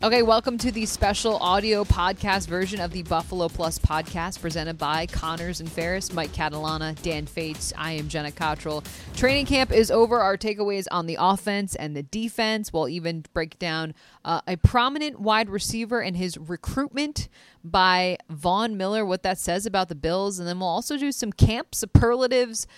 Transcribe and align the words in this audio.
Okay, 0.00 0.22
welcome 0.22 0.58
to 0.58 0.70
the 0.70 0.86
special 0.86 1.38
audio 1.38 1.82
podcast 1.82 2.46
version 2.46 2.78
of 2.78 2.92
the 2.92 3.02
Buffalo 3.02 3.48
Plus 3.48 3.80
podcast 3.80 4.40
presented 4.40 4.78
by 4.78 5.06
Connors 5.06 5.58
and 5.58 5.68
Ferris, 5.68 6.12
Mike 6.12 6.30
Catalana, 6.30 6.94
Dan 7.02 7.26
Fetes. 7.26 7.72
I 7.76 7.94
am 7.94 8.06
Jenna 8.06 8.30
Cottrell. 8.30 8.84
Training 9.16 9.46
camp 9.46 9.72
is 9.72 9.90
over. 9.90 10.20
Our 10.20 10.36
takeaways 10.36 10.86
on 10.92 11.06
the 11.06 11.16
offense 11.18 11.74
and 11.74 11.96
the 11.96 12.04
defense. 12.04 12.72
We'll 12.72 12.88
even 12.88 13.24
break 13.32 13.58
down 13.58 13.92
uh, 14.24 14.40
a 14.46 14.56
prominent 14.56 15.18
wide 15.18 15.50
receiver 15.50 16.00
and 16.00 16.16
his 16.16 16.38
recruitment 16.38 17.28
by 17.64 18.18
Von 18.30 18.76
Miller, 18.76 19.04
what 19.04 19.24
that 19.24 19.38
says 19.38 19.66
about 19.66 19.88
the 19.88 19.96
Bills. 19.96 20.38
And 20.38 20.46
then 20.46 20.60
we'll 20.60 20.68
also 20.68 20.96
do 20.96 21.10
some 21.10 21.32
camp 21.32 21.74
superlatives 21.74 22.68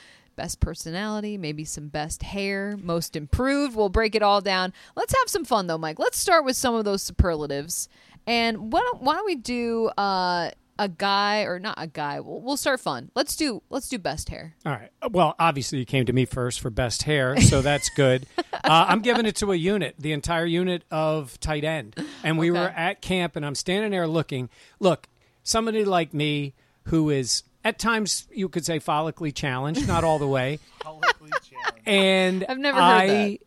best 0.41 0.59
personality, 0.59 1.37
maybe 1.37 1.67
some 1.67 1.89
best 1.89 2.23
hair, 2.23 2.79
most 2.83 3.15
improved. 3.15 3.77
We'll 3.77 3.91
break 3.91 4.15
it 4.15 4.23
all 4.23 4.41
down. 4.41 4.73
Let's 4.97 5.15
have 5.19 5.29
some 5.29 5.45
fun 5.45 5.67
though, 5.67 5.77
Mike. 5.77 5.99
Let's 5.99 6.17
start 6.17 6.47
with 6.47 6.57
some 6.57 6.75
of 6.75 6.87
those 6.87 7.03
superlatives. 7.03 7.91
And 8.27 8.73
why 8.73 8.81
don't, 8.81 9.03
why 9.03 9.15
don't 9.17 9.27
we 9.27 9.35
do 9.35 9.89
uh, 9.99 10.51
a 10.79 10.89
guy 10.89 11.43
or 11.43 11.59
not 11.59 11.75
a 11.77 11.87
guy? 11.87 12.21
We'll, 12.21 12.41
we'll 12.41 12.57
start 12.57 12.81
fun. 12.81 13.11
Let's 13.15 13.37
do 13.37 13.63
let's 13.69 13.91
do 13.91 13.99
best 13.99 14.31
hair. 14.31 14.55
All 14.65 14.73
right. 14.73 14.89
Well, 15.11 15.35
obviously 15.39 15.79
you 15.79 15.85
came 15.85 16.07
to 16.07 16.13
me 16.15 16.25
first 16.25 16.61
for 16.61 16.71
best 16.71 17.03
hair, 17.03 17.39
so 17.51 17.61
that's 17.61 17.91
good. 17.91 18.27
uh, 18.39 18.87
I'm 18.89 19.01
giving 19.03 19.27
it 19.27 19.37
to 19.37 19.53
a 19.53 19.57
unit, 19.57 19.95
the 19.99 20.13
entire 20.13 20.47
unit 20.47 20.85
of 20.91 21.39
tight 21.41 21.65
end. 21.65 21.97
And 22.25 22.39
we 22.39 22.51
Okay. 22.51 22.61
were 22.61 22.69
at 22.69 23.03
camp, 23.03 23.37
and 23.37 23.45
I'm 23.45 23.55
standing 23.55 23.91
there 23.91 24.07
looking. 24.07 24.49
Look, 24.79 25.07
somebody 25.43 25.85
like 25.85 26.15
me 26.15 26.55
who 26.85 27.11
is 27.11 27.43
at 27.65 27.79
times 27.79 28.27
you 28.33 28.49
could 28.49 28.65
say 28.65 28.79
follically 28.81 29.35
challenged, 29.35 29.87
not 29.87 30.05
all 30.05 30.19
the 30.19 30.29
way. 30.29 30.59
and 31.87 32.45
I've 32.49 32.59
never 32.59 32.79
heard 32.79 32.85
I 32.85 33.07
that. 33.07 33.39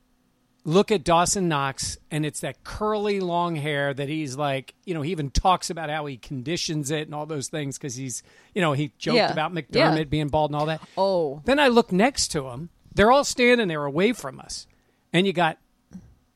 look 0.66 0.92
at 0.92 1.04
Dawson 1.04 1.48
Knox, 1.48 1.98
and 2.12 2.26
it's 2.26 2.42
that 2.42 2.64
curly 2.64 3.20
long 3.20 3.56
hair 3.56 3.94
that 3.94 4.10
he's 4.10 4.36
like, 4.38 4.74
you 4.86 4.94
know, 4.94 5.02
he 5.02 5.12
even 5.12 5.30
talks 5.32 5.70
about 5.70 5.90
how 5.90 6.06
he 6.06 6.18
conditions 6.18 6.92
it 6.92 7.08
and 7.08 7.16
all 7.16 7.26
those 7.26 7.48
things 7.50 7.78
because 7.78 7.96
he's, 7.96 8.24
you 8.54 8.62
know, 8.62 8.74
he 8.74 8.92
joked 8.98 9.16
Yeah. 9.18 9.32
about 9.32 9.54
McDermott 9.54 9.98
Yeah. 9.98 10.04
being 10.06 10.28
bald 10.30 10.52
and 10.52 10.60
all 10.60 10.66
that. 10.68 10.82
Oh, 10.98 11.42
Then 11.46 11.60
I 11.60 11.68
look 11.68 11.92
next 11.92 12.30
to 12.30 12.50
him. 12.50 12.70
They're 12.94 13.12
all 13.12 13.24
standing 13.24 13.68
there 13.68 13.86
away 13.86 14.14
from 14.14 14.40
us. 14.40 14.68
And 15.12 15.26
you 15.28 15.34
got 15.34 15.58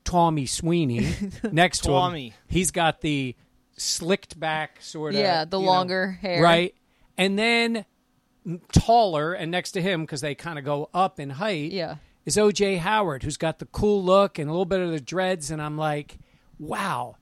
Tommy 0.04 0.46
Sweeney 0.46 1.14
next 1.52 1.80
to 1.84 1.90
him. 1.90 1.96
Tommy. 1.96 2.34
He's 2.48 2.72
got 2.72 3.02
the 3.02 3.36
slicked 3.76 4.40
back 4.40 4.82
sort 4.82 5.14
of. 5.14 5.20
Yeah, 5.20 5.46
the 5.46 5.60
you 5.60 5.66
know, 5.66 5.72
longer 5.72 6.12
hair. 6.22 6.42
Right. 6.42 6.74
And 7.18 7.38
then 7.38 7.86
taller 8.72 9.34
and 9.34 9.52
next 9.52 9.72
to 9.74 9.82
him 9.82 10.02
because 10.02 10.22
they 10.22 10.36
kind 10.36 10.58
of 10.58 10.66
go 10.66 10.90
up 10.94 11.20
in 11.20 11.32
height 11.32 11.72
Yeah. 11.72 11.96
is 12.26 12.38
OJ 12.38 12.78
Howard, 12.80 13.24
who's 13.24 13.38
got 13.38 13.60
the 13.60 13.66
cool 13.66 14.04
look 14.04 14.40
and 14.40 14.50
a 14.50 14.52
little 14.54 14.66
bit 14.66 14.80
of 14.80 14.92
the 14.92 15.02
dreads. 15.02 15.52
And 15.52 15.62
I'm 15.62 15.78
like, 15.78 16.18
wow, 16.60 17.16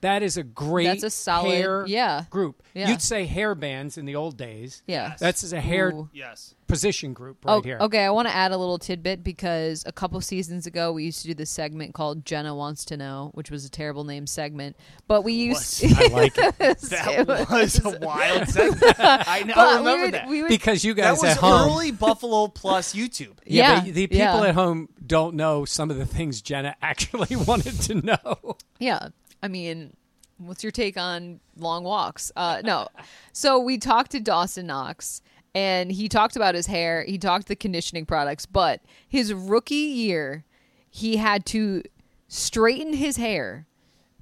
that 0.00 0.22
is 0.22 0.36
a 0.36 0.42
great 0.44 0.84
That's 0.86 1.02
a 1.02 1.10
solid- 1.10 1.50
hair 1.54 1.84
yeah. 1.86 2.24
group. 2.30 2.62
Yeah. 2.74 2.88
You'd 2.90 3.02
say 3.02 3.26
hair 3.26 3.54
bands 3.54 3.98
in 3.98 4.04
the 4.04 4.14
old 4.16 4.36
days. 4.36 4.82
Yeah. 4.86 5.14
That's 5.18 5.52
a 5.52 5.60
hair 5.60 5.90
Ooh. 5.90 6.08
Yes. 6.12 6.54
position 6.68 7.12
group 7.14 7.38
oh, 7.44 7.54
right 7.54 7.58
Oh, 7.58 7.62
here. 7.62 7.78
Okay, 7.80 8.04
I 8.04 8.10
want 8.10 8.28
to 8.28 8.34
add 8.34 8.52
a 8.52 8.56
little 8.56 8.78
tidbit 8.78 9.24
because 9.24 9.82
a 9.86 9.92
couple 9.92 10.20
seasons 10.20 10.66
ago 10.66 10.92
we 10.92 11.04
used 11.04 11.22
to 11.22 11.28
do 11.28 11.34
this 11.34 11.50
segment 11.50 11.94
called 11.94 12.24
Jenna 12.24 12.54
Wants 12.54 12.84
to 12.86 12.96
Know, 12.96 13.30
which 13.34 13.50
was 13.50 13.64
a 13.64 13.70
terrible 13.70 14.04
name 14.04 14.26
segment. 14.28 14.76
But 15.08 15.22
we 15.22 15.32
used 15.32 15.84
I 15.98 16.06
like 16.08 16.38
it 16.38 16.58
That 16.58 17.46
was 17.50 17.84
a 17.84 17.98
wild 17.98 18.48
segment. 18.48 18.94
I, 19.00 19.42
know, 19.44 19.54
I 19.54 19.56
But 19.56 19.70
we 19.72 19.76
remember 19.90 20.04
would- 20.04 20.14
that. 20.14 20.28
we 20.28 20.42
would- 20.42 20.48
because 20.48 20.84
you 20.84 20.94
that 20.94 21.02
guys 21.02 21.22
was 21.22 21.30
at 21.32 21.36
home. 21.38 21.70
early 21.72 21.90
Buffalo 21.90 22.46
Plus 22.48 22.94
YouTube. 22.94 23.38
yeah, 23.46 23.58
Yeah, 23.78 23.80
but 23.84 23.94
the 23.94 24.06
people 24.06 24.18
yeah. 24.18 24.46
at 24.48 24.54
home 24.54 24.88
don't 25.04 25.34
know 25.34 25.64
some 25.64 25.90
of 25.90 25.96
the 25.96 26.06
things 26.06 26.40
Jenna 26.42 26.76
actually 26.82 27.34
wanted 27.36 27.80
to 27.82 27.94
know. 27.94 28.56
Yeah. 28.78 29.08
I 29.42 29.48
mean, 29.48 29.94
what's 30.38 30.62
your 30.62 30.72
take 30.72 30.96
on 30.96 31.40
long 31.56 31.84
walks? 31.84 32.32
Uh, 32.36 32.62
no. 32.64 32.88
So 33.32 33.60
we 33.60 33.78
talked 33.78 34.10
to 34.12 34.20
Dawson 34.20 34.66
Knox 34.66 35.22
and 35.54 35.92
he 35.92 36.08
talked 36.08 36.34
about 36.34 36.56
his 36.56 36.66
hair. 36.66 37.04
He 37.06 37.18
talked 37.18 37.46
the 37.46 37.54
conditioning 37.54 38.04
products, 38.04 38.46
but 38.46 38.80
his 39.08 39.32
rookie 39.32 39.76
year, 39.76 40.44
he 40.90 41.18
had 41.18 41.46
to 41.46 41.84
straighten 42.26 42.94
his 42.94 43.16
hair 43.16 43.66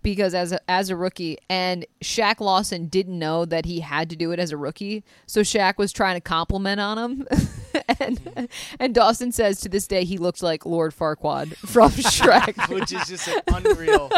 because 0.07 0.35
as 0.35 0.53
a, 0.53 0.71
as 0.71 0.89
a 0.89 0.95
rookie 0.95 1.37
and 1.51 1.85
Shaq 2.01 2.39
Lawson 2.39 2.87
didn't 2.87 3.19
know 3.19 3.45
that 3.45 3.65
he 3.65 3.81
had 3.81 4.09
to 4.11 4.15
do 4.15 4.31
it 4.31 4.39
as 4.39 4.53
a 4.53 4.57
rookie. 4.57 5.03
So 5.27 5.41
Shaq 5.41 5.79
was 5.79 5.93
trying 5.93 6.15
to 6.15 6.21
compliment 6.21 6.79
on 6.81 6.97
him. 6.97 7.27
and 7.99 8.49
and 8.79 8.95
Dawson 8.95 9.33
says 9.33 9.61
to 9.63 9.69
this 9.69 9.89
day 9.89 10.05
he 10.05 10.17
looked 10.17 10.45
like 10.45 10.65
Lord 10.65 10.95
Farquaad 10.95 11.57
from 11.57 11.91
Shrek. 11.91 12.73
Which 12.73 12.93
is 12.93 13.09
just 13.09 13.27
an 13.27 13.41
unreal. 13.49 14.09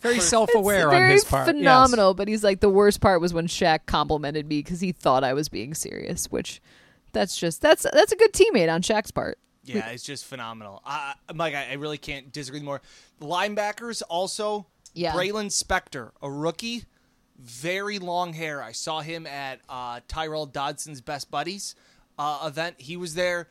Very 0.00 0.20
self-aware 0.20 0.88
on 0.88 0.94
very 0.94 1.12
his 1.12 1.24
part. 1.26 1.48
Yes. 1.48 1.54
phenomenal. 1.54 2.14
But 2.14 2.28
he's 2.28 2.42
like 2.42 2.60
the 2.60 2.70
worst 2.70 3.02
part 3.02 3.20
was 3.20 3.34
when 3.34 3.46
Shaq 3.46 3.80
complimented 3.84 4.48
me 4.48 4.60
because 4.60 4.80
he 4.80 4.92
thought 4.92 5.22
I 5.22 5.34
was 5.34 5.50
being 5.50 5.74
serious. 5.74 6.32
Which 6.32 6.62
that's 7.12 7.36
just 7.36 7.60
that's 7.60 7.84
that's 7.92 8.12
a 8.12 8.16
good 8.16 8.32
teammate 8.32 8.72
on 8.72 8.80
Shaq's 8.80 9.10
part. 9.10 9.38
Yeah, 9.64 9.86
it's 9.90 10.02
just 10.02 10.24
phenomenal. 10.24 10.80
I, 10.84 11.12
I- 11.28 11.32
Mike, 11.34 11.54
I, 11.54 11.72
I 11.72 11.74
really 11.74 11.98
can't 11.98 12.32
disagree 12.32 12.62
more. 12.62 12.80
Linebackers 13.20 14.02
also. 14.08 14.66
Yeah. 14.94 15.12
Baylon 15.12 15.46
Spector, 15.46 16.10
a 16.22 16.30
rookie, 16.30 16.84
very 17.38 17.98
long 17.98 18.32
hair. 18.32 18.62
I 18.62 18.72
saw 18.72 19.00
him 19.00 19.26
at 19.26 19.60
uh, 19.68 20.00
Tyrell 20.08 20.46
Dodson's 20.46 21.00
Best 21.00 21.30
Buddies 21.30 21.74
uh, 22.18 22.44
event. 22.46 22.76
He 22.78 22.96
was 22.96 23.14
there. 23.14 23.48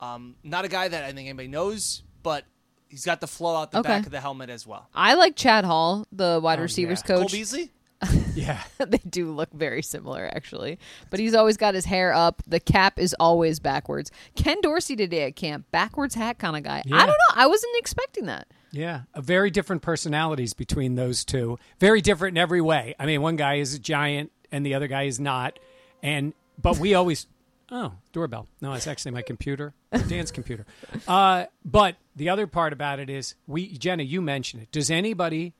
Um, 0.00 0.36
not 0.42 0.64
a 0.64 0.68
guy 0.68 0.88
that 0.88 1.04
I 1.04 1.06
think 1.12 1.28
anybody 1.28 1.48
knows, 1.48 2.02
but 2.22 2.44
he's 2.88 3.04
got 3.06 3.20
the 3.20 3.26
flow 3.26 3.56
out 3.56 3.70
the 3.70 3.78
Okay. 3.78 3.88
back 3.88 4.06
of 4.06 4.12
the 4.12 4.20
helmet 4.20 4.50
as 4.50 4.66
well. 4.66 4.88
I 4.94 5.14
like 5.14 5.36
Chad 5.36 5.64
Hall, 5.64 6.06
the 6.12 6.40
wide 6.42 6.60
receivers 6.60 7.00
yeah. 7.02 7.06
Cole 7.14 7.22
coach. 7.22 7.32
Beasley. 7.32 7.70
Yeah. 8.34 8.60
they 8.84 8.98
do 8.98 9.30
look 9.30 9.52
very 9.52 9.82
similar 9.82 10.28
actually 10.34 10.78
but 11.10 11.20
he's 11.20 11.34
always 11.34 11.56
got 11.58 11.74
his 11.74 11.84
hair 11.84 12.12
up 12.12 12.42
the 12.46 12.58
cap 12.58 12.98
is 12.98 13.14
always 13.20 13.60
backwards 13.60 14.10
ken 14.34 14.60
dorsey 14.62 14.96
today 14.96 15.24
at 15.24 15.36
camp 15.36 15.66
backwards 15.70 16.14
hat 16.16 16.38
kind 16.38 16.56
of 16.56 16.62
guy 16.64 16.82
i 16.84 16.98
don't 16.98 17.06
know 17.06 17.34
i 17.36 17.46
wasn't 17.46 17.70
expecting 17.76 18.26
that 18.26 18.48
Yeah, 18.72 19.02
a 19.14 19.20
very 19.20 19.50
different 19.50 19.82
personalities 19.82 20.54
between 20.54 20.94
those 20.94 21.24
two. 21.24 21.58
Very 21.78 22.00
different 22.00 22.36
in 22.36 22.42
every 22.42 22.60
way. 22.60 22.94
I 22.98 23.06
mean, 23.06 23.20
one 23.22 23.36
guy 23.36 23.56
is 23.56 23.74
a 23.74 23.78
giant 23.78 24.32
and 24.50 24.64
the 24.64 24.74
other 24.74 24.88
guy 24.88 25.04
is 25.04 25.20
not. 25.20 25.58
And 26.02 26.32
but 26.60 26.78
we 26.78 26.94
always 26.94 27.26
oh 27.70 27.92
doorbell. 28.12 28.48
No, 28.60 28.72
it's 28.72 28.86
actually 28.86 29.12
my 29.12 29.22
computer, 29.22 29.74
Dan's 30.08 30.32
computer. 30.32 30.66
Uh, 31.06 31.44
but 31.64 31.96
the 32.16 32.30
other 32.30 32.46
part 32.46 32.72
about 32.72 32.98
it 32.98 33.10
is 33.10 33.34
we 33.46 33.76
Jenna, 33.76 34.02
you 34.02 34.22
mentioned 34.22 34.62
it. 34.62 34.72
Does 34.72 34.90
anybody 34.90 35.54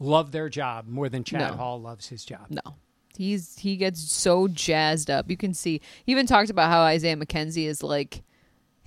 love 0.00 0.32
their 0.32 0.48
job 0.48 0.88
more 0.88 1.08
than 1.08 1.24
Chad 1.24 1.40
No. 1.40 1.56
Hall 1.56 1.80
loves 1.80 2.08
his 2.08 2.24
job? 2.24 2.46
no 2.50 2.74
he's 3.16 3.58
he 3.58 3.76
gets 3.76 4.00
so 4.00 4.46
jazzed 4.46 5.10
up 5.10 5.28
you 5.28 5.36
can 5.36 5.52
see 5.52 5.80
he 6.06 6.12
even 6.12 6.24
talked 6.24 6.50
about 6.50 6.70
how 6.70 6.82
isaiah 6.82 7.16
mckenzie 7.16 7.66
is 7.66 7.82
like 7.82 8.22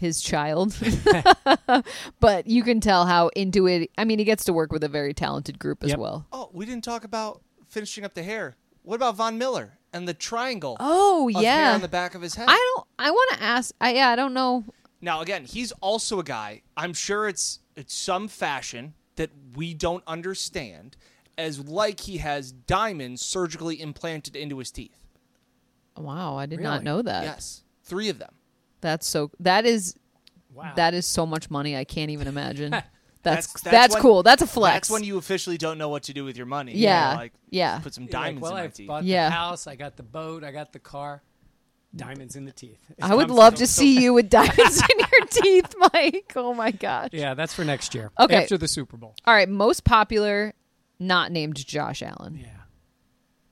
his 0.01 0.19
child 0.19 0.75
but 2.19 2.47
you 2.47 2.63
can 2.63 2.79
tell 2.81 3.05
how 3.05 3.29
into 3.29 3.67
it 3.67 3.89
i 3.97 4.03
mean 4.03 4.19
he 4.19 4.25
gets 4.25 4.43
to 4.45 4.51
work 4.53 4.71
with 4.71 4.83
a 4.83 4.89
very 4.89 5.13
talented 5.13 5.57
group 5.59 5.83
as 5.83 5.91
Yep. 5.91 5.99
well 5.99 6.25
Oh, 6.33 6.49
we 6.51 6.65
didn't 6.65 6.83
talk 6.83 7.03
about 7.05 7.41
finishing 7.67 8.03
up 8.03 8.13
the 8.13 8.23
hair. 8.23 8.55
What 8.83 8.95
about 8.95 9.15
Von 9.15 9.37
Miller 9.37 9.77
and 9.93 10.07
the 10.07 10.13
triangle 10.13 10.75
oh 10.79 11.29
of 11.29 11.35
hair 11.35 11.43
yeah 11.43 11.73
on 11.73 11.81
the 11.81 11.87
back 11.87 12.15
of 12.15 12.21
his 12.21 12.35
head? 12.35 12.47
i 12.49 12.73
don't 12.75 12.87
i 12.99 13.11
want 13.11 13.31
to 13.37 13.43
ask 13.43 13.73
i 13.79 13.93
yeah 13.93 14.09
i 14.09 14.15
don't 14.15 14.33
know 14.33 14.65
Now, 15.03 15.21
again, 15.21 15.45
he's 15.45 15.71
also 15.81 16.19
a 16.19 16.23
guy. 16.23 16.61
I'm 16.77 16.93
sure 16.93 17.27
it's 17.27 17.59
it's 17.75 17.93
some 17.95 18.27
fashion 18.27 18.93
that 19.15 19.29
we 19.55 19.73
don't 19.73 20.03
understand, 20.05 20.95
as 21.37 21.57
like 21.59 22.01
he 22.01 22.17
has 22.17 22.51
diamonds 22.51 23.21
surgically 23.23 23.81
implanted 23.81 24.35
into 24.35 24.59
his 24.59 24.69
teeth. 24.71 24.99
Wow, 25.97 26.37
I 26.37 26.45
did 26.45 26.59
not 26.59 26.73
Really? 26.73 26.85
know 26.85 27.01
that. 27.01 27.23
Yes, 27.23 27.63
three 27.83 28.09
of 28.09 28.19
them. 28.19 28.33
That's 28.81 29.07
so. 29.07 29.31
That 29.39 29.65
is 29.65 29.95
Wow. 30.53 30.73
that 30.75 30.93
is 30.93 31.05
so 31.05 31.25
much 31.25 31.49
money. 31.49 31.77
I 31.77 31.85
can't 31.85 32.11
even 32.11 32.27
imagine. 32.27 32.71
That's 33.23 33.47
that's, 33.47 33.61
that's 33.61 33.93
when- 33.93 34.01
cool. 34.01 34.23
That's 34.23 34.41
a 34.41 34.47
flex. 34.47 34.73
That's 34.73 34.89
when 34.89 35.03
you 35.03 35.19
officially 35.19 35.57
don't 35.59 35.77
know 35.77 35.89
what 35.89 36.01
to 36.03 36.13
do 36.13 36.25
with 36.25 36.35
your 36.37 36.47
money. 36.47 36.71
You 36.73 36.79
Yeah, 36.85 37.11
know, 37.11 37.17
like 37.19 37.33
yeah. 37.51 37.77
put 37.77 37.93
some 37.93 38.05
You're 38.05 38.07
like, 38.07 38.11
diamonds 38.23 38.41
well, 38.41 38.51
in 38.53 38.57
my 38.57 38.63
I've 38.63 38.73
teeth. 38.73 38.87
bought 38.87 39.03
Yeah. 39.03 39.29
the 39.29 39.35
house, 39.35 39.67
I 39.67 39.75
got 39.75 39.95
the 39.95 40.01
boat, 40.03 40.43
I 40.43 40.51
got 40.51 40.73
the 40.73 40.79
car. 40.79 41.21
Diamonds 41.95 42.35
in 42.35 42.45
the 42.45 42.51
teeth. 42.51 42.79
It 42.89 43.03
I 43.03 43.13
would 43.13 43.29
love 43.29 43.53
so- 43.57 43.65
to 43.65 43.67
so- 43.67 43.79
see 43.81 44.01
you 44.01 44.13
with 44.15 44.27
diamonds 44.31 44.81
in 44.91 44.99
your 44.99 45.27
teeth, 45.27 45.75
Mike. 45.93 46.33
Oh 46.35 46.55
my 46.55 46.71
gosh. 46.71 47.09
Yeah, 47.11 47.35
that's 47.35 47.53
for 47.53 47.63
next 47.63 47.93
year. 47.93 48.11
Okay. 48.19 48.37
After 48.41 48.57
the 48.57 48.67
Super 48.67 48.97
Bowl. 48.97 49.13
All 49.25 49.35
right, 49.35 49.47
most 49.47 49.83
popular, 49.83 50.53
not 50.99 51.31
named 51.31 51.57
Josh 51.63 52.01
Allen. 52.01 52.43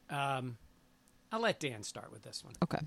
Yeah. 0.10 0.38
Um, 0.38 0.58
I'll 1.32 1.42
let 1.42 1.60
Dan 1.60 1.84
start 1.84 2.12
with 2.12 2.24
this 2.24 2.44
one. 2.44 2.54
Okay. 2.64 2.80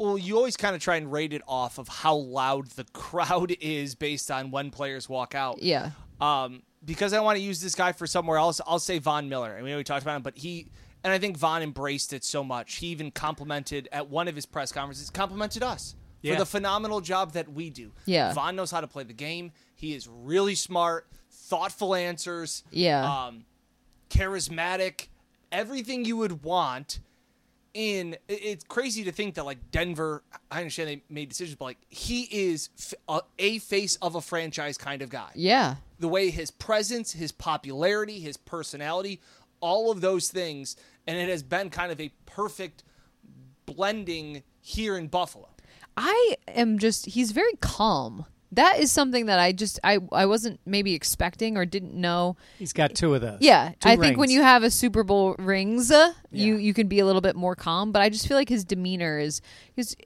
Well, 0.00 0.16
you 0.16 0.36
always 0.38 0.56
kind 0.56 0.74
of 0.74 0.80
try 0.80 0.96
and 0.96 1.12
rate 1.12 1.34
it 1.34 1.42
off 1.46 1.76
of 1.76 1.86
how 1.88 2.14
loud 2.16 2.68
the 2.70 2.84
crowd 2.94 3.54
is 3.60 3.94
based 3.94 4.30
on 4.30 4.50
when 4.50 4.70
players 4.70 5.10
walk 5.10 5.34
out. 5.34 5.62
Yeah. 5.62 5.90
Um, 6.22 6.62
because 6.82 7.12
I 7.12 7.20
want 7.20 7.36
to 7.36 7.42
use 7.42 7.60
this 7.60 7.74
guy 7.74 7.92
for 7.92 8.06
somewhere 8.06 8.38
else, 8.38 8.62
I'll 8.66 8.78
say 8.78 8.98
Von 8.98 9.28
Miller. 9.28 9.54
I 9.58 9.62
mean, 9.62 9.76
we 9.76 9.84
talked 9.84 10.00
about 10.02 10.16
him, 10.16 10.22
but 10.22 10.38
he 10.38 10.68
and 11.04 11.12
I 11.12 11.18
think 11.18 11.36
Von 11.36 11.62
embraced 11.62 12.14
it 12.14 12.24
so 12.24 12.42
much. 12.42 12.76
He 12.76 12.86
even 12.88 13.10
complimented 13.10 13.88
at 13.92 14.08
one 14.08 14.26
of 14.26 14.34
his 14.34 14.46
press 14.46 14.72
conferences, 14.72 15.10
complimented 15.10 15.62
us 15.62 15.94
Yeah. 16.22 16.32
for 16.34 16.38
the 16.40 16.46
phenomenal 16.46 17.02
job 17.02 17.32
that 17.32 17.52
we 17.52 17.68
do. 17.68 17.92
Yeah. 18.06 18.32
Von 18.32 18.56
knows 18.56 18.70
how 18.70 18.80
to 18.80 18.86
play 18.86 19.04
the 19.04 19.12
game. 19.12 19.52
He 19.76 19.94
is 19.94 20.08
really 20.08 20.54
smart, 20.54 21.06
thoughtful 21.30 21.94
answers. 21.94 22.64
Yeah. 22.70 23.04
Um, 23.26 23.44
charismatic, 24.10 25.08
everything 25.52 26.04
you 26.04 26.16
would 26.16 26.42
want. 26.42 27.00
In 27.72 28.16
it's 28.28 28.64
crazy 28.64 29.04
to 29.04 29.12
think 29.12 29.36
that 29.36 29.44
like 29.44 29.70
Denver, 29.70 30.24
I 30.50 30.58
understand 30.58 30.88
they 30.88 31.02
made 31.08 31.28
decisions, 31.28 31.56
but 31.56 31.66
like 31.66 31.78
he 31.88 32.22
is 32.30 32.68
a 33.38 33.58
face 33.60 33.96
of 34.02 34.16
a 34.16 34.20
franchise 34.20 34.76
kind 34.76 35.02
of 35.02 35.08
guy 35.10 35.30
Yeah. 35.36 35.76
the 36.00 36.08
way 36.08 36.30
his 36.30 36.50
presence, 36.50 37.12
his 37.12 37.30
popularity, 37.30 38.18
his 38.18 38.36
personality, 38.36 39.20
all 39.60 39.92
of 39.92 40.00
those 40.00 40.30
things, 40.30 40.74
and 41.06 41.16
it 41.16 41.28
has 41.28 41.44
been 41.44 41.70
kind 41.70 41.92
of 41.92 42.00
a 42.00 42.10
perfect 42.26 42.82
blending 43.66 44.42
here 44.60 44.96
in 44.96 45.06
Buffalo. 45.06 45.48
I 45.96 46.36
am 46.48 46.78
just 46.78 47.06
he's 47.06 47.30
very 47.32 47.54
calm. 47.60 48.26
That 48.52 48.78
is 48.80 48.90
something 48.90 49.26
that 49.26 49.38
I 49.38 49.52
just 49.52 49.78
I 49.84 49.98
I 50.10 50.26
wasn't 50.26 50.58
maybe 50.66 50.94
expecting 50.94 51.56
or 51.56 51.64
didn't 51.64 51.94
know. 51.94 52.36
He's 52.58 52.72
got 52.72 52.94
two 52.96 53.14
of 53.14 53.20
those. 53.20 53.38
Yeah, 53.40 53.70
Two 53.78 53.88
I 53.88 53.96
think 53.96 54.18
when 54.18 54.28
you 54.30 54.42
have 54.42 54.64
a 54.64 54.70
Super 54.70 55.04
Bowl 55.04 55.36
rings, 55.38 55.90
uh, 55.92 56.12
you 56.32 56.54
Yeah. 56.54 56.60
you 56.60 56.74
can 56.74 56.88
be 56.88 56.98
a 56.98 57.06
little 57.06 57.20
bit 57.20 57.36
more 57.36 57.54
calm. 57.54 57.92
But 57.92 58.02
I 58.02 58.08
just 58.08 58.26
feel 58.26 58.36
like 58.36 58.48
his 58.48 58.64
demeanor 58.64 59.18
is 59.20 59.40
his 59.74 59.96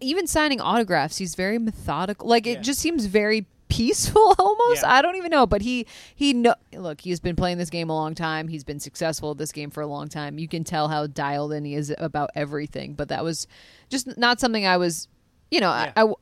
even 0.00 0.26
signing 0.26 0.60
autographs. 0.60 1.16
He's 1.16 1.34
very 1.34 1.58
methodical. 1.58 2.28
Like 2.28 2.46
it 2.46 2.58
Yeah. 2.58 2.62
just 2.62 2.80
seems 2.80 3.06
very 3.06 3.46
peaceful 3.68 4.34
almost. 4.38 4.82
Yeah. 4.82 4.92
I 4.92 5.02
don't 5.02 5.16
even 5.16 5.30
know, 5.30 5.46
but 5.46 5.62
he 5.62 5.86
he 6.14 6.32
know 6.32 6.54
look. 6.74 7.00
He's 7.00 7.20
been 7.20 7.36
playing 7.36 7.58
this 7.58 7.70
game 7.70 7.90
a 7.90 7.94
long 7.94 8.14
time. 8.14 8.48
He's 8.48 8.64
been 8.64 8.80
successful 8.80 9.32
at 9.32 9.38
this 9.38 9.52
game 9.52 9.70
for 9.70 9.80
a 9.82 9.86
long 9.86 10.08
time. 10.08 10.38
You 10.38 10.48
can 10.48 10.64
tell 10.64 10.88
how 10.88 11.06
dialed 11.06 11.52
in 11.52 11.64
he 11.64 11.74
is 11.74 11.92
about 11.98 12.30
everything. 12.34 12.94
But 12.94 13.08
that 13.08 13.24
was 13.24 13.46
just 13.88 14.16
not 14.18 14.40
something 14.40 14.66
I 14.66 14.76
was. 14.76 15.08
You 15.50 15.60
know, 15.60 15.70
Yeah. 15.70 15.92
I, 15.96 16.02
I 16.02 16.12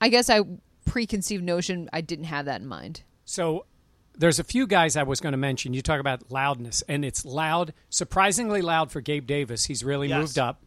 I 0.00 0.08
guess 0.08 0.28
I 0.30 0.40
preconceived 0.84 1.42
notion. 1.44 1.88
I 1.92 2.00
didn't 2.00 2.26
have 2.26 2.44
that 2.46 2.60
in 2.60 2.66
mind. 2.66 3.02
So 3.24 3.66
there's 4.16 4.38
a 4.38 4.44
few 4.44 4.66
guys 4.66 4.96
I 4.96 5.02
was 5.02 5.20
going 5.20 5.32
to 5.32 5.38
mention. 5.38 5.74
You 5.74 5.82
talk 5.82 6.00
about 6.00 6.30
loudness, 6.30 6.82
and 6.88 7.04
it's 7.04 7.24
loud, 7.24 7.72
surprisingly 7.90 8.62
loud 8.62 8.90
for 8.90 9.00
Gabe 9.00 9.26
Davis. 9.26 9.64
He's 9.66 9.84
really 9.84 10.08
Yes. 10.08 10.18
moved 10.20 10.38
up. 10.38 10.62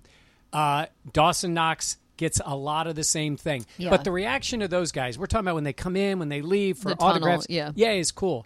Uh, 0.51 0.87
Dawson 1.13 1.53
Knox 1.53 1.97
gets 2.17 2.41
a 2.45 2.55
lot 2.55 2.85
of 2.87 2.95
the 2.95 3.03
same 3.03 3.37
thing. 3.37 3.65
Yeah. 3.77 3.91
But 3.91 4.03
the 4.03 4.11
reaction 4.11 4.61
of 4.61 4.69
those 4.69 4.91
guys, 4.91 5.17
we're 5.17 5.25
talking 5.27 5.45
about 5.45 5.55
when 5.55 5.63
they 5.63 5.73
come 5.73 5.95
in, 5.95 6.19
when 6.19 6.29
they 6.29 6.41
leave 6.41 6.77
for 6.77 6.89
The 6.89 6.95
tunnel, 6.95 7.11
autographs. 7.15 7.45
yeah. 7.49 7.71
yeah, 7.75 7.91
is 7.91 8.11
cool. 8.11 8.45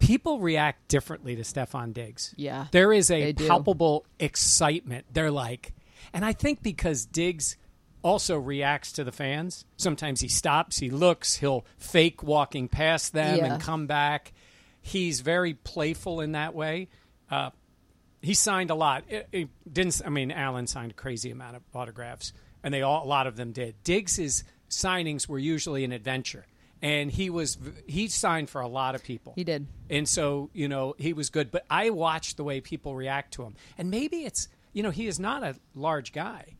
People 0.00 0.40
react 0.40 0.88
differently 0.88 1.36
to 1.36 1.42
Stefon 1.42 1.92
Diggs. 1.94 2.34
Yeah, 2.36 2.66
There 2.72 2.92
is 2.92 3.10
a 3.12 3.32
palpable 3.34 4.04
excitement. 4.18 5.06
They're 5.12 5.30
like, 5.30 5.72
and 6.12 6.24
I 6.24 6.32
think 6.32 6.62
because 6.62 7.06
Diggs 7.06 7.56
also 8.02 8.36
reacts 8.38 8.92
to 8.92 9.04
the 9.04 9.12
fans. 9.12 9.64
Sometimes 9.76 10.20
he 10.20 10.28
stops, 10.28 10.78
he 10.78 10.90
looks, 10.90 11.36
he'll 11.36 11.64
fake 11.78 12.22
walking 12.22 12.68
past 12.68 13.12
them 13.12 13.38
Yeah. 13.38 13.54
and 13.54 13.62
come 13.62 13.86
back. 13.86 14.32
He's 14.80 15.20
very 15.20 15.54
playful 15.54 16.20
in 16.20 16.32
that 16.32 16.54
way. 16.54 16.88
Uh, 17.30 17.50
he 18.20 18.34
signed 18.34 18.70
a 18.70 18.74
lot. 18.74 19.04
It, 19.08 19.28
it 19.32 19.48
didn't. 19.72 20.00
I 20.04 20.08
mean, 20.10 20.30
Allen 20.30 20.66
signed 20.66 20.90
a 20.90 20.94
crazy 20.94 21.30
amount 21.30 21.56
of 21.56 21.62
autographs, 21.74 22.32
and 22.62 22.72
they 22.74 22.82
all 22.82 23.04
a 23.04 23.06
lot 23.06 23.26
of 23.26 23.36
them 23.36 23.52
did. 23.52 23.82
Diggs's 23.84 24.44
signings 24.70 25.28
were 25.28 25.38
usually 25.38 25.84
an 25.84 25.92
adventure, 25.92 26.46
and 26.80 27.10
he 27.10 27.30
was 27.30 27.58
he 27.86 28.08
signed 28.08 28.48
for 28.50 28.60
a 28.60 28.68
lot 28.68 28.94
of 28.94 29.02
people. 29.02 29.32
He 29.36 29.44
did. 29.44 29.66
And 29.90 30.08
so, 30.08 30.50
you 30.52 30.68
know, 30.68 30.94
he 30.98 31.12
was 31.12 31.30
good. 31.30 31.50
But 31.50 31.64
I 31.70 31.90
watched 31.90 32.36
the 32.36 32.44
way 32.44 32.60
people 32.60 32.94
react 32.94 33.34
to 33.34 33.42
him. 33.44 33.54
And 33.78 33.90
maybe 33.90 34.24
it's, 34.24 34.48
you 34.72 34.82
know, 34.82 34.90
he 34.90 35.06
is 35.08 35.18
not 35.20 35.42
a 35.42 35.56
large 35.74 36.12
guy. 36.12 36.54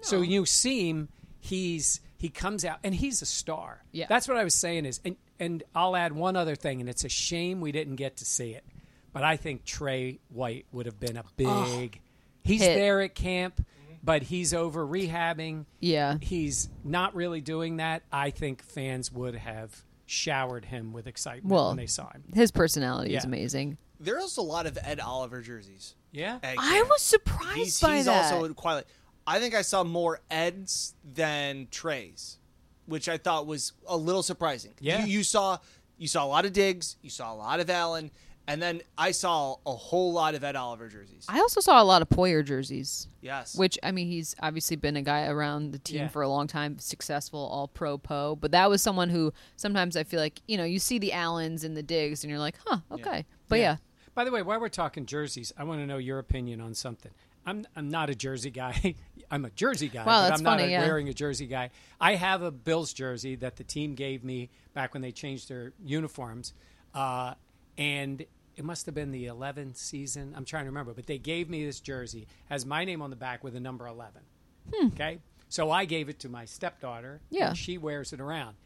So 0.00 0.20
you 0.22 0.46
see 0.46 0.88
him, 0.88 1.08
he's 1.40 2.00
he 2.16 2.28
comes 2.28 2.64
out 2.64 2.78
and 2.84 2.94
he's 2.94 3.22
a 3.22 3.26
star. 3.26 3.82
Yeah. 3.92 4.06
That's 4.08 4.26
what 4.28 4.36
I 4.36 4.44
was 4.44 4.54
saying 4.54 4.86
is 4.86 5.00
and 5.04 5.16
and 5.40 5.62
I'll 5.74 5.94
add 5.94 6.12
one 6.12 6.34
other 6.36 6.56
thing, 6.56 6.80
and 6.80 6.88
it's 6.88 7.04
a 7.04 7.08
shame 7.08 7.60
we 7.60 7.70
didn't 7.72 7.96
get 7.96 8.16
to 8.16 8.24
see 8.24 8.50
it. 8.52 8.64
But 9.12 9.22
I 9.22 9.36
think 9.36 9.64
Trey 9.64 10.18
White 10.30 10.66
would 10.72 10.86
have 10.86 10.98
been 11.00 11.16
a 11.16 11.24
big 11.36 12.00
he's 12.44 12.60
Hit. 12.62 12.74
there 12.74 13.00
at 13.00 13.14
camp, 13.14 13.64
but 14.02 14.22
he's 14.22 14.52
over 14.52 14.86
rehabbing. 14.86 15.64
Yeah. 15.80 16.18
He's 16.20 16.68
not 16.84 17.14
really 17.14 17.40
doing 17.40 17.76
that. 17.78 18.02
I 18.12 18.30
think 18.30 18.62
fans 18.62 19.12
would 19.12 19.34
have 19.36 19.84
showered 20.06 20.64
him 20.64 20.92
with 20.92 21.06
excitement 21.06 21.52
Well, 21.52 21.68
when 21.68 21.76
they 21.76 21.86
saw 21.86 22.10
him. 22.10 22.24
His 22.34 22.50
personality 22.50 23.14
is 23.14 23.22
Yeah. 23.24 23.28
amazing. 23.28 23.78
There's 24.00 24.36
a 24.36 24.42
lot 24.42 24.66
of 24.66 24.78
Ed 24.82 25.00
Oliver 25.00 25.40
jerseys. 25.42 25.94
Yeah. 26.12 26.38
I 26.42 26.82
was 26.88 27.02
surprised 27.02 27.56
He's, 27.58 27.80
by 27.80 27.96
he's 27.96 28.04
that. 28.06 28.32
also 28.32 28.52
quite. 28.54 28.84
I 29.28 29.38
think 29.40 29.54
I 29.54 29.62
saw 29.62 29.84
more 29.84 30.20
Eds 30.30 30.94
than 31.04 31.68
Treys, 31.70 32.38
which 32.86 33.08
I 33.08 33.18
thought 33.18 33.46
was 33.46 33.72
a 33.86 33.96
little 33.96 34.22
surprising. 34.22 34.72
Yeah. 34.80 35.04
you, 35.04 35.18
you 35.18 35.22
saw 35.22 35.58
you 35.98 36.08
saw 36.08 36.24
a 36.24 36.28
lot 36.28 36.44
of 36.46 36.52
Diggs, 36.52 36.96
you 37.02 37.10
saw 37.10 37.32
a 37.32 37.36
lot 37.36 37.60
of 37.60 37.68
Allen, 37.68 38.10
and 38.46 38.62
then 38.62 38.80
I 38.96 39.10
saw 39.10 39.56
a 39.66 39.72
whole 39.72 40.12
lot 40.12 40.34
of 40.34 40.42
Ed 40.44 40.56
Oliver 40.56 40.88
jerseys. 40.88 41.26
I 41.28 41.40
also 41.40 41.60
saw 41.60 41.82
a 41.82 41.84
lot 41.84 42.00
of 42.02 42.08
Poyer 42.08 42.42
jerseys, 42.44 43.08
yes, 43.20 43.54
which 43.54 43.78
I 43.82 43.90
mean, 43.92 44.06
he's 44.08 44.34
obviously 44.40 44.76
been 44.76 44.96
a 44.96 45.02
guy 45.02 45.26
around 45.26 45.72
the 45.72 45.78
team 45.78 45.98
Yeah. 45.98 46.08
for 46.08 46.22
a 46.22 46.28
long 46.28 46.46
time, 46.46 46.78
successful, 46.78 47.40
all 47.40 47.68
pro 47.68 47.98
po. 47.98 48.36
But 48.36 48.52
that 48.52 48.70
was 48.70 48.80
someone 48.80 49.10
who 49.10 49.32
sometimes 49.56 49.96
I 49.96 50.04
feel 50.04 50.20
like 50.20 50.40
you 50.46 50.56
know 50.56 50.64
you 50.64 50.78
see 50.78 50.98
the 50.98 51.12
Allens 51.12 51.64
and 51.64 51.76
the 51.76 51.82
Diggs, 51.82 52.24
and 52.24 52.30
you're 52.30 52.40
like, 52.40 52.56
huh, 52.66 52.78
okay. 52.92 53.26
But 53.48 53.58
yeah, 53.58 53.76
By 54.14 54.24
the 54.24 54.30
way, 54.30 54.42
while 54.42 54.58
we're 54.60 54.68
talking 54.68 55.04
jerseys, 55.04 55.52
I 55.58 55.64
want 55.64 55.80
to 55.80 55.86
know 55.86 55.98
your 55.98 56.18
opinion 56.18 56.60
on 56.60 56.74
something. 56.74 57.12
I'm 57.48 57.64
I'm 57.76 57.88
not 57.88 58.10
a 58.10 58.14
jersey 58.14 58.50
guy. 58.50 58.94
I'm 59.30 59.44
a 59.44 59.50
jersey 59.50 59.88
guy, 59.88 60.04
Wow, 60.06 60.28
but 60.28 60.38
I'm 60.38 60.42
not 60.42 60.58
a, 60.60 60.68
yeah. 60.70 60.86
wearing 60.86 61.08
a 61.08 61.12
jersey 61.12 61.46
guy. 61.46 61.70
I 62.00 62.14
have 62.14 62.40
a 62.42 62.50
Bills 62.50 62.92
jersey 62.94 63.34
that 63.36 63.56
the 63.56 63.64
team 63.64 63.94
gave 63.94 64.24
me 64.24 64.48
back 64.72 64.94
when 64.94 65.02
they 65.02 65.12
changed 65.12 65.48
their 65.50 65.72
uniforms, 65.84 66.54
uh, 66.94 67.34
and 67.76 68.24
it 68.56 68.64
must 68.64 68.86
have 68.86 68.94
been 68.94 69.10
the 69.10 69.26
11th 69.26 69.76
season. 69.76 70.32
I'm 70.36 70.44
trying 70.46 70.64
to 70.64 70.70
remember, 70.70 70.94
but 70.94 71.06
they 71.06 71.18
gave 71.18 71.48
me 71.50 71.64
this 71.64 71.78
jersey 71.80 72.26
has 72.48 72.64
my 72.66 72.84
name 72.84 73.02
on 73.02 73.10
the 73.10 73.16
back 73.16 73.44
with 73.44 73.54
a 73.54 73.60
number 73.60 73.86
11. 73.86 74.22
Okay, 74.94 75.18
so 75.48 75.70
I 75.70 75.84
gave 75.84 76.08
it 76.08 76.18
to 76.20 76.28
my 76.28 76.44
stepdaughter. 76.44 77.20
Hmm. 77.30 77.34
Yeah. 77.36 77.48
and 77.50 77.56
she 77.58 77.76
wears 77.78 78.12
it 78.12 78.20
around. 78.20 78.56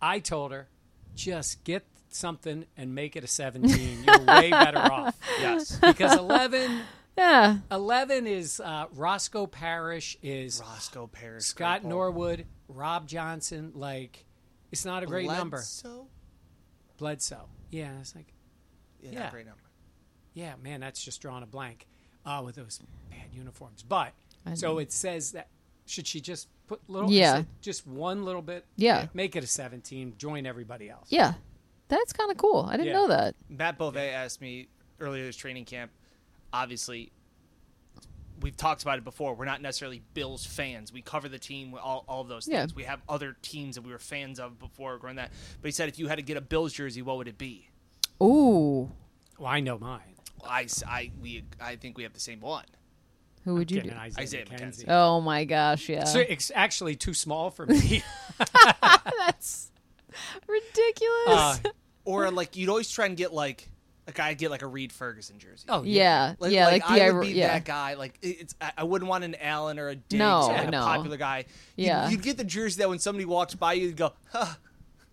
I 0.00 0.18
told 0.20 0.52
her, 0.52 0.68
just 1.14 1.62
get 1.64 1.84
something 2.08 2.64
and 2.76 2.94
make 2.94 3.16
it 3.16 3.24
a 3.24 3.26
17. 3.26 4.04
You're 4.04 4.20
way 4.24 4.50
better 4.50 4.78
off. 4.78 5.18
yes. 5.40 5.76
Because 5.78 6.16
11, 6.18 6.80
yeah. 7.16 7.58
11 7.70 8.26
is 8.26 8.60
uh, 8.60 8.86
Roscoe 8.94 9.46
Parrish, 9.46 10.16
is 10.22 10.60
Roscoe 10.60 11.06
Parrish, 11.06 11.44
Scott 11.44 11.80
Grapple. 11.82 11.90
Norwood, 11.90 12.46
Rob 12.68 13.06
Johnson. 13.06 13.72
Like, 13.74 14.24
it's 14.72 14.84
not 14.84 15.02
a 15.02 15.06
great 15.06 15.26
number. 15.28 15.56
Bledsoe? 15.58 16.06
Bledsoe. 16.98 17.48
Yeah, 17.70 17.92
it's 18.00 18.14
like, 18.14 18.32
Yeah, 19.00 19.10
Yeah. 19.12 19.18
not 19.20 19.28
a 19.28 19.32
great 19.32 19.46
number. 19.46 19.60
yeah, 20.34 20.54
man, 20.62 20.80
that's 20.80 21.02
just 21.02 21.20
drawing 21.20 21.42
a 21.42 21.46
blank 21.46 21.86
uh, 22.24 22.42
with 22.44 22.56
those 22.56 22.80
bad 23.10 23.32
uniforms. 23.32 23.82
But, 23.82 24.12
I 24.44 24.54
so 24.54 24.72
know. 24.74 24.78
it 24.78 24.92
says 24.92 25.32
that, 25.32 25.48
should 25.86 26.06
she 26.06 26.20
just 26.20 26.48
put 26.66 26.80
little, 26.88 27.10
Yeah. 27.10 27.36
Said, 27.36 27.46
just 27.60 27.86
one 27.86 28.24
little 28.24 28.42
bit? 28.42 28.64
Yeah. 28.76 29.06
Make 29.14 29.36
it 29.36 29.44
a 29.44 29.46
17, 29.46 30.14
join 30.18 30.46
everybody 30.46 30.90
else. 30.90 31.06
Yeah. 31.10 31.34
That's 31.88 32.12
kind 32.12 32.30
of 32.32 32.36
cool. 32.36 32.66
I 32.68 32.72
didn't 32.76 32.88
Yeah. 32.88 32.92
know 32.94 33.08
that. 33.08 33.36
Matt 33.48 33.78
Bove 33.78 33.96
asked 33.96 34.40
me 34.40 34.68
earlier 34.98 35.24
this 35.24 35.36
training 35.36 35.64
camp. 35.66 35.92
Obviously, 36.62 37.12
we've 38.40 38.56
talked 38.56 38.82
about 38.82 38.98
it 38.98 39.04
before. 39.04 39.34
We're 39.34 39.44
not 39.44 39.60
necessarily 39.62 40.02
Bills 40.14 40.44
fans. 40.46 40.92
We 40.92 41.02
cover 41.02 41.28
the 41.28 41.38
team, 41.38 41.74
all, 41.82 42.04
all 42.08 42.20
of 42.22 42.28
those 42.28 42.48
Yeah. 42.48 42.60
things. 42.60 42.74
We 42.74 42.84
have 42.84 43.00
other 43.08 43.36
teams 43.42 43.74
that 43.76 43.82
we 43.82 43.92
were 43.92 43.98
fans 43.98 44.40
of 44.40 44.58
before 44.58 44.96
growing 44.98 45.16
that. 45.16 45.30
But 45.60 45.68
he 45.68 45.72
said 45.72 45.88
if 45.88 45.98
you 45.98 46.08
had 46.08 46.16
to 46.16 46.22
get 46.22 46.36
a 46.36 46.40
Bills 46.40 46.72
jersey, 46.72 47.02
what 47.02 47.16
would 47.18 47.28
it 47.28 47.38
be? 47.38 47.68
Ooh, 48.22 48.90
Well, 49.38 49.48
I 49.48 49.60
know 49.60 49.78
mine. 49.78 50.14
I, 50.48 50.62
s- 50.64 50.82
I- 50.86 51.10
we 51.20 51.44
I 51.60 51.76
think 51.76 51.96
we 51.98 52.04
have 52.04 52.12
the 52.14 52.20
same 52.20 52.40
one. 52.40 52.64
who 53.44 53.54
would 53.56 53.70
you 53.70 53.82
do? 53.82 53.90
Isaiah, 53.90 54.22
Isaiah 54.22 54.44
McKenzie. 54.46 54.84
McKenzie. 54.84 54.88
Oh 54.88 55.20
my 55.20 55.44
gosh, 55.44 55.88
yeah, 55.88 56.04
So 56.04 56.20
it's 56.20 56.50
actually 56.54 56.96
too 56.96 57.14
small 57.14 57.50
for 57.50 57.66
me. 57.66 58.02
that's 59.18 59.70
ridiculous. 60.46 61.26
Uh, 61.28 61.56
Or 62.04 62.30
like 62.30 62.56
you'd 62.56 62.68
always 62.68 62.88
try 62.90 63.06
and 63.06 63.16
get 63.16 63.32
like 63.32 63.68
a 64.08 64.12
guy 64.12 64.34
get 64.34 64.50
like 64.50 64.62
a 64.62 64.66
Reid 64.66 64.92
Ferguson 64.92 65.38
jersey. 65.38 65.64
oh 65.68 65.82
yeah, 65.82 66.34
Like, 66.38 66.52
yeah, 66.52 66.66
like, 66.68 66.82
like, 66.82 66.96
the 66.96 67.02
I 67.02 67.06
ir- 67.06 67.14
would 67.14 67.22
be 67.22 67.28
yeah. 67.34 67.48
that 67.48 67.64
guy. 67.64 67.94
Like 67.94 68.18
it's, 68.22 68.54
I 68.60 68.72
I 68.78 68.84
wouldn't 68.84 69.08
want 69.08 69.24
an 69.24 69.34
Allen 69.40 69.78
or 69.78 69.88
a 69.88 69.96
Diggs 69.96 70.18
No, 70.18 70.42
or 70.44 70.52
like 70.52 70.70
no. 70.70 70.80
a 70.80 70.84
popular 70.84 71.16
guy. 71.16 71.38
You'd- 71.76 71.88
Yeah. 71.88 72.08
you'd, 72.08 72.22
get 72.22 72.36
the 72.36 72.44
jersey 72.44 72.78
that 72.78 72.88
when 72.88 72.98
somebody 72.98 73.24
walks 73.24 73.54
by 73.54 73.72
you, 73.74 73.86
you'd 73.88 73.96
go, 73.96 74.12
huh. 74.32 74.54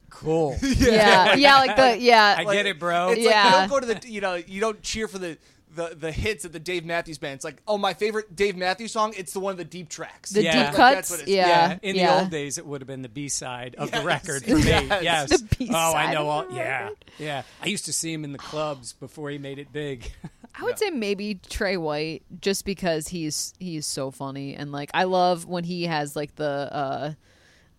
cool. 0.09 0.55
yeah, 0.61 1.33
yeah, 1.35 1.57
like 1.57 1.75
the 1.75 1.97
yeah. 1.99 2.35
I 2.37 2.43
get 2.53 2.65
it, 2.67 2.79
bro. 2.79 3.09
It's 3.09 3.21
Yeah. 3.21 3.43
like 3.43 3.45
you 3.45 3.59
don't 3.59 3.69
go 3.69 3.79
to 3.79 3.99
the 3.99 4.09
you 4.09 4.21
know 4.21 4.35
you 4.35 4.61
don't 4.61 4.81
cheer 4.81 5.07
for 5.07 5.17
the. 5.17 5.37
The, 5.75 5.95
the 5.99 6.11
hits 6.11 6.45
of 6.45 6.51
the 6.51 6.59
Dave 6.59 6.85
Matthews 6.85 7.17
Band. 7.17 7.35
It's 7.35 7.43
like, 7.45 7.61
oh, 7.67 7.77
my 7.77 7.93
favorite 7.93 8.35
Dave 8.35 8.55
Matthews 8.55 8.91
song. 8.91 9.13
It's 9.17 9.33
the 9.33 9.39
one 9.39 9.51
of 9.51 9.57
the 9.57 9.65
deep 9.65 9.89
tracks. 9.89 10.29
the 10.31 10.43
Yeah. 10.43 10.51
deep 10.51 10.65
Like, 10.67 10.75
cuts, 10.75 10.95
that's 10.95 11.11
what 11.11 11.19
it 11.21 11.23
is. 11.29 11.35
yeah, 11.35 11.47
yeah, 11.47 11.79
in 11.81 11.95
yeah. 11.95 12.15
the 12.15 12.21
old 12.21 12.29
days, 12.31 12.57
it 12.57 12.65
would 12.65 12.81
have 12.81 12.87
been 12.87 13.01
the 13.01 13.09
B 13.09 13.27
side 13.29 13.75
of 13.77 13.89
the 13.91 14.01
record 14.01 14.43
for 14.43 14.55
me. 14.55 14.63
yes. 14.63 15.01
Yes. 15.03 15.41
The 15.41 15.55
B-side 15.57 15.75
oh, 15.75 15.95
I 15.97 16.13
know 16.13 16.27
all. 16.29 16.45
the 16.47 16.55
Yeah, 16.55 16.83
record. 16.83 17.05
yeah. 17.17 17.43
I 17.61 17.67
used 17.67 17.85
to 17.85 17.93
see 17.93 18.13
him 18.13 18.23
in 18.23 18.31
the 18.31 18.37
clubs 18.37 18.93
before 18.93 19.29
he 19.29 19.37
made 19.37 19.57
it 19.59 19.71
big. 19.73 20.11
I 20.55 20.63
would 20.63 20.77
say 20.77 20.91
maybe 20.91 21.39
Trey 21.49 21.77
White, 21.77 22.21
just 22.39 22.63
because 22.65 23.07
he's 23.07 23.53
he's 23.59 23.87
so 23.87 24.11
funny 24.11 24.53
and 24.55 24.71
like 24.71 24.91
I 24.93 25.05
love 25.05 25.45
when 25.47 25.63
he 25.63 25.85
has 25.85 26.15
like 26.15 26.35
the 26.35 26.45
uh 26.71 27.13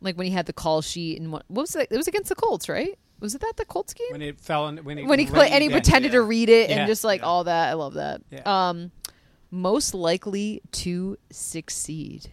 like 0.00 0.16
when 0.18 0.26
he 0.26 0.32
had 0.32 0.46
the 0.46 0.52
call 0.52 0.82
sheet 0.82 1.20
and 1.20 1.30
what, 1.30 1.44
what 1.46 1.62
was 1.62 1.76
it? 1.76 1.86
It 1.92 1.96
was 1.96 2.08
against 2.08 2.28
the 2.30 2.34
Colts, 2.34 2.68
right? 2.68 2.98
Was 3.24 3.34
it 3.34 3.40
that 3.40 3.54
the 3.56 3.64
Colts 3.64 3.94
game? 3.94 4.08
when 4.10 4.20
it 4.20 4.38
fell 4.38 4.68
in, 4.68 4.76
when 4.84 4.98
he 4.98 5.04
when 5.06 5.18
he 5.18 5.24
played 5.24 5.50
and 5.50 5.62
he 5.62 5.70
yeah. 5.70 5.74
pretended 5.76 6.12
to 6.12 6.20
read 6.20 6.50
it 6.50 6.68
and 6.68 6.80
Yeah. 6.80 6.86
just 6.86 7.04
like 7.04 7.20
Yeah. 7.22 7.26
all 7.26 7.44
that. 7.44 7.70
I 7.70 7.72
love 7.72 7.94
that. 7.94 8.20
Yeah. 8.30 8.42
Um, 8.44 8.92
most 9.50 9.94
likely 9.94 10.60
to 10.72 11.16
succeed. 11.30 12.30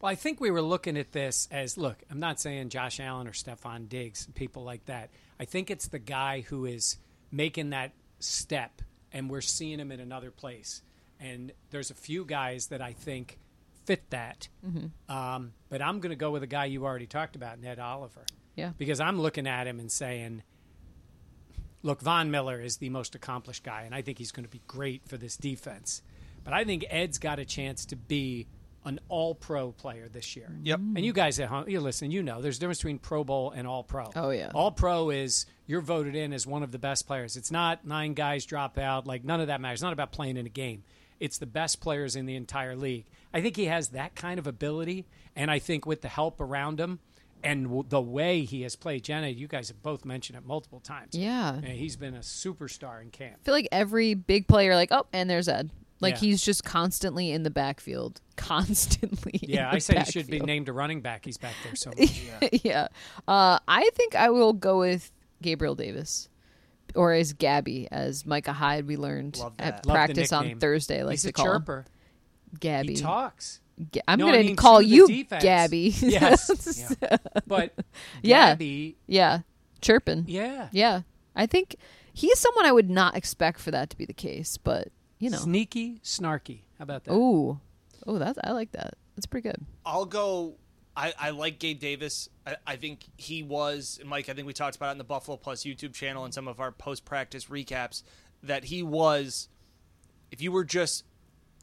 Well, 0.00 0.10
I 0.10 0.14
think 0.14 0.40
we 0.40 0.50
were 0.50 0.62
looking 0.62 0.96
at 0.96 1.12
this 1.12 1.48
as 1.50 1.76
look, 1.76 2.02
I'm 2.10 2.18
not 2.18 2.40
saying 2.40 2.70
Josh 2.70 2.98
Allen 2.98 3.26
or 3.28 3.32
Stefon 3.32 3.88
Diggs, 3.90 4.26
people 4.34 4.62
like 4.64 4.86
that. 4.86 5.10
I 5.38 5.44
think 5.44 5.70
it's 5.70 5.88
the 5.88 5.98
guy 5.98 6.40
who 6.40 6.64
is 6.64 6.96
making 7.30 7.70
that 7.70 7.92
step, 8.18 8.80
and 9.12 9.28
we're 9.28 9.42
seeing 9.42 9.78
him 9.80 9.92
in 9.92 10.00
another 10.00 10.30
place. 10.30 10.80
And 11.20 11.52
there's 11.70 11.90
a 11.90 11.94
few 11.94 12.24
guys 12.24 12.68
that 12.68 12.80
I 12.80 12.92
think 12.94 13.38
fit 13.84 14.08
that. 14.10 14.48
Um, 15.08 15.52
but 15.68 15.82
I'm 15.82 16.00
going 16.00 16.10
to 16.10 16.16
go 16.16 16.30
with 16.30 16.42
a 16.42 16.46
guy 16.46 16.64
you 16.66 16.84
already 16.86 17.06
talked 17.06 17.36
about, 17.36 17.58
Ed 17.64 17.78
Oliver. 17.78 18.24
Yeah. 18.56 18.72
Because 18.76 19.00
I'm 19.00 19.20
looking 19.20 19.46
at 19.46 19.66
him 19.66 19.78
and 19.78 19.90
saying, 19.92 20.42
look, 21.82 22.00
Von 22.00 22.30
Miller 22.30 22.60
is 22.60 22.78
the 22.78 22.88
most 22.88 23.14
accomplished 23.14 23.62
guy, 23.62 23.82
and 23.82 23.94
I 23.94 24.02
think 24.02 24.18
he's 24.18 24.32
going 24.32 24.44
to 24.44 24.50
be 24.50 24.62
great 24.66 25.06
for 25.06 25.16
this 25.16 25.36
defense. 25.36 26.02
But 26.42 26.52
I 26.52 26.64
think 26.64 26.84
Ed's 26.90 27.18
got 27.18 27.38
a 27.38 27.44
chance 27.44 27.86
to 27.86 27.96
be 27.96 28.46
an 28.84 29.00
all 29.08 29.34
pro 29.34 29.72
player 29.72 30.08
this 30.08 30.36
year. 30.36 30.48
Yep. 30.62 30.78
And 30.78 31.04
you 31.04 31.12
guys 31.12 31.40
at 31.40 31.48
home, 31.48 31.68
you 31.68 31.80
listen, 31.80 32.12
you 32.12 32.22
know, 32.22 32.40
there's 32.40 32.56
a 32.56 32.60
difference 32.60 32.78
between 32.78 32.98
Pro 32.98 33.24
Bowl 33.24 33.50
and 33.50 33.66
all 33.66 33.82
pro. 33.82 34.10
Oh, 34.14 34.30
yeah. 34.30 34.52
All 34.54 34.70
pro 34.70 35.10
is 35.10 35.46
you're 35.66 35.80
voted 35.80 36.14
in 36.14 36.32
as 36.32 36.46
one 36.46 36.62
of 36.62 36.70
the 36.70 36.78
best 36.78 37.06
players. 37.06 37.36
It's 37.36 37.50
not 37.50 37.84
nine 37.84 38.14
guys 38.14 38.46
drop 38.46 38.78
out. 38.78 39.06
Like, 39.06 39.24
none 39.24 39.40
of 39.40 39.48
that 39.48 39.60
matters. 39.60 39.78
It's 39.78 39.82
not 39.82 39.92
about 39.92 40.12
playing 40.12 40.36
in 40.36 40.46
a 40.46 40.50
game. 40.50 40.84
It's 41.18 41.38
the 41.38 41.46
best 41.46 41.80
players 41.80 42.14
in 42.14 42.26
the 42.26 42.36
entire 42.36 42.76
league. 42.76 43.06
I 43.34 43.40
think 43.40 43.56
he 43.56 43.64
has 43.64 43.88
that 43.88 44.14
kind 44.14 44.38
of 44.38 44.46
ability. 44.46 45.06
And 45.34 45.50
I 45.50 45.58
think 45.58 45.84
with 45.84 46.02
the 46.02 46.08
help 46.08 46.40
around 46.40 46.78
him 46.78 47.00
and 47.42 47.64
w- 47.64 47.84
the 47.88 48.00
way 48.00 48.42
he 48.42 48.62
has 48.62 48.76
played, 48.76 49.04
Jenna, 49.04 49.28
you 49.28 49.46
guys 49.48 49.68
have 49.68 49.82
both 49.82 50.04
mentioned 50.04 50.38
it 50.38 50.44
multiple 50.46 50.80
times. 50.80 51.14
Yeah. 51.14 51.54
And 51.54 51.66
he's 51.66 51.96
been 51.96 52.14
a 52.14 52.20
superstar 52.20 53.00
in 53.02 53.10
camp. 53.10 53.36
I 53.40 53.44
feel 53.44 53.54
like 53.54 53.68
every 53.72 54.14
big 54.14 54.46
player, 54.48 54.74
like, 54.74 54.90
oh, 54.92 55.06
and 55.12 55.28
there's 55.30 55.48
Ed. 55.48 55.70
Like 56.00 56.14
Yeah. 56.14 56.20
he's 56.20 56.42
just 56.44 56.62
constantly 56.64 57.30
in 57.30 57.42
the 57.42 57.50
backfield, 57.50 58.20
constantly. 58.36 59.38
Yeah, 59.42 59.70
I 59.72 59.78
say 59.78 59.98
he 59.98 60.10
should 60.12 60.26
be 60.26 60.40
named 60.40 60.68
a 60.68 60.72
running 60.72 61.00
back. 61.00 61.24
He's 61.24 61.38
back 61.38 61.54
there 61.64 61.74
so 61.74 61.90
much. 61.98 62.22
yeah. 62.64 62.88
Uh, 63.26 63.58
I 63.66 63.88
think 63.94 64.14
I 64.14 64.28
will 64.30 64.52
go 64.52 64.78
with 64.80 65.10
Gabriel 65.40 65.74
Davis. 65.74 66.28
Or 66.94 67.12
as 67.12 67.32
Gabby, 67.32 67.88
as 67.90 68.24
Micah 68.24 68.52
Hyde, 68.52 68.86
we 68.86 68.96
learned 68.96 69.38
at. 69.58 69.84
Love 69.86 69.94
practice 69.94 70.32
on. 70.32 70.58
Thursday. 70.60 71.02
Like 71.02 71.14
he's 71.14 71.22
to 71.24 71.28
a 71.30 71.32
call 71.32 71.46
him. 71.46 71.62
chirper. 71.62 71.84
Gabby. 72.60 72.94
He 72.94 73.00
talks. 73.00 73.60
Ga- 73.92 74.00
I'm 74.08 74.18
No, 74.18 74.26
gonna 74.26 74.38
mean 74.38 74.56
call 74.56 74.80
to 74.80 74.84
the 74.86 74.94
you 74.94 75.06
defense. 75.06 75.42
Gabby. 75.42 75.88
Yes. 76.00 76.94
But 77.46 77.74
Yeah. 78.22 78.50
Gabby, 78.50 78.96
yeah, 79.06 79.40
chirping. 79.80 80.24
yeah. 80.28 80.68
Yeah, 80.72 81.02
I 81.34 81.46
think 81.46 81.76
he's 82.12 82.38
someone 82.38 82.64
I 82.66 82.72
would 82.72 82.88
not 82.90 83.16
expect 83.16 83.60
for 83.60 83.70
that 83.72 83.90
to 83.90 83.96
be 83.96 84.04
the 84.06 84.12
case, 84.14 84.56
but 84.56 84.88
you 85.18 85.30
know, 85.30 85.38
Sneaky, 85.38 86.00
snarky. 86.02 86.60
How 86.78 86.82
about 86.84 87.04
that? 87.04 87.12
ooh, 87.14 87.60
oh, 88.06 88.18
that's 88.18 88.38
I 88.42 88.52
like 88.52 88.72
that. 88.72 88.94
That's 89.14 89.26
pretty 89.26 89.48
good. 89.48 89.64
I'll 89.84 90.04
go. 90.06 90.56
I, 90.98 91.12
I 91.18 91.30
like 91.30 91.58
Gabe 91.58 91.78
Davis. 91.78 92.30
I, 92.46 92.56
I 92.66 92.76
think 92.76 93.04
he 93.18 93.42
was 93.42 94.00
Mike. 94.04 94.30
I 94.30 94.32
think 94.32 94.46
we 94.46 94.54
talked 94.54 94.76
about 94.76 94.88
it 94.88 94.92
in 94.92 94.98
the 94.98 95.04
Buffalo 95.04 95.36
Plus 95.36 95.62
YouTube 95.64 95.92
channel 95.92 96.24
and 96.24 96.32
some 96.32 96.48
of 96.48 96.58
our 96.60 96.72
post 96.72 97.04
practice 97.04 97.46
recaps 97.46 98.02
that 98.42 98.64
he 98.64 98.82
was. 98.82 99.48
If 100.30 100.40
you 100.40 100.52
were 100.52 100.64
just 100.64 101.04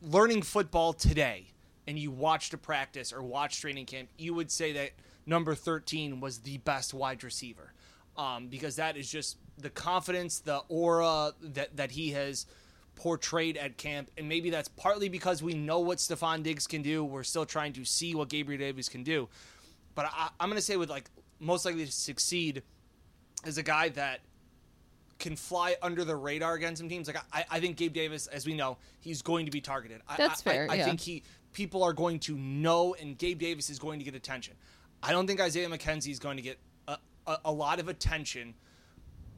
learning 0.02 0.42
football 0.44 0.94
today 0.94 1.53
and 1.88 1.98
you 2.00 2.12
watched 2.12 2.54
a 2.54 2.58
practice 2.58 3.12
or 3.14 3.22
watched 3.22 3.62
training 3.62 3.86
camp, 3.86 4.10
you 4.18 4.34
would 4.34 4.52
say 4.52 4.72
that 4.74 4.92
number 5.26 5.56
thirteen 5.56 6.20
was 6.20 6.40
the 6.40 6.58
best 6.60 6.94
wide 6.94 7.24
receiver, 7.24 7.74
um, 8.18 8.48
because 8.48 8.76
that 8.78 8.98
is 8.98 9.10
just 9.10 9.38
the 9.58 9.70
confidence, 9.70 10.40
the 10.40 10.58
aura 10.70 11.32
that 11.42 11.76
that 11.78 11.92
he 11.92 12.12
has 12.12 12.46
portrayed 12.96 13.58
at 13.58 13.76
camp, 13.78 14.12
and 14.18 14.30
maybe 14.30 14.50
that's 14.50 14.70
partly 14.70 15.10
because 15.10 15.42
we 15.42 15.54
know 15.54 15.80
what 15.80 15.98
Stefon 15.98 16.44
Diggs 16.44 16.68
can 16.68 16.82
do. 16.84 17.04
We're 17.04 17.24
still 17.24 17.46
trying 17.46 17.74
to 17.74 17.86
see 17.86 18.14
what 18.16 18.30
Gabriel 18.30 18.60
Davis 18.60 18.88
can 18.88 19.04
do, 19.04 19.28
but 19.96 20.06
I, 20.06 20.30
I'm 20.40 20.48
going 20.50 20.58
to 20.58 20.62
say 20.62 20.78
with 20.78 20.90
like 20.90 21.10
most 21.40 21.66
likely 21.66 21.86
to 21.86 21.92
succeed 21.92 22.62
is 23.46 23.58
a 23.58 23.64
guy 23.64 23.90
that 23.90 24.20
can 25.20 25.36
fly 25.36 25.76
under 25.82 26.04
the 26.04 26.16
radar 26.16 26.54
against 26.54 26.80
some 26.80 26.90
teams. 26.90 27.08
Like 27.08 27.18
I, 27.32 27.46
I 27.50 27.60
think 27.60 27.78
Gabe 27.78 27.94
Davis, 27.94 28.28
as 28.28 28.46
we 28.46 28.54
know, 28.54 28.78
he's 29.00 29.22
going 29.22 29.46
to 29.46 29.52
be 29.52 29.62
targeted. 29.62 30.02
I- 30.08 30.18
That's 30.18 30.46
I, 30.46 30.50
I- 30.50 30.54
fair, 30.54 30.68
I, 30.72 30.76
yeah. 30.76 30.86
think 30.86 31.00
he 31.00 31.24
people 31.54 31.84
are 31.84 31.94
going 31.94 32.20
to 32.20 32.36
know, 32.36 32.96
and 33.00 33.18
Gabe 33.18 33.40
Davis 33.40 33.70
is 33.70 33.80
going 33.80 34.00
to 34.00 34.06
get 34.06 34.16
attention. 34.16 34.56
I 35.02 35.12
don't 35.12 35.28
think 35.28 35.42
Isaiah 35.42 35.70
McKenzie 35.70 36.12
is 36.12 36.20
going 36.20 36.38
to 36.38 36.44
get 36.44 36.58
a, 36.88 36.98
a, 37.28 37.38
a 37.46 37.52
lot 37.52 37.80
of 37.80 37.88
attention 37.88 38.54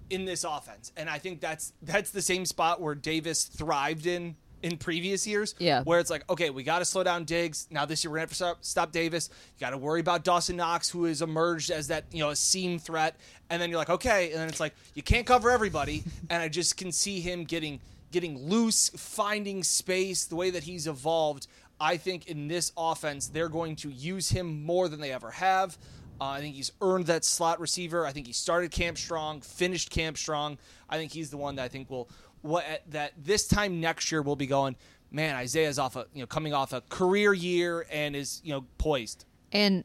in 0.09 0.25
this 0.25 0.43
offense, 0.43 0.91
and 0.95 1.09
I 1.09 1.17
think 1.17 1.41
that's 1.41 1.73
that's 1.81 2.11
the 2.11 2.21
same 2.21 2.45
spot 2.45 2.79
where 2.79 2.95
Davis 2.95 3.45
thrived 3.45 4.05
in 4.05 4.35
in 4.61 4.77
previous 4.77 5.27
years. 5.27 5.55
Yeah. 5.59 5.83
where 5.83 5.99
it's 5.99 6.09
like, 6.09 6.29
okay, 6.29 6.49
we 6.49 6.63
got 6.63 6.79
to 6.79 6.85
slow 6.85 7.03
down 7.03 7.23
Diggs. 7.23 7.67
Now 7.69 7.85
this 7.85 8.03
year 8.03 8.11
we're 8.11 8.17
gonna 8.17 8.23
have 8.23 8.29
to 8.29 8.35
stop, 8.35 8.57
stop 8.61 8.91
Davis. 8.91 9.29
You 9.57 9.61
got 9.61 9.71
to 9.71 9.77
worry 9.77 9.99
about 9.99 10.23
Dawson 10.23 10.55
Knox, 10.57 10.89
who 10.89 11.05
has 11.05 11.21
emerged 11.21 11.71
as 11.71 11.87
that 11.87 12.05
you 12.11 12.19
know 12.19 12.29
a 12.29 12.35
seam 12.35 12.79
threat, 12.79 13.15
and 13.49 13.61
then 13.61 13.69
you're 13.69 13.79
like, 13.79 13.89
okay, 13.89 14.31
and 14.31 14.41
then 14.41 14.47
it's 14.49 14.59
like 14.59 14.73
you 14.93 15.03
can't 15.03 15.25
cover 15.25 15.49
everybody, 15.49 16.03
and 16.29 16.41
I 16.41 16.49
just 16.49 16.77
can 16.77 16.91
see 16.91 17.19
him 17.19 17.43
getting 17.43 17.79
getting 18.11 18.47
loose, 18.47 18.89
finding 18.89 19.63
space, 19.63 20.25
the 20.25 20.35
way 20.35 20.49
that 20.49 20.63
he's 20.63 20.87
evolved. 20.87 21.47
I 21.79 21.97
think 21.97 22.27
in 22.27 22.47
this 22.47 22.71
offense, 22.77 23.27
they're 23.27 23.49
going 23.49 23.75
to 23.77 23.89
use 23.89 24.29
him 24.29 24.63
more 24.63 24.87
than 24.87 24.99
they 24.99 25.11
ever 25.11 25.31
have. 25.31 25.77
Uh, 26.19 26.25
I 26.25 26.39
think 26.39 26.55
he's 26.55 26.71
earned 26.81 27.07
that 27.07 27.25
slot 27.25 27.59
receiver. 27.59 28.05
I 28.05 28.11
think 28.11 28.27
he 28.27 28.33
started 28.33 28.71
camp 28.71 28.97
strong, 28.97 29.41
finished 29.41 29.89
camp 29.89 30.17
strong. 30.17 30.57
I 30.89 30.97
think 30.97 31.11
he's 31.11 31.29
the 31.29 31.37
one 31.37 31.55
that 31.55 31.63
I 31.63 31.67
think 31.67 31.89
will 31.89 32.09
what 32.41 32.63
that 32.89 33.11
this 33.17 33.47
time 33.47 33.81
next 33.81 34.11
year 34.11 34.21
we'll 34.21 34.35
be 34.35 34.47
going. 34.47 34.75
Man, 35.11 35.35
Isaiah's 35.35 35.79
off 35.79 35.95
a 35.95 36.05
you 36.13 36.21
know 36.21 36.27
coming 36.27 36.53
off 36.53 36.73
a 36.73 36.81
career 36.81 37.33
year 37.33 37.85
and 37.91 38.15
is 38.15 38.39
you 38.43 38.53
know 38.53 38.65
poised. 38.77 39.25
And 39.51 39.83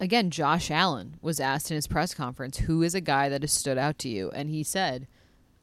again, 0.00 0.30
Josh 0.30 0.70
Allen 0.70 1.16
was 1.20 1.38
asked 1.38 1.70
in 1.70 1.76
his 1.76 1.86
press 1.86 2.12
conference, 2.12 2.58
"Who 2.58 2.82
is 2.82 2.94
a 2.94 3.00
guy 3.00 3.28
that 3.28 3.42
has 3.42 3.52
stood 3.52 3.78
out 3.78 3.98
to 4.00 4.08
you?" 4.08 4.30
And 4.30 4.50
he 4.50 4.64
said, 4.64 5.06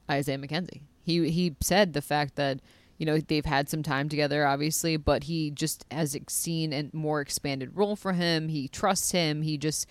"Isaiah 0.10 0.38
McKenzie." 0.38 0.81
He 1.01 1.29
he 1.29 1.55
said 1.62 1.91
the 1.93 2.01
fact 2.01 2.36
that 2.36 2.62
you 2.98 3.06
know 3.06 3.20
they've 3.20 3.46
had 3.46 3.70
some 3.70 3.84
time 3.84 4.10
together, 4.10 4.46
obviously, 4.46 4.98
but 4.98 5.24
he 5.24 5.51
just 5.51 5.86
has 5.92 6.18
seen 6.27 6.74
a 6.74 6.89
more 6.94 7.22
expanded 7.22 7.72
role 7.75 7.96
for 7.96 8.13
him. 8.13 8.50
He 8.50 8.68
trusts 8.68 9.12
him. 9.12 9.42
He 9.42 9.58
just 9.58 9.88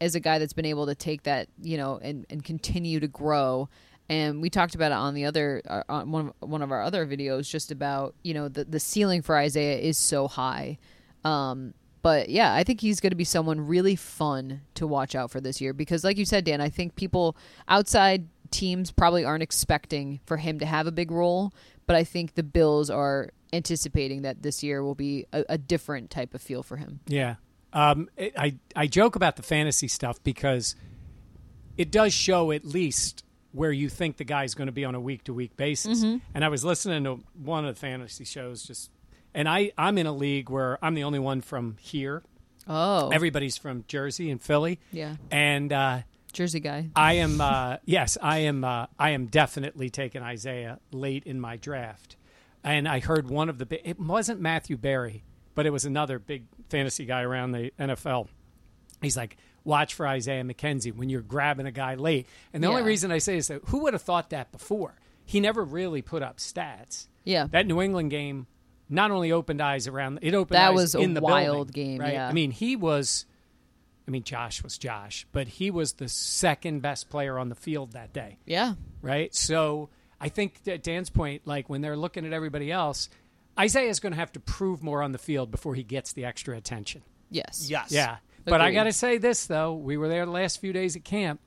is 0.00 0.14
a 0.14 0.20
guy 0.20 0.38
that's 0.38 0.52
been 0.52 0.66
able 0.66 0.86
to 0.86 0.94
take 0.94 1.22
that 1.24 1.48
you 1.60 1.76
know 1.76 1.98
and 2.02 2.26
and 2.30 2.44
continue 2.44 3.00
to 3.00 3.08
grow. 3.08 3.68
And 4.08 4.42
we 4.42 4.50
talked 4.50 4.74
about 4.74 4.92
it 4.92 4.96
on 4.96 5.14
the 5.14 5.24
other 5.24 5.62
uh, 5.68 5.82
on 5.88 6.12
one 6.12 6.32
of, 6.40 6.48
one 6.48 6.62
of 6.62 6.70
our 6.70 6.82
other 6.82 7.06
videos, 7.06 7.48
just 7.48 7.70
about 7.70 8.14
you 8.22 8.34
know 8.34 8.48
the 8.48 8.64
the 8.64 8.80
ceiling 8.80 9.22
for 9.22 9.36
Isaiah 9.36 9.78
is 9.78 9.98
so 9.98 10.28
high. 10.28 10.78
Um, 11.24 11.74
but 12.04 12.28
yeah, 12.28 12.52
I 12.52 12.64
think 12.64 12.82
he's 12.82 13.00
going 13.00 13.12
to 13.12 13.16
be 13.16 13.24
someone 13.24 13.66
really 13.66 13.96
fun 13.96 14.60
to 14.74 14.86
watch 14.86 15.14
out 15.14 15.30
for 15.30 15.40
this 15.40 15.58
year 15.58 15.72
because, 15.72 16.04
like 16.04 16.18
you 16.18 16.26
said, 16.26 16.44
Dan, 16.44 16.60
I 16.60 16.68
think 16.68 16.96
people 16.96 17.34
outside 17.66 18.28
teams 18.54 18.90
probably 18.90 19.24
aren't 19.24 19.42
expecting 19.42 20.20
for 20.26 20.36
him 20.36 20.58
to 20.60 20.66
have 20.66 20.86
a 20.86 20.92
big 20.92 21.10
role, 21.10 21.52
but 21.86 21.96
I 21.96 22.04
think 22.04 22.34
the 22.34 22.42
Bills 22.42 22.88
are 22.90 23.30
anticipating 23.52 24.22
that 24.22 24.42
this 24.42 24.62
year 24.62 24.82
will 24.82 24.94
be 24.94 25.26
a, 25.32 25.44
a 25.50 25.58
different 25.58 26.10
type 26.10 26.34
of 26.34 26.40
feel 26.42 26.62
for 26.62 26.76
him. 26.76 27.00
Yeah. 27.06 27.36
Um, 27.72 28.08
it, 28.16 28.32
I 28.38 28.56
I 28.76 28.86
joke 28.86 29.16
about 29.16 29.36
the 29.36 29.42
fantasy 29.42 29.88
stuff 29.88 30.22
because 30.22 30.76
it 31.76 31.90
does 31.90 32.12
show 32.14 32.52
at 32.52 32.64
least 32.64 33.24
where 33.52 33.72
you 33.72 33.88
think 33.88 34.16
the 34.16 34.24
guy's 34.24 34.54
going 34.54 34.66
to 34.66 34.72
be 34.72 34.84
on 34.84 34.94
a 34.94 35.00
week 35.00 35.24
to 35.24 35.34
week 35.34 35.56
basis. 35.56 36.02
And 36.02 36.44
I 36.44 36.48
was 36.48 36.64
listening 36.64 37.04
to 37.04 37.20
one 37.34 37.64
of 37.64 37.74
the 37.74 37.80
fantasy 37.80 38.24
shows 38.24 38.62
just, 38.64 38.90
and 39.34 39.48
I 39.48 39.72
I'm 39.78 39.98
in 39.98 40.06
a 40.06 40.12
league 40.12 40.50
where 40.50 40.78
I'm 40.84 40.94
the 40.94 41.04
only 41.04 41.18
one 41.20 41.40
from 41.40 41.76
here. 41.80 42.22
Oh, 42.66 43.10
Everybody's 43.10 43.56
from 43.58 43.84
Jersey 43.88 44.30
and 44.30 44.40
Philly. 44.40 44.78
yeah, 44.90 45.16
And 45.30 45.70
uh, 45.72 46.00
Jersey 46.34 46.60
guy. 46.60 46.90
I 46.94 47.14
am 47.14 47.40
uh, 47.40 47.78
yes, 47.84 48.18
I 48.20 48.38
am 48.38 48.64
uh, 48.64 48.86
I 48.98 49.10
am 49.10 49.26
definitely 49.26 49.90
taking 49.90 50.22
Isaiah 50.22 50.78
late 50.92 51.24
in 51.24 51.40
my 51.40 51.56
draft. 51.56 52.16
And 52.62 52.88
I 52.88 53.00
heard 53.00 53.28
one 53.28 53.48
of 53.48 53.58
the 53.58 53.88
it 53.88 53.98
wasn't 54.00 54.40
Matthew 54.40 54.76
Berry, 54.76 55.22
but 55.54 55.66
it 55.66 55.70
was 55.70 55.84
another 55.84 56.18
big 56.18 56.44
fantasy 56.70 57.04
guy 57.04 57.22
around 57.22 57.52
the 57.52 57.72
NFL. 57.78 58.28
He's 59.02 59.16
like, 59.16 59.36
watch 59.64 59.94
for 59.94 60.06
Isaiah 60.06 60.42
McKenzie 60.44 60.94
when 60.94 61.08
you're 61.10 61.20
grabbing 61.20 61.66
a 61.66 61.72
guy 61.72 61.94
late. 61.94 62.26
And 62.52 62.62
the 62.62 62.68
only 62.68 62.82
reason 62.82 63.12
I 63.12 63.18
say 63.18 63.36
is 63.36 63.48
that 63.48 63.60
who 63.66 63.80
would 63.80 63.92
have 63.92 64.02
thought 64.02 64.30
that 64.30 64.50
before? 64.50 64.94
He 65.26 65.40
never 65.40 65.62
really 65.64 66.00
put 66.02 66.22
up 66.22 66.38
stats. 66.38 67.06
Yeah. 67.24 67.46
That 67.50 67.66
New 67.66 67.80
England 67.82 68.10
game 68.10 68.46
not 68.88 69.10
only 69.10 69.32
opened 69.32 69.60
eyes 69.62 69.86
around 69.88 70.18
it 70.22 70.34
opened 70.34 70.56
That 70.56 70.70
eyes 70.70 70.74
was 70.74 70.94
a 70.94 70.98
in 71.00 71.14
the 71.14 71.20
wild 71.22 71.68
building, 71.68 71.72
game, 71.72 72.00
Right? 72.00 72.12
yeah. 72.14 72.28
I 72.28 72.32
mean, 72.32 72.50
he 72.50 72.76
was 72.76 73.24
I 74.06 74.10
mean, 74.10 74.22
Josh 74.22 74.62
was 74.62 74.76
Josh, 74.78 75.26
but 75.32 75.48
he 75.48 75.70
was 75.70 75.94
the 75.94 76.08
second 76.08 76.80
best 76.82 77.08
player 77.08 77.38
on 77.38 77.48
the 77.48 77.54
field 77.54 77.92
that 77.92 78.12
day, 78.12 78.38
Yeah, 78.44 78.74
right? 79.00 79.34
So 79.34 79.88
I 80.20 80.28
think 80.28 80.62
that 80.64 80.82
Dan's 80.82 81.08
point, 81.10 81.42
like 81.46 81.68
when 81.70 81.80
they're 81.80 81.96
looking 81.96 82.26
at 82.26 82.32
everybody 82.32 82.70
else, 82.70 83.08
Isaiah's 83.58 84.00
going 84.00 84.12
to 84.12 84.18
have 84.18 84.32
to 84.32 84.40
prove 84.40 84.82
more 84.82 85.02
on 85.02 85.12
the 85.12 85.18
field 85.18 85.50
before 85.50 85.74
he 85.74 85.82
gets 85.82 86.12
the 86.12 86.24
extra 86.26 86.56
attention. 86.56 87.02
yes, 87.30 87.66
Yes. 87.70 87.90
Yeah. 87.92 88.16
But 88.46 88.60
I 88.60 88.72
got 88.72 88.84
to 88.84 88.92
say 88.92 89.16
this, 89.16 89.46
though. 89.46 89.72
We 89.72 89.96
were 89.96 90.08
there 90.08 90.26
the 90.26 90.30
last 90.32 90.60
few 90.60 90.74
days 90.74 90.96
at 90.96 91.04
camp. 91.04 91.40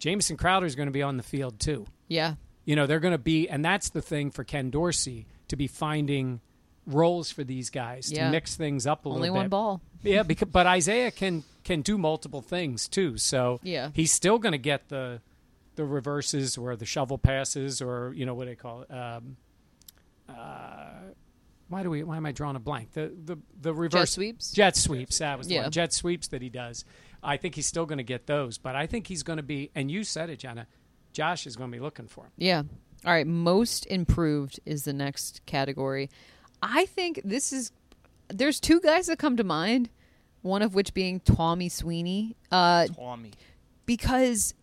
Jameson 0.00 0.36
Crowder 0.36 0.66
is 0.66 0.74
going 0.74 0.88
to 0.88 0.92
be 0.92 1.02
on 1.02 1.16
the 1.16 1.22
field, 1.22 1.60
too. 1.60 1.86
yeah, 2.08 2.34
You 2.64 2.74
know, 2.74 2.86
they're 2.88 2.98
going 2.98 3.12
to 3.12 3.18
be, 3.18 3.48
and 3.48 3.64
that's 3.64 3.90
the 3.90 4.02
thing 4.02 4.32
for 4.32 4.42
Ken 4.42 4.70
Dorsey 4.70 5.26
to 5.46 5.54
be 5.54 5.68
finding 5.68 6.40
roles 6.86 7.30
for 7.30 7.44
these 7.44 7.70
guys 7.70 8.10
Yeah. 8.10 8.24
to 8.24 8.30
mix 8.32 8.56
things 8.56 8.84
up 8.86 9.06
a 9.06 9.10
only 9.10 9.20
little 9.22 9.36
one 9.36 9.44
bit. 9.46 9.50
ball. 9.50 9.80
Yeah, 10.02 10.24
because 10.24 10.48
but 10.48 10.66
Isaiah 10.66 11.12
can 11.12 11.44
can 11.64 11.82
do 11.82 11.98
multiple 11.98 12.42
things 12.42 12.88
too. 12.88 13.16
So 13.18 13.60
Yeah. 13.62 13.90
he's 13.94 14.12
still 14.12 14.38
going 14.38 14.52
to 14.52 14.58
get 14.58 14.88
the 14.88 15.20
the 15.76 15.84
reverses 15.84 16.58
or 16.58 16.76
the 16.76 16.84
shovel 16.86 17.16
passes 17.18 17.80
or 17.80 18.12
you 18.14 18.26
know 18.26 18.34
what 18.34 18.44
do 18.44 18.50
they 18.50 18.56
call 18.56 18.82
it. 18.82 18.90
Um, 18.92 19.36
uh, 20.28 21.12
why 21.68 21.82
do 21.82 21.90
we? 21.90 22.02
Why 22.02 22.16
am 22.16 22.26
I 22.26 22.32
drawing 22.32 22.56
a 22.56 22.60
blank? 22.60 22.92
The 22.92 23.12
the 23.24 23.36
the 23.60 23.72
reverse 23.72 24.10
sweeps? 24.12 24.50
Jet 24.52 24.76
sweeps. 24.76 25.18
That 25.18 25.38
was 25.38 25.46
the 25.46 25.54
Yeah. 25.54 25.62
one. 25.62 25.70
Jet 25.70 25.92
sweeps 25.92 26.28
that 26.28 26.42
he 26.42 26.48
does. 26.48 26.84
I 27.22 27.36
think 27.36 27.54
he's 27.54 27.66
still 27.66 27.86
going 27.86 27.98
to 27.98 28.04
get 28.04 28.26
those, 28.26 28.58
but 28.58 28.74
I 28.74 28.86
think 28.86 29.06
he's 29.06 29.22
going 29.22 29.36
to 29.36 29.42
be. 29.42 29.70
And 29.74 29.90
you 29.90 30.02
said 30.04 30.30
it, 30.30 30.40
Jenna. 30.40 30.66
Josh 31.12 31.46
is 31.46 31.56
going 31.56 31.70
to 31.70 31.76
be 31.76 31.80
looking 31.82 32.06
for 32.08 32.24
him. 32.26 32.30
Yeah. 32.36 32.62
All 33.04 33.12
right. 33.12 33.26
Most 33.26 33.86
improved 33.86 34.58
is 34.66 34.84
the 34.84 34.92
next 34.92 35.44
category. 35.46 36.10
I 36.62 36.86
think 36.86 37.20
this 37.24 37.52
is. 37.52 37.72
There's 38.28 38.60
two 38.60 38.80
guys 38.80 39.06
that 39.06 39.18
come 39.18 39.36
to 39.36 39.44
mind. 39.44 39.90
One 40.42 40.62
of 40.62 40.74
which 40.74 40.94
being 40.94 41.20
Tommy 41.20 41.68
Sweeney, 41.68 42.36
uh, 42.50 42.86
Tommy. 42.86 43.32
because 43.86 44.54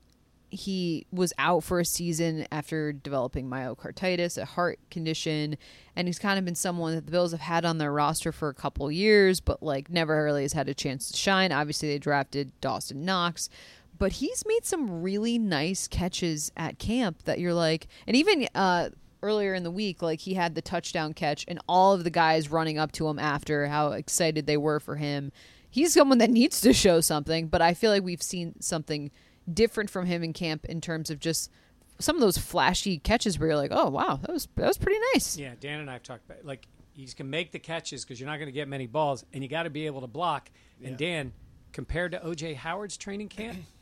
he 0.50 1.06
was 1.12 1.34
out 1.38 1.64
for 1.64 1.80
a 1.80 1.86
season 1.86 2.48
after 2.52 2.94
developing 2.94 3.50
myocarditis, 3.50 4.38
a 4.42 4.46
heart 4.46 4.80
condition, 4.90 5.58
and 5.96 6.08
he's 6.08 6.20
kind 6.20 6.40
of 6.40 6.46
been 6.46 6.56
someone 6.56 6.96
that 6.96 7.06
the 7.06 7.12
Bills 7.12 7.32
have 7.32 7.42
had 7.42 7.66
on 7.66 7.78
their 7.78 7.92
roster 7.92 8.32
for 8.32 8.50
a 8.50 8.54
couple 8.54 8.90
years, 8.92 9.40
but 9.40 9.62
like 9.62 9.90
never 9.90 10.24
really 10.24 10.44
has 10.44 10.54
had 10.54 10.70
a 10.70 10.74
chance 10.74 11.12
to 11.12 11.18
shine. 11.18 11.52
Obviously, 11.52 11.90
they 11.90 12.00
drafted 12.00 12.52
Dawson 12.62 13.04
Knox, 13.04 13.50
but 13.98 14.14
he's 14.14 14.44
made 14.48 14.64
some 14.66 15.02
really 15.02 15.38
nice 15.38 15.88
catches 15.88 16.52
at 16.56 16.80
camp 16.80 17.24
that 17.26 17.40
you're 17.40 17.54
like, 17.54 17.88
and 18.08 18.16
even 18.16 18.48
uh, 18.56 18.90
earlier 19.22 19.54
in 19.54 19.64
the 19.64 19.72
week, 19.72 20.02
like 20.02 20.22
he 20.22 20.36
had 20.36 20.56
the 20.56 20.62
touchdown 20.62 21.14
catch, 21.14 21.44
and 21.50 21.60
all 21.68 21.94
of 21.94 22.06
the 22.06 22.10
guys 22.10 22.50
running 22.50 22.78
up 22.78 22.94
to 22.94 23.08
him 23.08 23.20
after 23.20 23.68
how 23.68 23.92
excited 23.92 24.46
they 24.46 24.58
were 24.58 24.80
for 24.80 24.96
him. 24.96 25.32
He's 25.78 25.94
someone 25.94 26.18
that 26.20 26.30
needs 26.30 26.62
to 26.62 26.74
show 26.74 27.02
something, 27.02 27.48
but 27.48 27.62
I 27.62 27.74
feel 27.74 27.92
like 27.92 28.04
we've 28.04 28.22
seen 28.22 28.60
something 28.62 29.12
different 29.52 29.90
from 29.90 30.06
him 30.06 30.24
in 30.24 30.34
camp 30.34 30.66
in 30.66 30.82
terms 30.82 31.10
of 31.10 31.20
just 31.20 31.52
some 32.00 32.16
of 32.16 32.22
those 32.22 32.38
flashy 32.38 32.98
catches 32.98 33.40
where 33.40 33.50
you're 33.50 33.58
like, 33.58 33.72
oh 33.74 33.90
wow, 33.90 34.20
that 34.22 34.32
was 34.32 34.48
that 34.56 34.68
was 34.68 34.78
pretty 34.78 35.00
nice. 35.14 35.38
Yeah, 35.38 35.54
Dan 35.60 35.80
and 35.80 35.90
I 35.90 35.94
have 35.94 36.04
talked 36.04 36.26
about 36.30 36.46
like 36.46 36.68
you 36.96 37.08
can 37.08 37.30
make 37.30 37.52
the 37.52 37.60
catches 37.60 38.04
because 38.04 38.20
you're 38.20 38.30
not 38.30 38.38
going 38.38 38.48
to 38.48 38.52
get 38.54 38.68
many 38.68 38.88
balls, 38.88 39.24
and 39.34 39.44
you 39.44 39.50
got 39.50 39.64
to 39.64 39.70
be 39.70 39.86
able 39.86 40.02
to 40.02 40.08
block. 40.08 40.50
And 40.84 40.98
Dan, 40.98 41.34
compared 41.72 42.12
to 42.12 42.20
OJ 42.20 42.56
Howard's 42.56 42.98
training 42.98 43.30
camp, 43.30 43.58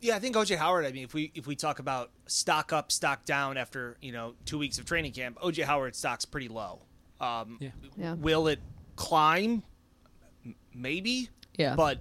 Yeah, 0.00 0.14
I 0.14 0.18
think 0.18 0.36
OJ 0.36 0.56
Howard. 0.56 0.84
I 0.84 0.92
mean, 0.92 1.04
if 1.04 1.14
we 1.14 1.32
if 1.34 1.46
we 1.46 1.56
talk 1.56 1.78
about 1.78 2.10
stock 2.26 2.72
up, 2.72 2.92
stock 2.92 3.24
down 3.24 3.56
after 3.56 3.96
you 4.00 4.12
know 4.12 4.34
two 4.44 4.58
weeks 4.58 4.78
of 4.78 4.84
training 4.84 5.12
camp, 5.12 5.38
OJ 5.40 5.64
Howard 5.64 5.96
stock's 5.96 6.24
pretty 6.24 6.48
low. 6.48 6.82
Um, 7.20 7.56
Yeah. 7.60 7.70
Yeah. 7.96 8.14
Will 8.14 8.46
it 8.48 8.60
climb? 8.96 9.62
Maybe. 10.74 11.30
Yeah. 11.56 11.74
But 11.74 11.98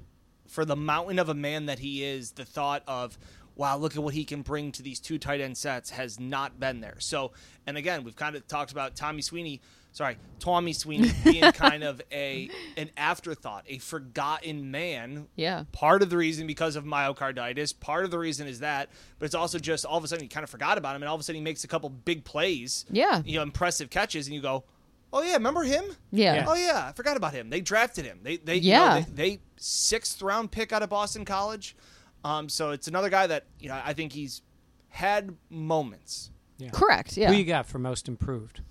for 0.48 0.66
the 0.66 0.76
mountain 0.76 1.20
of 1.20 1.30
a 1.30 1.34
man 1.34 1.66
that 1.68 1.80
he 1.80 2.04
is, 2.04 2.32
the 2.32 2.46
thought 2.46 2.84
of 2.88 3.18
wow, 3.56 3.78
look 3.78 3.96
at 3.96 4.04
what 4.04 4.14
he 4.14 4.26
can 4.26 4.42
bring 4.42 4.72
to 4.74 4.84
these 4.84 5.00
two 5.00 5.18
tight 5.18 5.40
end 5.40 5.58
sets 5.58 5.92
has 5.92 6.20
not 6.20 6.60
been 6.60 6.82
there. 6.82 6.96
So, 7.00 7.32
and 7.66 7.78
again, 7.78 8.04
we've 8.04 8.16
kind 8.16 8.36
of 8.36 8.46
talked 8.48 8.72
about 8.72 8.96
Tommy 8.96 9.22
Sweeney. 9.22 9.62
Sorry, 9.94 10.18
Tommy 10.40 10.74
Sweeney 10.74 11.12
being 11.24 11.54
kind 11.54 11.82
of 11.82 12.02
a 12.12 12.50
an 12.76 12.90
afterthought, 12.98 13.64
a 13.68 13.78
forgotten 13.78 14.72
man 14.72 15.28
Yeah. 15.38 15.64
Part 15.72 16.02
of 16.02 16.10
the 16.10 16.18
reason 16.18 16.48
because 16.48 16.76
of 16.76 16.84
myocarditis. 16.84 17.80
Part 17.80 18.04
of 18.04 18.12
the 18.12 18.20
reason 18.20 18.46
is 18.46 18.60
that, 18.60 18.90
but 19.20 19.26
it's 19.26 19.36
also 19.36 19.58
just 19.58 19.86
all 19.86 19.98
of 19.98 20.04
a 20.04 20.08
sudden 20.10 20.26
you 20.26 20.30
kind 20.30 20.44
of 20.44 20.50
forgot 20.50 20.78
about 20.78 20.98
him, 20.98 21.02
and 21.02 21.08
all 21.10 21.16
of 21.16 21.22
a 21.22 21.24
sudden 21.24 21.40
he 21.40 21.44
makes 21.44 21.64
a 21.64 21.68
couple 21.68 21.90
big 21.90 22.26
plays. 22.26 22.86
Yeah. 22.92 23.22
you 23.26 23.38
know, 23.38 23.42
impressive 23.44 23.90
catches, 23.90 24.28
and 24.28 24.36
you 24.36 24.42
go, 24.42 24.66
"Oh 25.14 25.22
yeah, 25.22 25.34
remember 25.34 25.64
him? 25.64 25.84
Yeah. 26.12 26.36
Yeah. 26.36 26.46
Oh 26.48 26.56
yeah, 26.56 26.88
I 26.90 26.92
forgot 26.94 27.18
about 27.18 27.34
him. 27.34 27.50
They 27.50 27.62
drafted 27.62 28.06
him. 28.06 28.20
They 28.24 28.38
they 28.38 28.56
you 28.58 28.74
know, 28.74 29.06
they, 29.14 29.30
they 29.36 29.40
sixth 29.58 30.22
round 30.22 30.52
pick 30.52 30.72
out 30.74 30.84
of 30.84 30.90
Boston 30.90 31.26
College. 31.26 31.76
Um, 32.24 32.50
so 32.50 32.72
it's 32.72 32.88
another 32.88 33.10
guy 33.10 33.28
that 33.28 33.46
you 33.60 33.70
know 33.70 33.80
I 33.84 33.94
think 33.94 34.12
he's 34.14 34.42
had 34.90 35.36
moments. 35.50 36.32
Correct. 36.72 37.18
Yeah. 37.18 37.28
who 37.30 37.34
you 37.38 37.44
got 37.46 37.66
for 37.66 37.80
most 37.80 38.08
improved? 38.08 38.62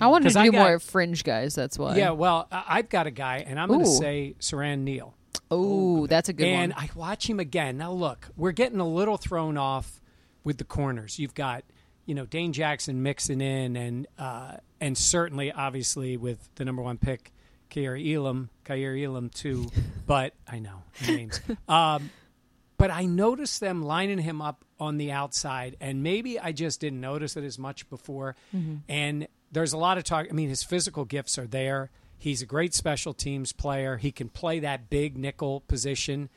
I 0.00 0.06
wanted 0.06 0.24
'Cause 0.26 0.34
to 0.34 0.40
I 0.40 0.44
do 0.44 0.52
got- 0.52 0.58
more 0.66 0.78
fringe 0.78 1.24
guys. 1.24 1.54
That's 1.54 1.78
why. 1.78 1.96
Yeah, 1.96 2.10
well, 2.10 2.46
I- 2.50 2.64
I've 2.68 2.88
got 2.88 3.06
a 3.06 3.10
guy, 3.10 3.38
and 3.46 3.58
I'm 3.60 3.68
going 3.68 3.80
to 3.80 3.86
say 3.86 4.34
Siran 4.40 4.80
Neal. 4.80 5.14
Oh, 5.50 6.06
that's 6.06 6.28
a 6.28 6.32
good 6.32 6.46
and 6.48 6.54
one. 6.56 6.64
And 6.64 6.74
I 6.74 6.90
watch 6.94 7.28
him 7.28 7.38
again. 7.38 7.76
Now, 7.76 7.92
look, 7.92 8.28
we're 8.36 8.52
getting 8.52 8.80
a 8.80 8.88
little 8.88 9.18
thrown 9.18 9.56
off 9.58 10.00
with 10.44 10.56
the 10.58 10.64
corners. 10.64 11.18
You've 11.18 11.34
got, 11.34 11.64
you 12.06 12.14
know, 12.14 12.24
Dane 12.24 12.52
Jackson 12.54 13.02
mixing 13.02 13.40
in, 13.42 13.76
and 13.76 14.06
uh, 14.18 14.56
and 14.82 14.98
certainly, 14.98 15.52
obviously, 15.52 16.16
with 16.16 16.52
the 16.56 16.64
number 16.64 16.82
one 16.82 16.98
pick, 16.98 17.32
Kaiir 17.70 17.96
Elam, 17.96 18.50
Kaiir 18.64 18.96
Elam 19.02 19.30
too. 19.30 19.70
but 20.06 20.34
I 20.46 20.58
know 20.58 20.82
names. 21.06 21.40
um, 21.68 22.10
but 22.76 22.90
I 22.90 23.04
noticed 23.04 23.60
them 23.60 23.82
lining 23.82 24.18
him 24.18 24.42
up 24.42 24.64
on 24.80 24.98
the 24.98 25.12
outside, 25.12 25.76
and 25.80 26.02
maybe 26.02 26.38
I 26.38 26.50
just 26.50 26.80
didn't 26.80 27.00
notice 27.00 27.36
it 27.36 27.44
as 27.44 27.58
much 27.58 27.88
before. 27.88 28.34
And 28.88 29.28
there's 29.52 29.72
a 29.72 29.78
lot 29.78 29.98
of 29.98 30.04
talk. 30.04 30.26
I 30.28 30.32
mean, 30.32 30.48
his 30.48 30.64
physical 30.64 31.04
gifts 31.04 31.38
are 31.38 31.46
there. 31.46 31.90
He's 32.18 32.42
a 32.42 32.46
great 32.46 32.74
special 32.74 33.14
teams 33.14 33.52
player. 33.52 33.98
He 33.98 34.10
can 34.10 34.28
play 34.28 34.58
that 34.60 34.90
big 34.90 35.16
nickel 35.16 35.60
position. 35.60 36.28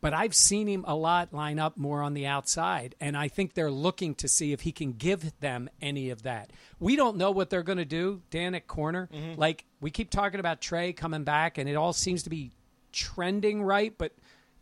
But 0.00 0.14
I've 0.14 0.34
seen 0.34 0.66
him 0.66 0.84
a 0.88 0.94
lot 0.94 1.34
line 1.34 1.58
up 1.58 1.76
more 1.76 2.00
on 2.02 2.14
the 2.14 2.26
outside, 2.26 2.94
and 3.00 3.16
I 3.16 3.28
think 3.28 3.52
they're 3.52 3.70
looking 3.70 4.14
to 4.16 4.28
see 4.28 4.52
if 4.52 4.62
he 4.62 4.72
can 4.72 4.92
give 4.92 5.38
them 5.40 5.68
any 5.82 6.08
of 6.08 6.22
that. 6.22 6.50
We 6.78 6.96
don't 6.96 7.18
know 7.18 7.30
what 7.30 7.50
they're 7.50 7.62
going 7.62 7.78
to 7.78 7.84
do, 7.84 8.22
Dan 8.30 8.54
at 8.54 8.66
corner. 8.66 9.10
Mm-hmm. 9.12 9.38
Like 9.38 9.66
we 9.80 9.90
keep 9.90 10.10
talking 10.10 10.40
about 10.40 10.62
Trey 10.62 10.92
coming 10.94 11.24
back, 11.24 11.58
and 11.58 11.68
it 11.68 11.74
all 11.74 11.92
seems 11.92 12.22
to 12.22 12.30
be 12.30 12.52
trending 12.92 13.62
right, 13.62 13.94
but 13.96 14.12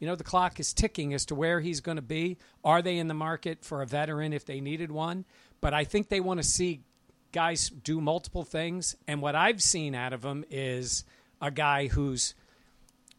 you 0.00 0.06
know 0.06 0.16
the 0.16 0.24
clock 0.24 0.58
is 0.60 0.72
ticking 0.72 1.14
as 1.14 1.24
to 1.26 1.34
where 1.34 1.60
he's 1.60 1.80
going 1.80 1.96
to 1.96 2.02
be. 2.02 2.38
Are 2.64 2.82
they 2.82 2.98
in 2.98 3.06
the 3.06 3.14
market 3.14 3.64
for 3.64 3.80
a 3.80 3.86
veteran 3.86 4.32
if 4.32 4.44
they 4.44 4.60
needed 4.60 4.90
one? 4.90 5.24
But 5.60 5.72
I 5.72 5.84
think 5.84 6.08
they 6.08 6.20
want 6.20 6.38
to 6.40 6.46
see 6.46 6.82
guys 7.30 7.68
do 7.68 8.00
multiple 8.00 8.44
things, 8.44 8.96
and 9.06 9.22
what 9.22 9.36
I've 9.36 9.62
seen 9.62 9.94
out 9.94 10.12
of 10.12 10.24
him 10.24 10.44
is 10.50 11.04
a 11.40 11.52
guy 11.52 11.86
who's 11.86 12.34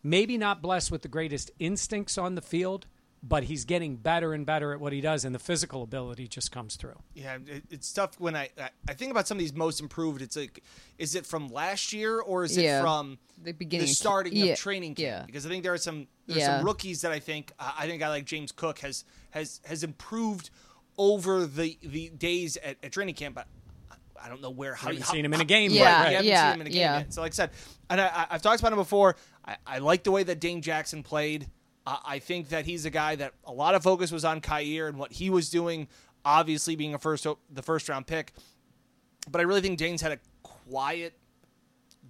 maybe 0.03 0.37
not 0.37 0.61
blessed 0.61 0.91
with 0.91 1.01
the 1.01 1.07
greatest 1.07 1.51
instincts 1.59 2.17
on 2.17 2.35
the 2.35 2.41
field, 2.41 2.87
but 3.21 3.43
he's 3.43 3.65
getting 3.65 3.97
better 3.97 4.33
and 4.33 4.45
better 4.45 4.71
at 4.71 4.79
what 4.79 4.93
he 4.93 5.01
does, 5.01 5.25
and 5.25 5.35
the 5.35 5.39
physical 5.39 5.83
ability 5.83 6.27
just 6.27 6.51
comes 6.53 6.77
through. 6.77 6.95
Yeah, 7.13 7.37
it, 7.45 7.63
it's 7.69 7.91
tough 7.91 8.17
when 8.19 8.33
I, 8.35 8.49
I 8.57 8.69
I 8.87 8.93
think 8.93 9.11
about 9.11 9.27
some 9.27 9.37
of 9.37 9.39
these 9.39 9.53
most 9.53 9.81
improved. 9.81 10.21
It's 10.21 10.37
like, 10.37 10.63
is 10.97 11.15
it 11.15 11.25
from 11.25 11.49
last 11.49 11.91
year 11.91 12.21
or 12.21 12.45
is 12.45 12.55
Yeah. 12.55 12.79
it 12.79 12.81
from 12.81 13.17
The 13.43 13.51
beginning 13.51 13.87
the 13.87 13.91
of- 13.91 13.97
starting 13.97 14.35
yeah, 14.35 14.53
of 14.53 14.57
training 14.59 14.95
camp? 14.95 15.05
yeah. 15.05 15.23
Because 15.25 15.45
I 15.45 15.49
think 15.49 15.63
there 15.63 15.73
are 15.73 15.77
some 15.77 16.07
there's 16.27 16.39
Yeah. 16.39 16.57
some 16.57 16.65
rookies 16.65 17.01
that 17.01 17.11
I 17.11 17.19
think 17.19 17.51
uh, 17.59 17.73
I 17.77 17.81
think 17.87 17.95
a 17.95 17.99
guy 18.05 18.09
like 18.09 18.25
James 18.25 18.53
Cook 18.53 18.79
has 18.79 19.03
has 19.31 19.59
has 19.65 19.83
improved 19.83 20.49
over 20.97 21.45
the 21.45 21.77
the 21.81 22.09
days 22.09 22.55
at, 22.57 22.77
at 22.83 22.91
training 22.93 23.15
camp. 23.15 23.35
But 23.35 23.47
I 24.23 24.29
don't 24.29 24.41
know 24.41 24.49
where. 24.49 24.75
How 24.75 24.87
haven't 24.87 25.03
how- 25.03 25.11
seen 25.13 25.25
him 25.25 25.33
in 25.33 25.41
a 25.41 25.45
game 25.45 25.71
yet, 25.71 25.83
Right, 25.85 25.91
right? 25.91 26.09
you 26.09 26.15
haven't 26.17 26.29
Yeah, 26.29 26.47
seen 26.51 26.55
him 26.55 26.61
in 26.61 26.67
a 26.67 26.69
game 26.71 26.79
yeah. 26.81 26.97
yet. 26.99 27.13
So, 27.13 27.21
like 27.21 27.31
I 27.31 27.35
said, 27.35 27.49
and 27.89 28.01
I, 28.01 28.07
I, 28.07 28.27
I've 28.31 28.41
talked 28.41 28.59
about 28.59 28.71
him 28.73 28.79
before. 28.79 29.15
I, 29.45 29.57
I 29.65 29.77
like 29.79 30.03
the 30.03 30.11
way 30.11 30.23
that 30.23 30.39
Dane 30.39 30.61
Jackson 30.61 31.03
played. 31.03 31.47
Uh, 31.87 31.97
I 32.05 32.19
think 32.19 32.49
that 32.49 32.65
he's 32.65 32.85
a 32.85 32.89
guy 32.89 33.15
that 33.15 33.33
a 33.45 33.51
lot 33.53 33.73
of 33.75 33.83
focus 33.83 34.11
was 34.11 34.23
on 34.25 34.41
Kaiir 34.41 34.87
and 34.87 34.97
what 34.97 35.11
he 35.11 35.29
was 35.29 35.49
doing. 35.49 35.87
Obviously, 36.25 36.75
being 36.75 36.93
a 36.93 36.99
first 36.99 37.25
the 37.49 37.61
first 37.63 37.87
round 37.89 38.05
pick, 38.07 38.33
but 39.31 39.39
I 39.39 39.43
really 39.45 39.61
think 39.61 39.77
Dane's 39.79 40.01
had 40.01 40.11
a 40.11 40.19
quiet, 40.43 41.17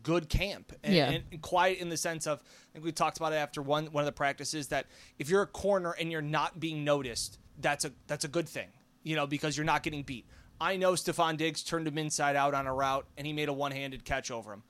good 0.03 0.29
camp. 0.29 0.73
And, 0.83 0.93
Yeah. 0.95 1.11
and 1.31 1.41
quiet 1.41 1.77
in 1.79 1.89
the 1.89 1.97
sense 1.97 2.25
of 2.27 2.39
I 2.41 2.73
think 2.73 2.85
we 2.85 2.91
talked 2.91 3.17
about 3.17 3.33
it 3.33 3.37
after 3.37 3.61
one 3.61 3.85
one 3.87 4.01
of 4.01 4.05
the 4.05 4.11
practices 4.11 4.67
that 4.69 4.87
if 5.17 5.29
you're 5.29 5.41
a 5.43 5.47
corner 5.47 5.91
and 5.99 6.11
you're 6.11 6.21
not 6.21 6.59
being 6.59 6.83
noticed, 6.83 7.37
that's 7.59 7.85
a 7.85 7.91
that's 8.07 8.25
a 8.25 8.27
good 8.29 8.49
thing. 8.49 8.69
You 9.03 9.15
know, 9.15 9.27
because 9.27 9.55
you're 9.55 9.65
not 9.65 9.83
getting 9.83 10.03
beat. 10.03 10.25
I 10.61 10.75
know 10.77 10.93
Stefon 10.93 11.37
Diggs 11.37 11.63
turned 11.63 11.87
him 11.87 11.97
inside 11.97 12.35
out 12.35 12.53
on 12.53 12.67
a 12.67 12.73
route 12.73 13.05
and 13.17 13.25
he 13.25 13.33
made 13.33 13.49
a 13.49 13.53
one 13.53 13.71
handed 13.71 14.03
catch 14.05 14.29
over 14.31 14.53
him. 14.53 14.63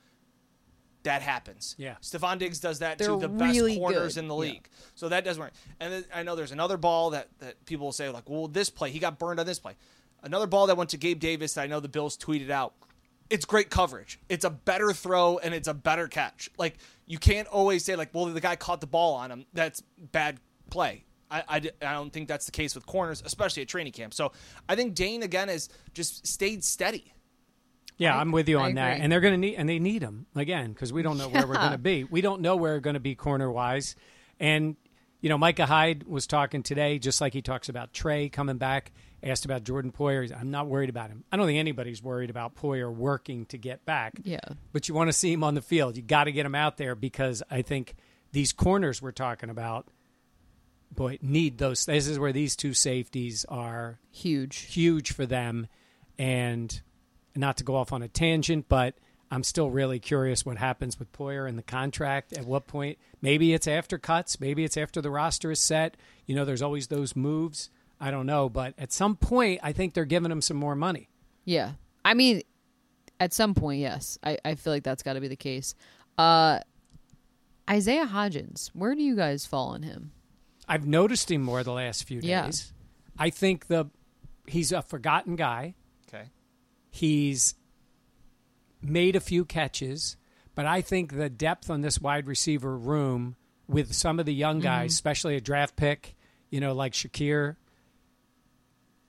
That 1.04 1.22
happens. 1.22 1.76
Yeah. 1.78 1.96
Stefon 2.02 2.40
Diggs 2.40 2.60
does 2.60 2.80
that 2.80 2.98
They're 2.98 3.08
to 3.08 3.18
the 3.18 3.30
best 3.30 3.58
corners 3.78 4.16
good. 4.16 4.20
in 4.22 4.28
the 4.28 4.36
Yeah. 4.36 4.40
league. 4.42 4.70
So 4.96 5.10
that 5.10 5.24
doesn't 5.24 5.42
work. 5.42 5.54
And 5.80 5.94
then 5.94 6.06
I 6.14 6.24
know 6.24 6.36
there's 6.36 6.52
another 6.52 6.78
ball 6.78 7.12
that, 7.12 7.30
that 7.40 7.66
people 7.66 7.88
will 7.88 7.94
say, 7.94 8.10
like, 8.10 8.30
well, 8.30 8.48
this 8.48 8.70
play, 8.70 8.92
he 8.92 9.00
got 9.00 9.18
burned 9.18 9.40
on 9.40 9.46
this 9.46 9.60
play. 9.60 9.76
Another 10.22 10.48
ball 10.48 10.68
that 10.68 10.76
went 10.76 10.90
to 10.90 10.98
Gabe 10.98 11.20
Davis 11.20 11.54
that 11.54 11.62
I 11.62 11.68
know 11.68 11.80
the 11.80 11.88
Bills 11.88 12.18
tweeted 12.18 12.50
out. 12.50 12.74
It's 13.30 13.46
great 13.46 13.70
coverage. 13.70 14.20
It's 14.28 14.44
a 14.44 14.50
better 14.50 14.92
throw 14.92 15.38
and 15.38 15.54
it's 15.54 15.68
a 15.70 15.74
better 15.74 16.08
catch. 16.08 16.50
Like, 16.58 16.78
you 17.06 17.18
can't 17.18 17.48
always 17.48 17.86
say, 17.86 17.96
like, 17.96 18.10
well, 18.14 18.26
the 18.26 18.42
guy 18.42 18.58
caught 18.58 18.82
the 18.82 18.88
ball 18.88 19.16
on 19.16 19.32
him. 19.32 19.46
That's 19.54 19.82
bad 19.98 20.40
play. 20.70 21.06
I, 21.32 21.44
I, 21.48 21.56
I 21.58 21.94
don't 21.94 22.12
think 22.12 22.28
that's 22.28 22.46
the 22.46 22.52
case 22.52 22.74
with 22.76 22.86
corners, 22.86 23.22
especially 23.26 23.62
at 23.62 23.68
training 23.68 23.94
camp. 23.94 24.14
So 24.14 24.32
I 24.68 24.76
think 24.76 24.96
Dane, 24.96 25.24
again, 25.24 25.48
has 25.48 25.70
just 25.94 26.26
stayed 26.26 26.64
steady. 26.64 27.14
Yeah, 27.98 28.16
I- 28.16 28.22
I'm 28.22 28.32
with 28.32 28.48
you 28.50 28.60
on 28.60 28.76
that. 28.76 29.00
And 29.00 29.12
they're 29.12 29.20
going 29.20 29.34
to 29.34 29.38
need, 29.38 29.56
and 29.56 29.68
they 29.68 29.80
need 29.80 30.02
him 30.02 30.26
again 30.36 30.72
because 30.74 30.92
we 30.94 31.02
don't 31.04 31.18
know 31.18 31.28
where 31.30 31.46
we're 31.46 31.56
going 31.56 31.72
to 31.72 31.78
be. 31.78 32.04
We 32.06 32.22
don't 32.22 32.42
know 32.42 32.56
where 32.56 32.74
we're 32.76 32.80
going 32.80 32.94
to 32.96 33.00
be 33.00 33.16
corner 33.16 33.52
wise. 33.52 33.96
And 34.40 34.76
you 35.22 35.28
know, 35.28 35.38
Micah 35.38 35.66
Hyde 35.66 36.04
was 36.08 36.26
talking 36.28 36.64
today, 36.64 36.98
just 36.98 37.20
like 37.20 37.34
he 37.34 37.42
talks 37.42 37.68
about 37.68 37.92
Trey 37.94 38.30
coming 38.30 38.58
back. 38.58 38.92
Asked 39.22 39.44
about 39.44 39.66
Jordan 39.66 39.92
Poyer. 39.92 40.32
I'm 40.40 40.50
not 40.50 40.68
worried 40.68 40.90
about 40.90 41.10
him. 41.10 41.26
I 41.30 41.36
don't 41.36 41.46
think 41.46 41.60
anybody's 41.60 42.02
worried 42.02 42.30
about 42.30 42.56
Poyer 42.56 42.90
working 42.90 43.46
to 43.48 43.58
get 43.58 43.84
back. 43.86 44.14
Yeah. 44.24 44.40
But 44.72 44.88
you 44.88 44.96
want 44.96 45.10
to 45.10 45.14
see 45.14 45.34
him 45.34 45.44
on 45.44 45.56
the 45.56 45.62
field. 45.62 45.98
You 45.98 46.04
got 46.04 46.24
to 46.24 46.32
get 46.32 46.46
him 46.46 46.56
out 46.56 46.78
there 46.78 46.96
because 46.96 47.44
I 47.52 47.62
think 47.62 47.96
these 48.32 48.54
corners 48.54 49.02
we're 49.02 49.12
talking 49.12 49.50
about, 49.50 49.90
boy, 50.92 51.18
need 51.22 51.58
those. 51.58 51.86
This 51.86 52.08
is 52.08 52.20
where 52.20 52.34
these 52.34 52.56
two 52.56 52.74
safeties 52.74 53.46
are 53.50 54.00
Huge. 54.12 54.58
huge 54.58 55.12
for 55.14 55.26
them. 55.26 55.68
And 56.18 56.82
not 57.36 57.58
to 57.58 57.64
go 57.64 57.76
off 57.76 57.94
on 57.94 58.02
a 58.02 58.08
tangent, 58.08 58.66
but 58.68 58.96
I'm 59.32 59.44
still 59.44 59.70
really 59.70 60.00
curious 60.00 60.46
what 60.46 60.58
happens 60.58 61.00
with 61.00 61.12
Poyer 61.14 61.48
and 61.48 61.58
the 61.58 61.64
contract. 61.64 62.34
At 62.38 62.46
what 62.46 62.68
point? 62.68 62.98
Maybe 63.22 63.54
it's 63.54 63.68
after 63.68 63.98
cuts. 63.98 64.40
Maybe 64.40 64.64
it's 64.64 64.76
after 64.76 65.02
the 65.02 65.12
roster 65.12 65.52
is 65.52 65.60
set. 65.60 65.96
You 66.26 66.36
know, 66.36 66.44
there's 66.46 66.62
always 66.62 66.88
those 66.88 67.16
moves. 67.16 67.70
I 68.02 68.12
don't 68.12 68.26
know. 68.26 68.50
But 68.50 68.74
at 68.78 68.92
some 68.92 69.16
point, 69.16 69.60
I 69.64 69.72
think 69.72 69.94
they're 69.94 70.06
giving 70.06 70.32
him 70.32 70.42
some 70.42 70.58
more 70.58 70.76
money. 70.76 71.10
Yeah. 71.46 71.74
I 72.04 72.14
mean, 72.16 72.42
at 73.20 73.34
some 73.34 73.54
point, 73.54 73.80
yes. 73.82 74.18
I, 74.24 74.38
I 74.44 74.56
feel 74.56 74.74
like 74.74 74.84
that's 74.84 75.04
got 75.04 75.14
to 75.14 75.22
be 75.22 75.28
the 75.28 75.36
case. 75.36 75.76
Uh, 76.18 76.60
Isaiah 77.70 78.08
Hodgins, 78.08 78.70
where 78.74 78.96
do 78.96 79.04
you 79.04 79.16
guys 79.16 79.46
fall 79.46 79.70
on 79.70 79.84
him? 79.84 80.12
I've 80.70 80.86
noticed 80.86 81.32
him 81.32 81.42
more 81.42 81.64
the 81.64 81.74
last 81.74 82.04
few 82.04 82.22
Yeah. 82.22 82.46
days. 82.46 82.72
I 83.18 83.32
think 83.32 83.68
the 83.68 83.90
he's 84.48 84.72
a 84.72 84.82
forgotten 84.82 85.36
guy. 85.36 85.76
Okay. 86.08 86.30
He's 86.90 87.56
made 88.82 89.16
a 89.16 89.20
few 89.20 89.46
catches, 89.46 90.16
but 90.56 90.66
I 90.66 90.82
think 90.82 91.16
the 91.18 91.30
depth 91.30 91.70
on 91.70 91.82
this 91.82 92.00
wide 92.00 92.28
receiver 92.28 92.78
room 92.78 93.36
with 93.68 93.94
some 93.94 94.20
of 94.20 94.26
the 94.26 94.34
young 94.34 94.58
mm-hmm. 94.58 94.64
guys, 94.64 94.94
especially 94.94 95.36
a 95.36 95.42
draft 95.42 95.76
pick, 95.76 96.16
you 96.50 96.60
know, 96.60 96.74
like 96.74 96.94
Shakir, 96.94 97.58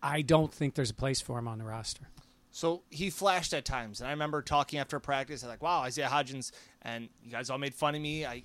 I 0.02 0.22
don't 0.22 0.52
think 0.52 0.74
there's 0.74 0.90
a 0.90 0.94
place 0.94 1.20
for 1.20 1.38
him 1.38 1.46
on 1.46 1.58
the 1.58 1.64
roster. 1.64 2.08
So 2.50 2.82
he 2.90 3.10
flashed 3.10 3.54
at 3.54 3.64
times, 3.64 4.00
and 4.00 4.08
I 4.08 4.10
remember 4.10 4.42
talking 4.42 4.80
after 4.80 4.98
practice. 4.98 5.44
I 5.44 5.46
was 5.46 5.52
like, 5.52 5.62
"Wow, 5.62 5.82
Isaiah 5.82 6.08
Hodgins," 6.08 6.50
and 6.82 7.08
you 7.22 7.30
guys 7.30 7.48
all 7.48 7.58
made 7.58 7.74
fun 7.74 7.94
of 7.94 8.02
me. 8.02 8.26
I, 8.26 8.42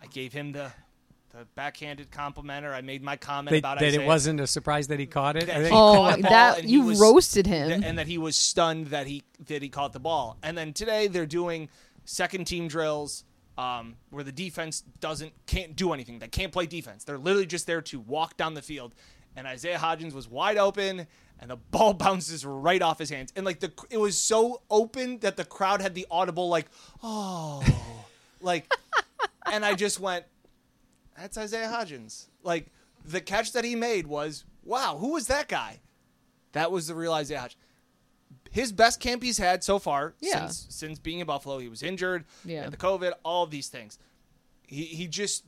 I 0.00 0.06
gave 0.06 0.32
him 0.32 0.52
the, 0.52 0.70
the 1.30 1.46
backhanded 1.54 2.10
complimenter. 2.10 2.72
I 2.72 2.80
made 2.80 3.02
my 3.02 3.16
comment 3.16 3.50
That, 3.50 3.58
about 3.58 3.78
that 3.80 3.86
Isaiah. 3.88 4.00
it 4.02 4.06
wasn't 4.06 4.40
a 4.40 4.46
surprise 4.46 4.88
that 4.88 4.98
he 4.98 5.06
caught 5.06 5.36
it. 5.36 5.46
That 5.46 5.62
he 5.66 5.70
Oh, 5.70 5.94
caught 6.10 6.22
that 6.22 6.64
you 6.64 6.82
was- 6.82 6.98
roasted 7.00 7.46
him. 7.46 7.68
th- 7.68 7.82
and 7.84 7.98
that 7.98 8.06
he 8.06 8.16
was 8.18 8.36
stunned 8.36 8.88
that 8.88 9.06
he 9.06 9.24
that 9.46 9.62
he 9.62 9.68
caught 9.68 9.92
the 9.92 10.00
ball. 10.00 10.38
And 10.42 10.56
then 10.56 10.72
today 10.72 11.06
they're 11.06 11.26
doing 11.26 11.68
second 12.04 12.46
team 12.46 12.66
drills 12.68 13.24
um, 13.58 13.96
where 14.10 14.24
the 14.24 14.32
defense 14.32 14.82
doesn't 15.00 15.32
can't 15.46 15.74
do 15.76 15.92
anything. 15.92 16.18
They 16.18 16.28
can't 16.28 16.52
play 16.52 16.66
defense. 16.66 17.04
They're 17.04 17.18
literally 17.18 17.46
just 17.46 17.66
there 17.66 17.82
to 17.82 18.00
walk 18.00 18.36
down 18.36 18.54
the 18.54 18.62
field. 18.62 18.94
And 19.36 19.46
Isaiah 19.46 19.78
Hodgins 19.78 20.12
was 20.14 20.26
wide 20.28 20.56
open, 20.56 21.06
and 21.40 21.50
the 21.50 21.56
ball 21.70 21.92
bounces 21.92 22.44
right 22.46 22.80
off 22.80 22.98
his 22.98 23.10
hands. 23.10 23.32
And 23.36 23.44
like 23.44 23.60
the 23.60 23.72
it 23.90 23.98
was 23.98 24.18
so 24.18 24.62
open 24.70 25.18
that 25.18 25.36
the 25.36 25.44
crowd 25.44 25.82
had 25.82 25.94
the 25.94 26.06
audible 26.10 26.48
like, 26.48 26.66
oh, 27.02 27.62
like, 28.40 28.72
and 29.52 29.64
I 29.64 29.74
just 29.74 30.00
went, 30.00 30.24
that's 31.20 31.36
Isaiah 31.38 31.68
Hodgins. 31.68 32.26
Like 32.42 32.66
the 33.04 33.20
catch 33.20 33.52
that 33.52 33.64
he 33.64 33.74
made 33.74 34.06
was, 34.06 34.44
wow, 34.64 34.96
who 34.98 35.12
was 35.12 35.26
that 35.28 35.48
guy? 35.48 35.80
That 36.52 36.70
was 36.72 36.86
the 36.86 36.94
real 36.94 37.12
Isaiah 37.12 37.38
Hodgins. 37.40 37.56
His 38.50 38.72
best 38.72 39.00
camp 39.00 39.22
he's 39.22 39.38
had 39.38 39.62
so 39.62 39.78
far 39.78 40.14
Yeah. 40.20 40.46
since 40.48 40.66
since 40.70 40.98
being 40.98 41.18
in 41.20 41.26
Buffalo. 41.26 41.58
He 41.58 41.68
was 41.68 41.82
injured, 41.82 42.24
Yeah. 42.44 42.62
had 42.64 42.72
the 42.72 42.76
COVID, 42.78 43.12
all 43.24 43.44
of 43.44 43.50
these 43.50 43.68
things. 43.68 43.98
He 44.66 44.84
he 44.84 45.06
just 45.06 45.44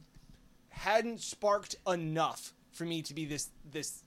hadn't 0.70 1.20
sparked 1.20 1.76
enough 1.87 2.54
for 2.72 2.85
me 2.85 3.02
to 3.02 3.14
be 3.14 3.24
this 3.24 3.50
this 3.70 4.02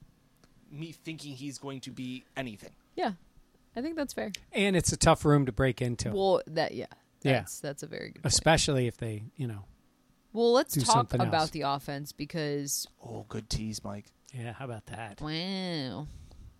me 0.71 0.91
thinking 0.91 1.35
he's 1.35 1.57
going 1.59 1.79
to 1.81 1.91
be 1.91 2.23
anything. 2.35 2.71
yeah. 2.95 3.13
I 3.75 3.81
think 3.81 3.95
that's 3.95 4.13
fair. 4.13 4.31
and 4.51 4.75
it's 4.75 4.91
a 4.91 4.97
tough 4.97 5.25
room 5.25 5.47
to 5.47 5.51
break 5.51 5.81
into, 5.81 6.11
Well, 6.11 6.43
that 6.45 6.75
yeah. 6.75 6.85
Yeah. 7.23 7.39
That's 7.39 7.59
that's 7.59 7.81
a 7.83 7.87
very 7.87 8.09
good 8.11 8.21
point. 8.21 8.33
especially 8.33 8.85
if 8.87 8.97
they, 8.97 9.23
you 9.35 9.47
know, 9.47 9.65
Well, 10.33 10.51
let's 10.51 10.73
do 10.73 10.81
talk 10.81 10.93
something 10.95 11.21
about 11.21 11.33
else. 11.41 11.49
the 11.51 11.61
offense 11.61 12.11
because 12.11 12.87
Oh, 13.05 13.25
good 13.29 13.49
tease, 13.49 13.83
Mike. 13.83 14.05
yeah, 14.33 14.53
how 14.53 14.65
about 14.65 14.85
that? 14.87 15.21
wow. 15.21 16.07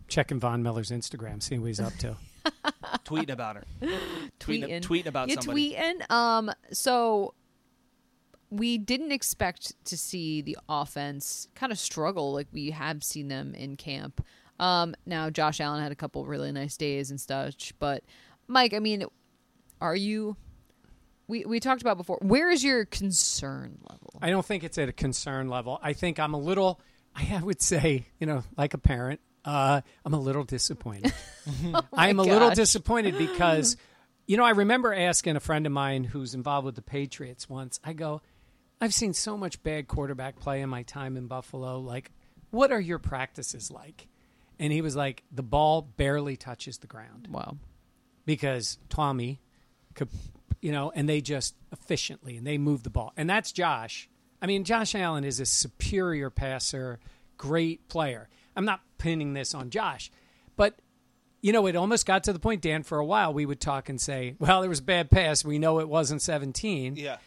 Checking 0.07 0.39
Von 0.39 0.61
Miller's 0.63 0.91
Instagram, 0.91 1.41
seeing 1.41 1.61
what 1.61 1.67
he's 1.67 1.79
up 1.79 1.93
to. 1.97 2.15
Tweeting 3.05 3.31
about 3.31 3.55
her. 3.55 3.63
Tweeting, 4.39 4.67
tweeting, 4.69 4.81
tweeting 4.81 5.05
about 5.07 5.29
you 5.29 5.35
somebody. 5.35 5.73
tweeting. 5.73 6.11
Um, 6.11 6.51
so 6.71 7.33
we 8.49 8.77
didn't 8.77 9.11
expect 9.11 9.73
to 9.85 9.97
see 9.97 10.41
the 10.41 10.57
offense 10.69 11.47
kind 11.55 11.71
of 11.71 11.79
struggle 11.79 12.33
like 12.33 12.47
we 12.51 12.69
have 12.71 13.03
seen 13.03 13.27
them 13.27 13.55
in 13.55 13.75
camp. 13.77 14.23
Um, 14.59 14.93
now 15.05 15.29
Josh 15.31 15.59
Allen 15.59 15.81
had 15.81 15.91
a 15.91 15.95
couple 15.95 16.25
really 16.25 16.51
nice 16.51 16.77
days 16.77 17.09
and 17.09 17.19
such, 17.19 17.73
but 17.79 18.03
Mike, 18.47 18.73
I 18.73 18.79
mean, 18.79 19.05
are 19.81 19.95
you? 19.95 20.37
We 21.33 21.45
we 21.45 21.59
talked 21.59 21.81
about 21.81 21.97
before. 21.97 22.19
Where 22.21 22.51
is 22.51 22.63
your 22.63 22.85
concern 22.85 23.79
level? 23.89 24.19
I 24.21 24.29
don't 24.29 24.45
think 24.45 24.63
it's 24.63 24.77
at 24.77 24.87
a 24.87 24.93
concern 24.93 25.47
level. 25.49 25.79
I 25.81 25.93
think 25.93 26.19
I'm 26.19 26.35
a 26.35 26.39
little, 26.39 26.79
I 27.15 27.39
would 27.43 27.59
say, 27.59 28.05
you 28.19 28.27
know, 28.27 28.43
like 28.55 28.75
a 28.75 28.77
parent, 28.77 29.19
uh, 29.43 29.81
I'm 30.05 30.13
a 30.13 30.19
little 30.19 30.43
disappointed. 30.43 31.11
I 31.93 32.09
am 32.09 32.19
a 32.19 32.23
little 32.23 32.51
Oh 32.51 32.53
disappointed 32.53 33.17
because, 33.17 33.77
you 34.27 34.37
know, 34.37 34.43
I 34.43 34.51
remember 34.51 34.93
asking 34.93 35.35
a 35.35 35.39
friend 35.39 35.65
of 35.65 35.71
mine 35.71 36.03
who's 36.03 36.35
involved 36.35 36.65
with 36.65 36.75
the 36.75 36.83
Patriots 36.83 37.49
once, 37.49 37.79
I 37.83 37.93
go, 37.93 38.21
I've 38.79 38.93
seen 38.93 39.13
so 39.13 39.35
much 39.35 39.63
bad 39.63 39.87
quarterback 39.87 40.39
play 40.39 40.61
in 40.61 40.69
my 40.69 40.83
time 40.83 41.17
in 41.17 41.25
Buffalo. 41.25 41.79
Like, 41.79 42.11
what 42.51 42.71
are 42.71 42.79
your 42.79 42.99
practices 42.99 43.71
like? 43.71 44.07
And 44.59 44.71
he 44.71 44.81
was 44.83 44.95
like, 44.95 45.23
the 45.31 45.41
ball 45.41 45.81
barely 45.81 46.37
touches 46.37 46.77
the 46.77 46.85
ground 46.87 47.27
Wow. 47.31 47.57
because 48.23 48.77
Tommy 48.89 49.41
could, 49.95 50.09
you 50.63 50.71
know, 50.71 50.91
and 50.95 51.07
they 51.09 51.21
just 51.21 51.55
efficiently 51.71 52.37
and 52.37 52.47
they 52.47 52.57
move 52.57 52.83
the 52.83 52.89
ball. 52.89 53.11
And 53.17 53.29
that's 53.29 53.51
Josh. 53.51 54.09
I 54.41 54.45
mean, 54.47 54.63
Josh 54.63 54.95
Allen 54.95 55.23
is 55.23 55.39
a 55.39 55.45
superior 55.45 56.29
passer, 56.29 56.99
great 57.37 57.87
player. 57.89 58.29
I'm 58.55 58.65
not 58.65 58.81
pinning 58.97 59.33
this 59.33 59.53
on 59.53 59.69
Josh, 59.69 60.11
but 60.55 60.75
you 61.41 61.51
know, 61.51 61.65
it 61.67 61.75
almost 61.75 62.05
got 62.05 62.23
to 62.23 62.33
the 62.33 62.39
point, 62.39 62.61
Dan, 62.61 62.83
for 62.83 62.97
a 62.99 63.05
while 63.05 63.33
we 63.33 63.45
would 63.45 63.59
talk 63.59 63.89
and 63.89 63.99
say, 63.99 64.35
well, 64.39 64.61
there 64.61 64.69
was 64.69 64.79
a 64.79 64.83
bad 64.83 65.11
pass. 65.11 65.43
We 65.43 65.59
know 65.59 65.79
it 65.79 65.89
wasn't 65.89 66.21
17 66.21 66.95
Yeah. 66.95 67.17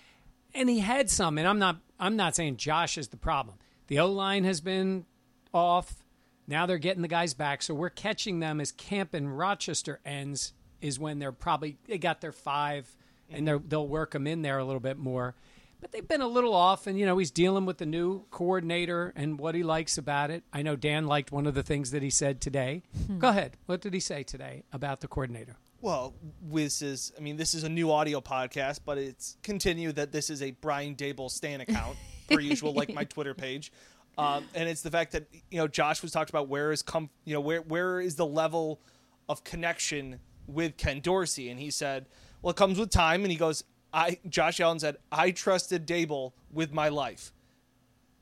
and 0.55 0.71
he 0.71 0.79
had 0.79 1.11
some 1.11 1.37
and 1.37 1.47
i'm 1.47 1.59
not 1.59 1.77
i'm 2.01 2.17
not 2.17 2.35
saying 2.35 2.57
josh 2.57 2.97
is 2.97 3.09
the 3.09 3.17
problem 3.19 3.57
the 3.89 3.99
o 3.99 4.07
line 4.11 4.45
has 4.45 4.61
been 4.63 5.05
off 5.53 6.03
now 6.47 6.65
they're 6.65 6.79
getting 6.79 7.03
the 7.03 7.09
guys 7.09 7.35
back 7.35 7.61
so 7.63 7.75
we're 7.75 7.91
catching 7.91 8.41
them 8.41 8.59
as 8.61 8.73
camp 8.73 9.15
in 9.15 9.29
rochester 9.29 10.01
ends 10.05 10.55
is 10.81 10.99
when 10.99 11.19
they're 11.19 11.33
probably 11.33 11.77
they 11.87 11.99
got 11.99 12.21
their 12.23 12.33
five 12.33 12.97
and 13.31 13.47
they're, 13.47 13.59
they'll 13.59 13.89
work 13.89 14.13
them 14.13 14.27
in 14.27 14.43
there 14.43 14.59
a 14.59 14.65
little 14.65 14.81
bit 14.81 14.99
more. 14.99 15.35
But 15.81 15.93
they've 15.93 16.07
been 16.07 16.23
a 16.23 16.27
little 16.27 16.55
off 16.55 16.87
and 16.87 16.99
you 16.99 17.05
know 17.05 17.19
he's 17.19 17.31
dealing 17.31 17.67
with 17.67 17.79
the 17.79 17.87
new 17.87 18.25
coordinator 18.31 19.13
and 19.15 19.39
what 19.39 19.55
he 19.55 19.63
likes 19.63 19.99
about 19.99 20.31
it. 20.31 20.43
I 20.53 20.63
know 20.63 20.75
dan 20.75 21.07
liked 21.07 21.31
one 21.31 21.47
of 21.47 21.55
the 21.55 21.63
things 21.63 21.91
that 21.91 22.03
he 22.03 22.11
said 22.11 22.41
today. 22.41 22.83
Go 23.19 23.29
ahead. 23.29 23.57
What 23.67 23.83
did 23.83 23.93
he 23.93 24.01
say 24.01 24.23
today 24.23 24.65
about 24.73 25.01
the 25.01 25.09
coordinator? 25.09 25.57
Well, 25.83 26.15
this 26.43 26.81
is, 26.81 27.13
I 27.17 27.21
mean, 27.21 27.37
this 27.37 27.55
is 27.55 27.63
a 27.63 27.69
new 27.69 27.93
audio 27.93 28.21
podcast, 28.21 28.81
but 28.85 28.97
it's 28.99 29.37
continue 29.43 29.93
that 29.93 30.11
this 30.11 30.31
is 30.31 30.43
a 30.43 30.53
Brian 30.53 30.97
Daboll 30.97 31.31
Stan 31.31 31.61
account, 31.61 31.97
per 32.29 32.41
usual, 32.41 32.73
like 32.73 32.93
my 32.93 33.05
Twitter 33.05 33.35
page. 33.35 33.73
Um, 34.19 34.45
and 34.55 34.67
it's 34.67 34.81
the 34.81 34.91
fact 34.91 35.13
that, 35.13 35.27
you 35.51 35.59
know, 35.59 35.69
Josh 35.69 36.01
was 36.01 36.11
talked 36.11 36.31
about 36.31 36.49
where 36.49 36.73
is 36.73 36.81
come, 36.81 37.11
you 37.27 37.35
know, 37.35 37.41
where, 37.43 37.61
where 37.61 38.01
is 38.01 38.17
the 38.17 38.25
level 38.25 38.81
of 39.29 39.45
connection 39.45 40.21
with 40.47 40.79
Ken 40.79 41.01
Dorsey? 41.01 41.51
And 41.51 41.61
he 41.61 41.71
said, 41.71 42.07
well, 42.43 42.51
it 42.51 42.57
comes 42.57 42.79
with 42.79 42.91
time. 42.91 43.23
And 43.23 43.31
he 43.31 43.39
goes, 43.39 43.65
I, 43.93 44.19
Josh 44.29 44.61
Allen 44.61 44.79
said, 44.79 44.97
I 45.11 45.31
trusted 45.31 45.87
Daboll 45.87 46.33
with 46.53 46.73
my 46.73 46.89
life. 46.89 47.33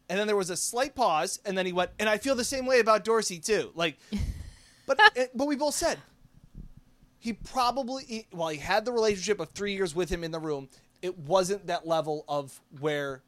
And 0.09 0.19
then 0.19 0.27
there 0.27 0.37
was 0.37 0.51
a 0.51 0.57
slight 0.57 0.95
pause, 0.95 1.41
and 1.47 1.57
then 1.57 1.65
he 1.65 1.73
went, 1.73 1.91
and 1.99 2.09
I 2.09 2.19
feel 2.19 2.35
the 2.35 2.45
same 2.45 2.67
way 2.67 2.81
about 2.81 3.05
Dorsey 3.05 3.39
too. 3.39 3.73
Like, 3.75 3.97
but 4.87 5.01
eh, 5.17 5.27
but 5.35 5.47
we 5.47 5.57
both 5.57 5.75
said 5.75 5.99
he 7.25 7.33
probably 7.33 8.05
he, 8.05 8.27
while 8.33 8.51
he 8.51 8.59
had 8.59 8.85
the 8.85 8.93
relationship 8.93 9.41
of 9.41 9.49
three 9.49 9.73
years 9.73 9.95
with 9.95 10.11
him 10.11 10.25
in 10.25 10.31
the 10.31 10.39
room, 10.39 10.69
it 11.01 11.19
wasn't 11.19 11.67
that 11.69 11.87
level 11.87 12.23
of 12.29 12.61
where 12.81 13.23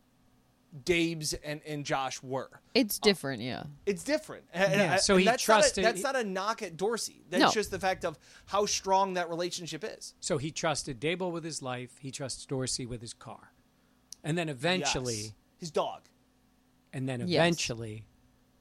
Dave's 0.84 1.32
and, 1.32 1.60
and 1.66 1.84
Josh 1.86 2.22
were. 2.22 2.50
It's 2.74 2.98
different, 2.98 3.42
yeah. 3.42 3.64
It's 3.86 4.02
different. 4.04 4.44
And- 4.52 4.72
and 4.72 4.80
Yeah, 4.82 4.94
I- 4.94 4.96
so 4.98 5.14
and 5.14 5.20
he 5.20 5.24
that's 5.26 5.42
trusted- 5.42 5.84
Not 5.84 5.90
a, 5.90 5.92
that's 5.94 6.02
not 6.04 6.16
a 6.16 6.24
knock 6.24 6.62
at 6.62 6.76
Dorsey. 6.76 7.24
That's 7.30 7.40
No. 7.40 7.50
just 7.50 7.70
the 7.70 7.78
fact 7.78 8.04
of 8.04 8.18
how 8.46 8.66
strong 8.66 9.14
that 9.14 9.28
relationship 9.30 9.84
is. 9.84 10.14
So 10.20 10.38
he 10.38 10.50
trusted 10.50 11.00
Daboll 11.00 11.32
with 11.32 11.44
his 11.44 11.62
life. 11.62 11.96
He 11.98 12.10
trusts 12.10 12.44
Dorsey 12.44 12.84
with 12.86 13.00
his 13.00 13.14
car, 13.14 13.52
and 14.22 14.36
then 14.36 14.48
eventually, 14.48 15.16
Yes. 15.16 15.32
his 15.58 15.70
dog. 15.70 16.02
and 16.92 17.06
then 17.08 17.20
Yes. 17.20 17.28
eventually, 17.40 18.06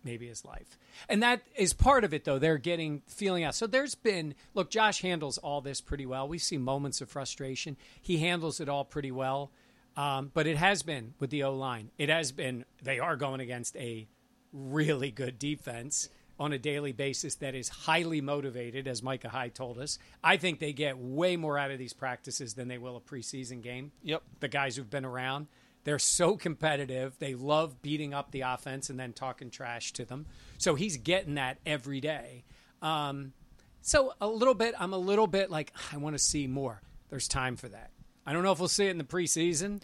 maybe 0.03 0.27
his 0.27 0.43
life. 0.43 0.77
And 1.07 1.23
that 1.23 1.41
is 1.55 1.73
part 1.73 2.03
of 2.03 2.13
it, 2.13 2.25
though. 2.25 2.37
They're 2.37 2.57
getting 2.57 3.01
feeling 3.07 3.43
out. 3.43 3.55
So 3.55 3.65
there's 3.65 3.95
been 3.95 4.35
look. 4.53 4.69
Josh 4.69 5.01
handles 5.01 5.37
all 5.37 5.61
this 5.61 5.79
pretty 5.81 6.05
well. 6.05 6.27
We 6.27 6.37
see 6.37 6.57
moments 6.57 6.99
of 7.01 7.09
frustration. 7.09 7.77
He 8.01 8.17
handles 8.17 8.59
it 8.59 8.67
all 8.69 8.83
pretty 8.85 9.11
well. 9.11 9.51
Um, 9.97 10.31
but 10.33 10.45
it 10.47 10.57
has 10.57 10.83
been 10.83 11.13
with 11.19 11.29
the 11.29 11.43
O 11.43 11.53
line. 11.55 11.91
It 11.97 12.09
has 12.09 12.31
been. 12.31 12.65
They 12.83 12.99
are 12.99 13.15
going 13.15 13.39
against 13.39 13.77
a 13.77 14.07
really 14.51 15.11
good 15.11 15.39
defense 15.39 16.09
on 16.37 16.51
a 16.51 16.57
daily 16.57 16.91
basis 16.91 17.35
that 17.35 17.55
is 17.55 17.69
highly 17.69 18.19
motivated, 18.19 18.87
as 18.87 19.01
Micah 19.01 19.29
Hyde 19.29 19.55
told 19.55 19.77
us. 19.77 19.97
I 20.23 20.35
think 20.37 20.59
they 20.59 20.73
get 20.73 20.97
way 20.97 21.37
more 21.37 21.57
out 21.57 21.71
of 21.71 21.79
these 21.79 21.93
practices 21.93 22.55
than 22.55 22.67
they 22.67 22.77
will 22.77 22.97
a 22.97 22.99
preseason 22.99 23.61
game. 23.61 23.93
Yep. 24.03 24.21
The 24.41 24.49
guys 24.49 24.75
who've 24.75 24.89
been 24.89 25.05
around. 25.05 25.47
They're 25.85 25.99
so 25.99 26.35
competitive. 26.35 27.17
They 27.19 27.35
love 27.35 27.81
beating 27.81 28.13
up 28.13 28.31
the 28.31 28.41
offense 28.41 28.89
and 28.89 28.99
then 28.99 29.13
talking 29.13 29.51
trash 29.51 29.93
to 29.93 30.03
them. 30.03 30.25
So 30.57 30.75
he's 30.75 30.97
getting 30.97 31.35
that 31.35 31.59
every 31.65 32.01
day. 32.01 32.43
Um, 32.81 33.33
so 33.81 34.13
a 34.19 34.27
little 34.27 34.55
bit, 34.55 34.73
I'm 34.79 34.93
a 34.93 34.97
little 34.97 35.27
bit 35.27 35.51
like, 35.51 35.71
I 35.93 35.97
want 35.97 36.15
to 36.15 36.19
see 36.19 36.47
more. 36.47 36.81
There's 37.09 37.27
time 37.27 37.55
for 37.55 37.69
that. 37.69 37.91
I 38.25 38.33
don't 38.33 38.43
know 38.43 38.51
if 38.51 38.59
we'll 38.59 38.67
see 38.67 38.87
it 38.87 38.91
in 38.91 38.97
the 38.97 39.03
preseason, 39.03 39.81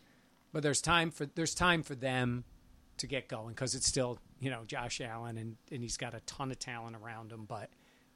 but 0.52 0.64
there's 0.64 0.82
time 0.82 1.12
for 1.12 1.26
there's 1.26 1.54
time 1.54 1.84
for 1.84 1.96
them 1.96 2.44
to 2.98 3.08
get 3.08 3.28
going 3.28 3.50
because 3.50 3.76
it's 3.76 3.88
still 3.88 4.20
you 4.40 4.50
know 4.50 4.64
Josh 4.66 5.02
Allen 5.02 5.38
and 5.38 5.58
and 5.72 5.82
he's 5.82 5.98
got 5.98 6.14
a 6.14 6.20
ton 6.22 6.52
of 6.52 6.60
talent 6.60 6.96
around 7.02 7.32
him, 7.32 7.46
but 7.46 7.70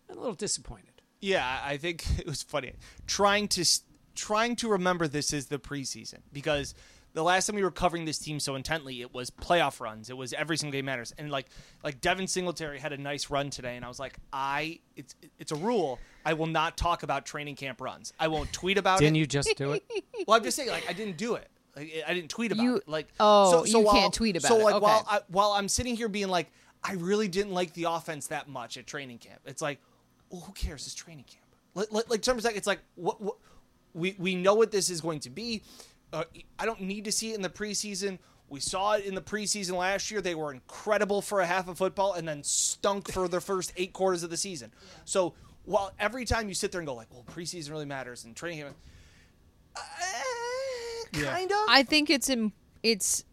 I'm 0.10 0.18
a 0.18 0.20
little 0.20 0.36
disappointed. 0.36 1.02
Yeah, 1.22 1.60
I 1.64 1.78
think 1.78 2.06
it 2.20 2.26
was 2.28 2.44
funny 2.44 2.74
trying 3.08 3.48
to 3.50 3.66
trying 4.16 4.56
to 4.58 4.70
remember 4.70 5.08
this 5.08 5.34
is 5.34 5.48
the 5.48 5.60
preseason 5.60 6.20
because 6.32 6.74
the 7.16 7.24
last 7.24 7.48
time 7.48 7.56
we 7.56 7.64
were 7.64 7.72
covering 7.72 8.04
this 8.04 8.20
team 8.20 8.40
so 8.42 8.56
intently, 8.56 9.02
it 9.02 9.14
was 9.14 9.32
playoff 9.32 9.80
runs. 9.80 10.10
It 10.10 10.18
was 10.18 10.34
every 10.34 10.58
single 10.58 10.74
game 10.78 10.86
matters, 10.86 11.14
and 11.18 11.32
like 11.32 11.48
like 11.84 12.02
Devin 12.02 12.28
Singletary 12.28 12.80
had 12.80 12.94
a 12.94 12.98
nice 12.98 13.30
run 13.30 13.50
today, 13.50 13.76
and 13.78 13.86
I 13.86 13.88
was 13.88 14.00
like, 14.00 14.18
I 14.34 14.80
it's 14.96 15.16
it's 15.40 15.52
a 15.52 15.56
rule. 15.56 16.00
I 16.26 16.34
will 16.34 16.48
not 16.48 16.76
talk 16.76 17.04
about 17.04 17.26
training 17.26 17.56
camp 17.56 17.80
runs. 17.80 18.12
I 18.20 18.28
won't 18.28 18.52
tweet 18.52 18.78
about 18.78 19.00
Didn't 19.00 19.16
it. 19.16 19.20
you 19.20 19.28
just 19.28 19.56
do 19.56 19.74
it? 19.74 19.84
Well, 20.28 20.38
I'm 20.38 20.44
just 20.44 20.58
saying, 20.58 20.70
like 20.70 20.90
I 20.90 20.94
didn't 20.94 21.18
do 21.18 21.36
it. 21.36 21.48
Like, 21.76 21.94
I 22.08 22.14
didn't 22.14 22.30
tweet 22.30 22.52
about 22.52 22.64
You- 22.64 22.76
it. 22.78 22.88
Like 22.88 23.08
oh, 23.20 23.52
so, 23.52 23.66
so 23.66 23.80
you 23.80 23.86
while, 23.86 23.94
can't 23.96 24.14
tweet 24.14 24.36
about 24.36 24.48
so 24.48 24.56
it. 24.56 24.60
So, 24.60 24.66
like 24.66 24.82
while 24.82 25.06
I, 25.08 25.20
while 25.28 25.52
I'm 25.52 25.68
sitting 25.70 25.96
here 25.96 26.10
being 26.10 26.30
like, 26.30 26.52
I 26.84 26.94
really 26.94 27.28
didn't 27.28 27.54
like 27.54 27.74
the 27.74 27.84
offense 27.84 28.28
that 28.28 28.48
much 28.48 28.78
at 28.78 28.88
training 28.88 29.20
camp. 29.20 29.40
It's 29.46 29.62
like, 29.62 29.80
well, 30.30 30.42
who 30.42 30.54
cares? 30.54 30.86
It's 30.86 30.96
training 30.96 31.26
camp. 31.26 31.46
Like, 31.76 31.92
like, 31.92 32.10
like 32.10 32.22
terms 32.22 32.44
like 32.44 32.56
it's 32.56 32.66
like 32.68 32.80
what, 32.96 33.22
what 33.22 33.36
we 33.94 34.16
we 34.18 34.36
know 34.36 34.56
what 34.56 34.72
this 34.72 34.90
is 34.90 35.02
going 35.02 35.20
to 35.22 35.30
be. 35.30 35.62
Uh, 36.12 36.24
I 36.58 36.66
don't 36.66 36.82
need 36.82 37.06
to 37.06 37.12
see 37.12 37.32
it 37.32 37.36
in 37.36 37.42
the 37.42 37.50
preseason. 37.50 38.18
We 38.48 38.60
saw 38.60 38.94
it 38.94 39.06
in 39.06 39.16
the 39.16 39.22
preseason 39.22 39.74
last 39.78 40.10
year. 40.12 40.22
They 40.22 40.36
were 40.36 40.54
incredible 40.54 41.22
for 41.22 41.42
a 41.42 41.46
half 41.46 41.68
of 41.68 41.78
football 41.78 42.14
and 42.14 42.28
then 42.28 42.44
stunk 42.44 43.12
for 43.12 43.28
the 43.28 43.42
first 43.42 43.74
eight 43.76 43.92
quarters 43.92 44.24
of 44.24 44.30
the 44.30 44.38
season. 44.38 44.72
So 45.04 45.34
while 45.66 45.92
every 46.00 46.26
time 46.26 46.48
you 46.48 46.54
sit 46.56 46.72
there 46.72 46.80
and 46.80 46.88
go 46.88 46.94
like, 46.96 47.08
"Well, 47.12 47.24
preseason 47.26 47.72
really 47.72 47.86
matters," 47.86 48.24
and 48.26 48.36
training 48.36 48.60
camp, 48.64 48.76
uh, 49.76 49.80
kind 51.14 51.52
of. 51.52 51.58
I 51.70 51.84
think 51.84 52.10
it's 52.10 52.30
im- 52.30 52.54
it's 52.84 53.24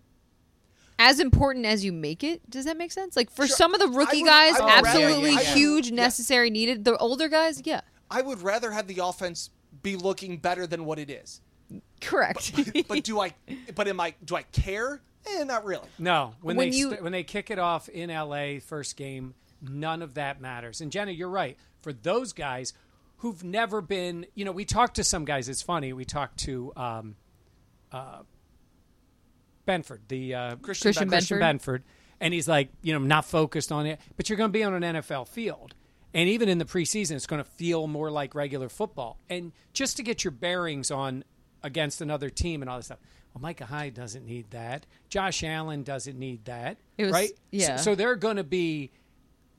as 0.99 1.21
important 1.21 1.66
as 1.66 1.85
you 1.85 1.92
make 1.92 2.23
it. 2.23 2.49
Does 2.49 2.64
that 2.64 2.77
make 2.77 2.92
sense? 2.92 3.16
Like 3.16 3.31
for 3.31 3.47
Sure. 3.47 3.57
some 3.57 3.75
of 3.75 3.81
the 3.81 3.88
rookie 3.88 4.23
would- 4.23 4.29
guys, 4.29 4.55
I 4.57 4.61
would 4.64 4.66
rather- 4.85 4.88
absolutely 4.88 5.31
yeah, 5.33 5.40
yeah, 5.40 5.49
yeah. 5.49 5.55
huge, 5.55 5.88
Yeah. 5.90 5.97
necessary, 5.97 6.51
needed. 6.51 6.85
The 6.85 6.97
older 6.99 7.29
guys, 7.29 7.61
yeah, 7.64 7.81
I 8.11 8.23
would 8.23 8.40
rather 8.42 8.71
have 8.73 8.87
the 8.87 8.99
offense 9.03 9.51
be 9.83 9.97
looking 9.97 10.38
better 10.38 10.66
than 10.66 10.85
what 10.85 10.99
it 10.99 11.11
is. 11.11 11.40
correct. 12.01 12.53
But 12.88 13.05
do 13.05 13.21
I? 13.21 13.33
But 13.75 13.88
am 13.88 13.99
I? 14.01 14.14
Do 14.25 14.37
I 14.37 14.42
care? 14.42 15.01
Eh, 15.25 15.45
not 15.45 15.64
really. 15.64 15.88
No, 15.99 16.35
when, 16.42 16.57
When 16.57 16.71
they 16.71 16.77
you- 16.77 16.90
st- 16.90 17.03
when 17.03 17.12
they 17.12 17.23
kick 17.25 17.51
it 17.51 17.59
off 17.59 17.88
in 17.88 18.11
LA 18.11 18.59
first 18.59 18.97
game, 18.97 19.35
none 19.62 20.03
of 20.03 20.14
that 20.14 20.40
matters. 20.40 20.81
And 20.81 20.90
Jenna, 20.92 21.12
you're 21.12 21.29
right. 21.31 21.57
For 21.83 21.92
those 21.92 22.33
guys 22.33 22.73
who've 23.18 23.45
never 23.45 23.81
been, 23.81 24.27
you 24.35 24.45
know, 24.45 24.53
we 24.53 24.64
talked 24.64 24.97
to 24.97 25.05
some 25.05 25.25
guys. 25.25 25.49
It's 25.49 25.62
funny. 25.62 25.92
We 25.92 26.05
talked 26.05 26.38
to 26.40 26.73
um, 26.77 27.16
uh, 27.92 28.23
Benford, 29.66 30.01
the 30.09 30.35
uh, 30.35 30.57
Christian, 30.57 30.92
Christian 30.92 31.09
Benford. 31.09 31.11
Christian 31.11 31.38
Benford, 31.40 31.83
and 32.21 32.35
he's 32.35 32.49
like, 32.49 32.68
you 32.83 32.92
know, 32.92 32.99
not 32.99 33.25
focused 33.25 33.71
on 33.71 33.87
it. 33.87 34.01
But 34.16 34.29
you're 34.29 34.37
going 34.37 34.51
to 34.51 34.53
be 34.53 34.64
on 34.64 34.83
an 34.83 34.97
NFL 34.97 35.29
field, 35.29 35.75
and 36.12 36.29
even 36.29 36.49
in 36.49 36.59
the 36.59 36.64
preseason, 36.64 37.12
it's 37.12 37.27
going 37.27 37.42
to 37.42 37.49
feel 37.51 37.87
more 37.87 38.11
like 38.11 38.35
regular 38.35 38.68
football. 38.68 39.18
And 39.31 39.53
just 39.73 39.97
to 39.99 40.03
get 40.03 40.25
your 40.25 40.33
bearings 40.33 40.90
on 40.90 41.25
against 41.62 42.01
another 42.01 42.29
team 42.29 42.61
and 42.62 42.68
all 42.68 42.77
this 42.79 42.87
stuff. 42.87 42.99
Well, 43.35 43.40
Micah 43.40 43.64
Hyde 43.66 43.95
doesn't 43.95 44.27
need 44.27 44.51
that. 44.51 44.85
Josh 45.09 45.42
Allen 45.42 45.85
doesn't 45.85 46.18
need 46.18 46.45
that. 46.47 46.77
Was- 46.99 47.12
right? 47.12 47.29
So- 47.31 47.35
yeah. 47.53 47.77
So, 47.77 47.95
they're 47.95 48.16
going 48.16 48.37
to 48.37 48.45
be, 48.45 48.90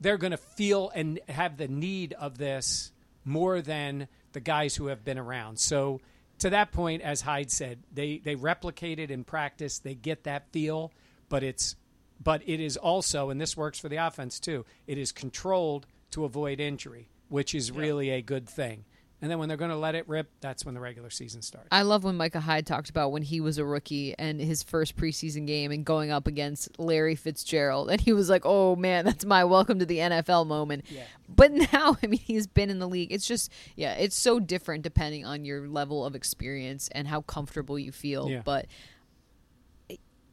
they're 0.00 0.18
going 0.18 0.32
to 0.32 0.36
feel 0.36 0.90
and 0.94 1.20
have 1.28 1.56
the 1.56 1.68
need 1.68 2.12
of 2.14 2.38
this 2.38 2.92
more 3.24 3.60
than 3.60 4.08
the 4.32 4.40
guys 4.40 4.76
who 4.76 4.88
have 4.88 5.04
been 5.04 5.18
around. 5.18 5.58
So 5.58 6.00
to 6.38 6.50
that 6.50 6.72
point, 6.72 7.02
as 7.02 7.22
Hyde 7.22 7.50
said, 7.50 7.78
they 7.92 8.18
they 8.18 8.34
replicate 8.34 8.98
it 8.98 9.10
in 9.10 9.24
practice. 9.24 9.78
They 9.78 9.94
get 9.94 10.24
that 10.24 10.50
feel, 10.52 10.92
but 11.28 11.42
it's 11.42 11.76
but 12.22 12.42
it 12.46 12.60
is 12.60 12.76
also, 12.76 13.30
and 13.30 13.40
this 13.40 13.56
works 13.56 13.78
for 13.78 13.88
the 13.88 13.96
offense 13.96 14.38
too. 14.40 14.64
It 14.86 14.98
is 14.98 15.12
controlled 15.12 15.86
to 16.12 16.24
avoid 16.24 16.60
injury, 16.60 17.08
which 17.28 17.54
is 17.54 17.72
really 17.72 18.10
a 18.10 18.22
good 18.22 18.48
thing. 18.48 18.84
And 19.22 19.30
then 19.30 19.38
when 19.38 19.48
they're 19.48 19.56
going 19.56 19.70
to 19.70 19.76
let 19.76 19.94
it 19.94 20.06
rip, 20.06 20.28
that's 20.40 20.66
when 20.66 20.74
the 20.74 20.80
regular 20.80 21.08
season 21.08 21.40
starts. 21.40 21.68
I 21.72 21.82
love 21.82 22.04
when 22.04 22.16
Micah 22.16 22.40
Hyde 22.40 22.66
talked 22.66 22.90
about 22.90 23.10
when 23.10 23.22
he 23.22 23.40
was 23.40 23.56
a 23.56 23.64
rookie 23.64 24.14
and 24.18 24.38
his 24.38 24.62
first 24.62 24.96
preseason 24.96 25.46
game 25.46 25.70
and 25.70 25.82
going 25.84 26.10
up 26.10 26.26
against 26.26 26.78
Larry 26.78 27.14
Fitzgerald. 27.14 27.90
And 27.90 28.00
he 28.00 28.12
was 28.12 28.28
like, 28.28 28.42
oh 28.44 28.76
man, 28.76 29.04
that's 29.06 29.24
my 29.24 29.44
welcome 29.44 29.78
to 29.78 29.86
the 29.86 29.98
NFL 29.98 30.46
moment. 30.46 30.84
Yeah. 30.90 31.04
But 31.28 31.52
now, 31.72 31.96
I 32.02 32.06
mean, 32.06 32.20
he's 32.20 32.46
been 32.46 32.68
in 32.68 32.80
the 32.80 32.88
league. 32.88 33.12
It's 33.12 33.26
just, 33.26 33.50
yeah, 33.76 33.94
it's 33.94 34.16
so 34.16 34.40
different 34.40 34.82
depending 34.82 35.24
on 35.24 35.44
your 35.46 35.68
level 35.68 36.04
of 36.04 36.14
experience 36.14 36.88
and 36.92 37.08
how 37.08 37.22
comfortable 37.22 37.78
you 37.78 37.92
feel. 37.92 38.28
Yeah. 38.28 38.42
But 38.44 38.66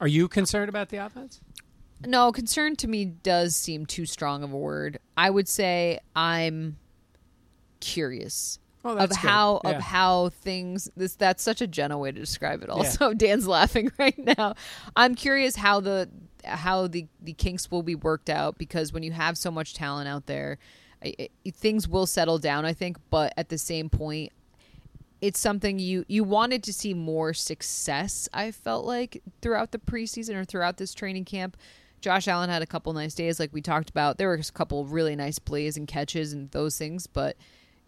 Are 0.02 0.08
you 0.08 0.28
concerned 0.28 0.68
about 0.68 0.90
the 0.90 0.98
offense? 0.98 1.40
no, 2.06 2.32
concern 2.32 2.76
to 2.78 2.88
me 2.88 3.06
does 3.06 3.56
seem 3.56 3.86
too 3.86 4.06
strong 4.06 4.44
of 4.44 4.52
a 4.52 4.58
word. 4.58 5.00
I 5.16 5.30
would 5.30 5.48
say 5.48 6.00
I'm 6.16 6.78
curious 7.80 8.60
Oh, 8.84 8.98
of 8.98 9.12
how 9.16 9.62
Yeah. 9.64 9.72
of 9.72 9.82
how 9.82 10.30
things 10.30 10.90
this 10.98 11.16
that's 11.16 11.44
such 11.44 11.62
a 11.62 11.68
Jenna 11.68 11.98
way 11.98 12.12
to 12.12 12.20
describe 12.20 12.64
it 12.64 12.70
also. 12.70 13.14
Dan's 13.16 13.48
laughing 13.48 13.92
right 14.00 14.18
now. 14.18 14.56
I'm 14.96 15.14
curious 15.16 15.56
how 15.56 15.80
the 15.82 16.10
how 16.44 16.88
the 16.88 17.08
the 17.22 17.34
kinks 17.34 17.70
will 17.70 17.84
be 17.84 17.94
worked 17.96 18.30
out 18.30 18.58
because 18.58 18.92
when 18.92 19.04
you 19.04 19.12
have 19.12 19.38
so 19.38 19.52
much 19.52 19.76
talent 19.76 20.08
out 20.08 20.26
there 20.26 20.58
I, 21.04 21.16
I, 21.20 21.50
things 21.52 21.88
will 21.88 22.08
settle 22.08 22.40
down 22.40 22.66
i 22.66 22.74
think 22.74 22.98
but 23.12 23.32
at 23.38 23.50
the 23.50 23.60
same 23.60 23.90
point 23.90 24.32
it's 25.22 25.40
something 25.40 25.78
you 25.78 26.04
you 26.08 26.24
wanted 26.24 26.64
to 26.64 26.74
see 26.74 26.96
more 26.96 27.36
success 27.36 28.28
i 28.34 28.50
felt 28.50 28.86
like 28.86 29.22
throughout 29.44 29.72
the 29.72 29.78
preseason 29.78 30.34
or 30.36 30.44
throughout 30.46 30.78
this 30.78 30.94
training 30.96 31.26
camp. 31.26 31.58
Josh 32.02 32.28
allen 32.28 32.50
had 32.50 32.64
a 32.64 32.66
couple 32.66 32.92
nice 32.94 33.14
days 33.14 33.40
like 33.40 33.54
we 33.54 33.62
talked 33.62 33.92
about. 33.92 34.18
There 34.18 34.28
were 34.28 34.34
a 34.34 34.44
couple 34.44 34.86
really 34.86 35.16
nice 35.16 35.38
plays 35.38 35.78
and 35.78 35.88
catches 35.88 36.34
and 36.34 36.50
those 36.50 36.76
things 36.76 37.06
but 37.06 37.38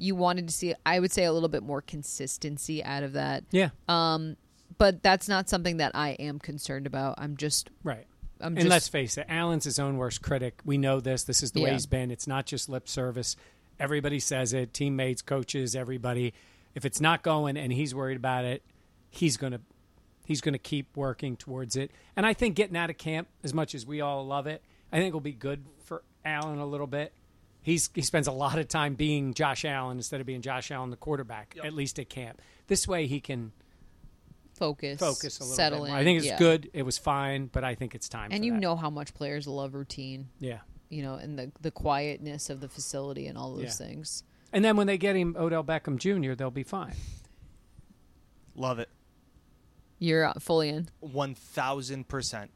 you 0.04 0.16
wanted 0.16 0.48
to 0.48 0.54
see 0.54 0.74
i 0.86 1.00
would 1.00 1.12
say 1.12 1.24
a 1.24 1.32
little 1.32 1.50
bit 1.50 1.63
more 1.63 1.82
consistency 1.82 2.84
out 2.84 3.04
of 3.04 3.13
that 3.13 3.44
Yeah. 3.52 3.70
um 3.88 4.36
but 4.78 5.02
that's 5.04 5.30
not 5.30 5.50
something 5.50 5.78
that 5.78 5.92
i 5.96 6.10
am 6.12 6.39
concerned 6.39 6.86
about 6.88 7.16
i'm 7.18 7.38
just 7.38 7.70
right. 7.84 8.06
i'm 8.42 8.48
and 8.54 8.58
just 8.58 8.70
let's 8.70 8.88
face 8.88 9.18
it, 9.18 9.26
Allen's 9.30 9.63
his 9.63 9.80
own 9.80 9.98
worst 9.98 10.22
critic. 10.22 10.60
We 10.66 10.78
know 10.78 11.00
this. 11.00 11.24
This 11.24 11.42
is 11.44 11.52
the 11.52 11.62
way 11.62 11.72
he's 11.72 11.86
been. 11.86 12.12
It's 12.12 12.28
not 12.28 12.46
just 12.46 12.68
lip 12.70 12.88
service. 12.89 13.36
Everybody 13.80 14.20
says 14.20 14.54
it. 14.54 14.74
Teammates, 14.74 15.22
coaches, 15.22 15.76
everybody. 15.76 16.34
If 16.76 16.86
it's 16.86 17.00
not 17.00 17.22
going 17.24 17.56
and 17.58 17.72
he's 17.72 17.94
worried 17.96 18.18
about 18.18 18.46
it, 18.46 18.63
he's 19.10 19.38
going 19.38 19.54
to 19.54 19.62
he's 20.26 20.42
going 20.42 20.54
to 20.54 20.60
keep 20.60 20.96
working 20.98 21.38
towards 21.38 21.76
it. 21.76 21.92
And 22.16 22.26
I 22.26 22.34
think 22.34 22.56
getting 22.56 22.76
out 22.76 22.89
of 22.89 22.98
camp, 22.98 23.28
as 23.44 23.54
much 23.54 23.76
as 23.76 23.86
we 23.86 24.02
all 24.02 24.26
love 24.26 24.48
it, 24.48 24.62
I 24.92 24.98
think 24.98 25.13
will 25.13 25.22
be 25.22 25.34
good 25.34 25.63
for 25.86 26.04
Allen 26.26 26.60
a 26.60 26.66
little 26.66 26.88
bit. 26.88 27.13
He's 27.63 27.89
he 27.95 28.02
spends 28.02 28.28
a 28.28 28.32
lot 28.32 28.60
of 28.60 28.67
time 28.67 28.93
being 28.95 29.34
Josh 29.34 29.65
Allen 29.65 29.97
instead 29.97 30.19
of 30.21 30.28
being 30.28 30.41
Josh 30.41 30.69
Allen 30.69 30.89
the 30.89 30.97
quarterback, 30.97 31.58
at 31.63 31.73
least 31.73 31.97
at 31.97 32.10
camp. 32.10 32.41
This 32.67 32.88
way 32.88 33.08
he 33.08 33.19
can 33.19 33.52
Focus, 34.54 34.99
focus 34.99 35.39
a 35.39 35.43
little 35.43 35.56
settle 35.56 35.80
bit 35.80 35.86
in. 35.86 35.91
more. 35.91 35.99
I 35.99 36.04
think 36.04 36.17
it's 36.19 36.28
yeah. 36.28 36.38
good. 36.38 36.69
It 36.73 36.84
was 36.84 36.97
fine, 36.99 37.47
but 37.47 37.63
I 37.63 37.73
think 37.73 37.95
it's 37.95 38.08
time. 38.08 38.32
And 38.32 38.41
for 38.41 38.45
you 38.45 38.52
that. 38.54 38.60
know 38.60 38.76
how 38.76 38.89
much 38.91 39.13
players 39.15 39.47
love 39.47 39.73
routine, 39.73 40.28
yeah. 40.39 40.60
you 40.89 41.02
know, 41.02 41.15
and 41.15 41.39
the 41.39 41.52
the 41.62 41.71
quietness 41.71 42.49
of 42.52 42.60
the 42.60 42.69
facility 42.69 43.26
and 43.28 43.38
all 43.38 43.56
those 43.56 43.63
Yeah. 43.80 43.88
things. 43.88 44.23
And 44.52 44.63
then 44.63 44.78
when 44.78 44.86
they 44.86 44.97
get 44.99 45.15
him 45.15 45.36
Odell 45.39 45.63
Beckham 45.63 45.97
Jr., 45.97 46.36
they'll 46.36 46.52
be 46.52 46.63
fine. 46.63 46.93
Love 48.56 48.78
it. 48.80 48.89
You're 49.99 50.26
uh, 50.26 50.34
fully 50.39 50.69
in. 50.69 50.89
One 50.99 51.34
thousand 51.34 52.08
percent. 52.08 52.52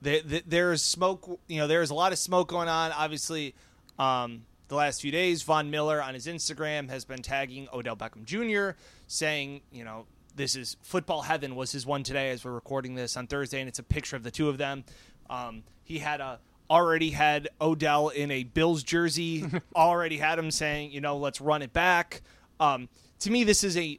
There's 0.00 0.80
smoke. 0.82 1.40
You 1.48 1.58
know, 1.58 1.66
there's 1.66 1.90
a 1.90 1.94
lot 1.94 2.12
of 2.12 2.18
smoke 2.18 2.48
going 2.48 2.68
on. 2.68 2.92
Obviously, 2.92 3.54
um, 3.98 4.44
the 4.68 4.74
last 4.74 5.00
few 5.00 5.10
days, 5.10 5.42
Von 5.42 5.70
Miller 5.70 6.02
on 6.02 6.14
his 6.14 6.26
Instagram 6.26 6.90
has 6.90 7.04
been 7.04 7.22
tagging 7.22 7.68
Odell 7.72 7.96
Beckham 7.96 8.24
Jr., 8.24 8.78
saying, 9.06 9.62
you 9.72 9.84
know, 9.84 10.06
this 10.36 10.54
is 10.54 10.76
football 10.82 11.22
heaven. 11.22 11.56
Was 11.56 11.72
his 11.72 11.84
one 11.84 12.02
today 12.02 12.30
as 12.30 12.44
we're 12.44 12.52
recording 12.52 12.94
this 12.94 13.16
on 13.16 13.26
Thursday, 13.26 13.60
and 13.60 13.68
it's 13.68 13.78
a 13.78 13.82
picture 13.84 14.14
of 14.14 14.22
the 14.22 14.30
two 14.30 14.48
of 14.48 14.58
them. 14.58 14.84
Um, 15.28 15.64
he 15.82 15.98
had 15.98 16.20
a 16.20 16.38
already 16.70 17.10
had 17.10 17.48
Odell 17.60 18.08
in 18.10 18.30
a 18.30 18.44
Bills 18.44 18.82
jersey. 18.82 19.46
already 19.76 20.18
had 20.18 20.38
him 20.38 20.50
saying, 20.50 20.92
you 20.92 21.00
know, 21.00 21.16
let's 21.16 21.40
run 21.40 21.62
it 21.62 21.72
back. 21.72 22.22
Um, 22.60 22.88
to 23.20 23.30
me, 23.30 23.44
this 23.44 23.64
is 23.64 23.76
a 23.76 23.98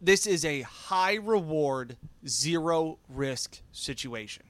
this 0.00 0.26
is 0.26 0.44
a 0.44 0.62
high 0.62 1.14
reward, 1.14 1.96
zero 2.26 2.98
risk 3.08 3.62
situation. 3.70 4.42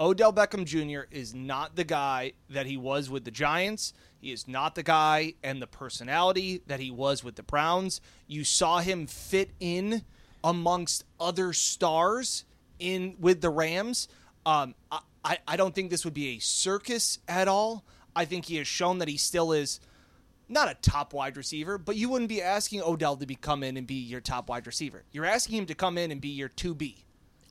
Odell 0.00 0.32
Beckham 0.32 0.64
Jr. 0.64 1.02
is 1.10 1.34
not 1.34 1.76
the 1.76 1.84
guy 1.84 2.32
that 2.48 2.64
he 2.64 2.78
was 2.78 3.10
with 3.10 3.24
the 3.24 3.30
Giants. 3.30 3.92
He 4.18 4.32
is 4.32 4.48
not 4.48 4.74
the 4.74 4.82
guy 4.82 5.34
and 5.42 5.60
the 5.60 5.66
personality 5.66 6.62
that 6.66 6.80
he 6.80 6.90
was 6.90 7.22
with 7.22 7.36
the 7.36 7.42
Browns. 7.42 8.00
You 8.26 8.42
saw 8.42 8.78
him 8.78 9.06
fit 9.06 9.50
in 9.60 10.02
amongst 10.42 11.04
other 11.20 11.52
stars 11.52 12.46
in 12.78 13.16
with 13.20 13.42
the 13.42 13.50
Rams. 13.50 14.08
Um, 14.46 14.74
I, 15.22 15.36
I, 15.46 15.56
don't 15.56 15.74
think 15.74 15.90
this 15.90 16.06
would 16.06 16.14
be 16.14 16.28
a 16.28 16.38
circus 16.38 17.18
at 17.28 17.46
all. 17.46 17.84
I 18.16 18.24
think 18.24 18.46
he 18.46 18.56
has 18.56 18.66
shown 18.66 18.98
that 18.98 19.08
he 19.08 19.18
still 19.18 19.52
is 19.52 19.80
not 20.48 20.70
a 20.70 20.74
top 20.80 21.12
wide 21.12 21.36
receiver, 21.36 21.76
but 21.76 21.96
you 21.96 22.08
wouldn't 22.08 22.30
be 22.30 22.40
asking 22.40 22.80
Odell 22.80 23.16
to 23.16 23.26
be 23.26 23.34
come 23.34 23.62
in 23.62 23.76
and 23.76 23.86
be 23.86 23.96
your 23.96 24.22
top 24.22 24.48
wide 24.48 24.66
receiver. 24.66 25.04
You're 25.12 25.26
asking 25.26 25.58
him 25.58 25.66
to 25.66 25.74
come 25.74 25.98
in 25.98 26.10
and 26.10 26.22
be 26.22 26.30
your 26.30 26.48
2B, 26.48 27.04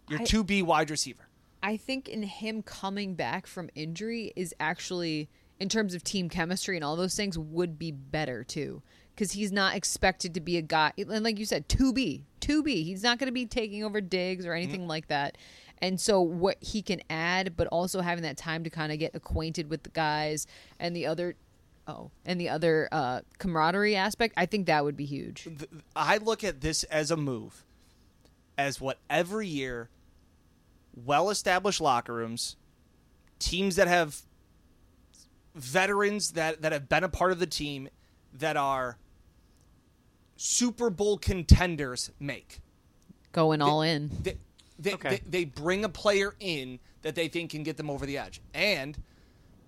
your 0.10 0.22
I- 0.22 0.24
2B 0.24 0.64
wide 0.64 0.90
receiver. 0.90 1.29
I 1.62 1.78
think 1.78 2.08
in 2.08 2.24
him 2.24 2.62
coming 2.62 3.16
back 3.16 3.48
from 3.48 3.70
injury 3.76 4.32
is 4.36 4.54
actually, 4.60 5.30
in 5.60 5.70
terms 5.70 5.94
of 5.94 6.04
team 6.04 6.30
chemistry 6.30 6.76
and 6.78 6.84
all 6.84 6.96
those 6.96 7.16
things, 7.16 7.38
would 7.38 7.78
be 7.78 7.92
better 7.92 8.44
too. 8.44 8.82
Because 9.14 9.34
he's 9.34 9.52
not 9.52 9.76
expected 9.76 10.34
to 10.36 10.40
be 10.40 10.56
a 10.56 10.62
guy, 10.62 10.94
and 10.98 11.24
like 11.26 11.40
you 11.40 11.46
said, 11.46 11.68
2B, 11.68 12.22
2B. 12.40 12.86
He's 12.86 13.04
not 13.04 13.20
going 13.20 13.28
to 13.28 13.34
be 13.34 13.46
taking 13.46 13.84
over 13.84 14.00
Diggs 14.00 14.46
or 14.46 14.54
anything 14.54 14.88
like 14.88 15.08
that. 15.08 15.38
And 15.82 16.00
so, 16.00 16.22
what 16.22 16.58
he 16.62 16.82
can 16.82 17.02
add, 17.10 17.58
but 17.58 17.68
also 17.68 18.02
having 18.02 18.24
that 18.24 18.38
time 18.38 18.64
to 18.64 18.70
kind 18.70 18.92
of 18.92 19.00
get 19.00 19.16
acquainted 19.16 19.70
with 19.70 19.84
the 19.84 19.90
guys 19.90 20.48
and 20.80 20.96
the 20.96 21.06
other, 21.06 21.36
oh, 21.88 22.12
and 22.26 22.40
the 22.40 22.50
other 22.50 22.88
uh, 22.92 23.22
camaraderie 23.40 23.96
aspect, 23.96 24.34
I 24.38 24.46
think 24.46 24.68
that 24.68 24.84
would 24.84 24.98
be 24.98 25.06
huge. 25.06 25.48
I 25.96 26.18
look 26.18 26.44
at 26.44 26.62
this 26.62 26.84
as 26.86 27.12
a 27.12 27.18
move, 27.18 27.66
as 28.58 28.80
what 28.82 29.00
every 29.10 29.48
year, 29.48 29.90
well 30.94 31.30
established 31.30 31.82
locker 31.82 32.14
rooms, 32.14 32.56
teams 33.40 33.76
that 33.78 33.88
have 33.88 34.22
veterans 35.56 36.32
that, 36.32 36.62
that 36.62 36.72
have 36.72 36.88
been 36.90 37.04
a 37.04 37.10
part 37.10 37.32
of 37.32 37.40
the 37.40 37.48
team 37.48 37.90
that 38.34 38.58
are 38.58 38.98
Super 40.38 40.90
Bowl 40.90 41.18
contenders 41.18 42.12
make. 42.20 42.62
Going 43.32 43.62
all 43.62 43.82
in. 43.82 44.10
They, 44.24 44.38
they, 44.78 44.94
Okay. 44.94 45.10
they, 45.10 45.40
they 45.40 45.46
bring 45.46 45.84
a 45.84 45.90
player 45.90 46.34
in 46.40 46.80
that 47.02 47.16
they 47.16 47.28
think 47.28 47.52
can 47.52 47.64
get 47.64 47.78
them 47.78 47.90
over 47.90 48.06
the 48.06 48.18
edge. 48.18 48.42
And 48.54 48.98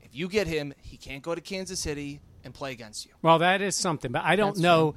if 0.01 0.15
you 0.15 0.27
get 0.29 0.47
him, 0.47 0.73
he 0.81 0.97
can't 0.97 1.21
go 1.21 1.35
to 1.35 1.41
Kansas 1.41 1.79
City 1.79 2.21
and 2.43 2.53
play 2.53 2.71
against 2.71 3.05
you. 3.05 3.11
Well, 3.21 3.39
that 3.39 3.61
is 3.61 3.75
something, 3.75 4.11
but 4.11 4.23
I 4.23 4.35
don't 4.35 4.49
That's 4.49 4.59
know. 4.59 4.95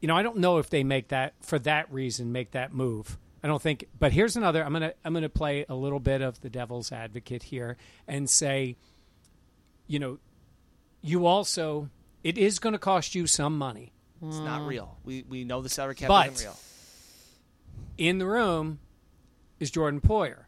You 0.00 0.08
know, 0.08 0.16
I 0.16 0.22
don't 0.22 0.38
know 0.38 0.56
if 0.58 0.70
they 0.70 0.82
make 0.82 1.08
that 1.08 1.34
for 1.40 1.58
that 1.60 1.92
reason 1.92 2.32
make 2.32 2.52
that 2.52 2.72
move. 2.72 3.18
I 3.42 3.48
don't 3.48 3.60
think. 3.62 3.86
But 3.98 4.12
here's 4.12 4.36
another. 4.36 4.64
I'm 4.64 4.72
gonna 4.72 4.92
I'm 5.04 5.14
gonna 5.14 5.28
play 5.28 5.64
a 5.68 5.74
little 5.74 6.00
bit 6.00 6.20
of 6.22 6.40
the 6.40 6.50
devil's 6.50 6.92
advocate 6.92 7.42
here 7.44 7.76
and 8.06 8.28
say, 8.28 8.76
you 9.86 9.98
know, 9.98 10.18
you 11.02 11.26
also 11.26 11.88
it 12.22 12.36
is 12.36 12.58
going 12.58 12.74
to 12.74 12.78
cost 12.78 13.14
you 13.14 13.26
some 13.26 13.56
money 13.56 13.92
It's 14.22 14.36
not 14.38 14.66
real. 14.66 14.98
We, 15.04 15.24
we 15.26 15.44
know 15.44 15.62
the 15.62 15.70
salary 15.70 15.94
cap 15.94 16.08
But- 16.08 16.32
isn't 16.32 16.46
real. 16.46 16.56
in 17.96 18.18
the 18.18 18.26
room. 18.26 18.78
Is 19.58 19.70
Jordan 19.70 20.00
Poyer, 20.00 20.44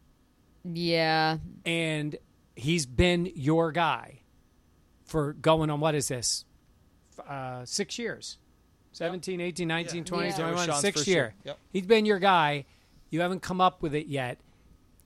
Yeah. 0.65 1.37
and 1.67 2.17
he's 2.57 2.87
been 2.87 3.31
your 3.35 3.73
guy 3.73 4.21
for 5.05 5.35
going 5.35 5.69
on 5.69 5.81
what 5.81 5.95
is 5.95 6.09
this 6.09 6.47
uh, 7.29 7.63
six 7.67 7.99
years 7.99 8.39
17 8.93 9.39
18 9.41 9.69
19 9.69 9.99
Yeah. 9.99 10.05
20 10.05 10.29
Yeah. 10.29 10.35
21 10.37 10.67
Sean's 10.67 10.81
six 10.81 10.97
first 11.01 11.09
year 11.09 11.17
year. 11.17 11.35
Yep. 11.45 11.59
he's 11.75 11.87
been 11.87 12.07
your 12.07 12.19
guy 12.21 12.65
you 13.13 13.21
haven't 13.21 13.43
come 13.43 13.61
up 13.61 13.83
with 13.83 13.95
it 13.95 14.07
yet 14.07 14.39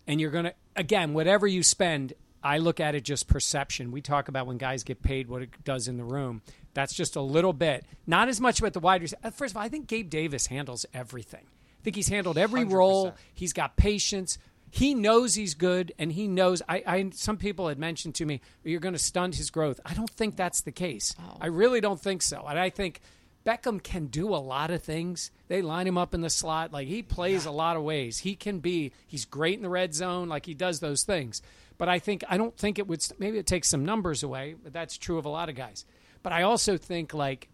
and 0.07 0.21
you're 0.21 0.31
gonna 0.31 0.55
again 0.75 1.13
whatever 1.13 1.47
you 1.47 1.63
spend 1.63 2.15
i 2.43 2.57
look 2.59 2.81
at 2.81 2.95
it 2.95 3.03
just 3.03 3.27
perception. 3.29 3.91
We 3.91 4.01
talk 4.01 4.29
about 4.29 4.47
when 4.47 4.57
guys 4.57 4.85
get 4.85 5.03
paid 5.03 5.29
what 5.29 5.43
it 5.43 5.51
does 5.65 5.89
in 5.89 5.97
the 5.97 6.05
room. 6.05 6.43
That's 6.73 6.95
just 6.95 7.17
a 7.17 7.21
little 7.21 7.53
bit 7.53 7.85
not 8.07 8.29
as 8.29 8.41
much 8.41 8.61
about 8.61 8.73
the 8.73 8.81
wide 8.81 9.03
receiver 9.03 9.21
uh, 9.25 9.31
first 9.31 9.53
of 9.53 9.57
all 9.59 9.63
i 9.63 9.69
think 9.69 9.87
gabe 9.89 10.09
davis 10.09 10.47
handles 10.47 10.87
everything. 10.95 11.45
I 11.45 11.83
think 11.83 11.97
he's 11.97 12.09
handled 12.09 12.39
every 12.39 12.65
role. 12.65 13.11
100%. 13.11 13.15
he's 13.35 13.53
got 13.53 13.77
patience. 13.77 14.39
He 14.71 14.93
knows 14.95 15.35
he's 15.35 15.55
good 15.55 15.93
and 15.99 16.13
he 16.13 16.27
knows 16.27 16.63
I, 16.69 16.83
I 16.87 17.11
some 17.15 17.37
people 17.37 17.69
had 17.69 17.79
mentioned 17.79 18.15
to 18.17 18.25
me 18.27 18.41
you're 18.65 18.81
going 18.81 18.95
to 18.95 18.99
stunt 18.99 19.37
his 19.37 19.51
growth. 19.51 19.81
I 19.85 19.95
don't 19.95 20.11
think 20.11 20.37
that's 20.37 20.61
the 20.61 20.73
case. 20.73 21.15
Oh. 21.19 21.39
I 21.41 21.47
really 21.47 21.81
don't 21.81 22.01
think 22.01 22.23
so. 22.23 22.45
And 22.47 22.59
i 22.59 22.71
think 22.71 23.01
beckham 23.47 23.83
can 23.83 24.07
do 24.07 24.35
a 24.35 24.37
lot 24.37 24.71
of 24.71 24.83
things. 24.83 25.31
They 25.49 25.63
line 25.63 25.87
him 25.87 25.97
up 25.97 26.13
in 26.13 26.21
the 26.21 26.29
slot. 26.31 26.73
Like 26.73 26.89
he 26.89 27.03
plays 27.03 27.47
a 27.47 27.51
lot 27.53 27.77
of 27.77 27.83
ways. 27.85 28.19
He 28.19 28.35
can 28.35 28.59
be 28.59 28.93
he's 29.07 29.25
great 29.25 29.57
in 29.57 29.63
the 29.63 29.69
red 29.69 29.95
zone. 29.95 30.29
Like 30.29 30.45
he 30.45 30.55
does 30.55 30.81
those 30.81 31.05
things. 31.05 31.41
But 31.79 31.89
i 31.89 31.99
think 31.99 32.25
i 32.29 32.37
don't 32.37 32.57
think 32.57 32.79
it 32.79 32.87
would 32.89 33.07
maybe 33.19 33.39
it 33.39 33.47
takes 33.47 33.69
some 33.69 33.85
numbers 33.85 34.23
away 34.23 34.55
but 34.63 34.73
that's 34.73 34.97
true 34.97 35.19
of 35.19 35.25
a 35.27 35.29
lot 35.29 35.49
of 35.49 35.55
guys. 35.55 35.85
But 36.23 36.33
i 36.33 36.43
also 36.43 36.77
think 36.77 37.15
like 37.15 37.49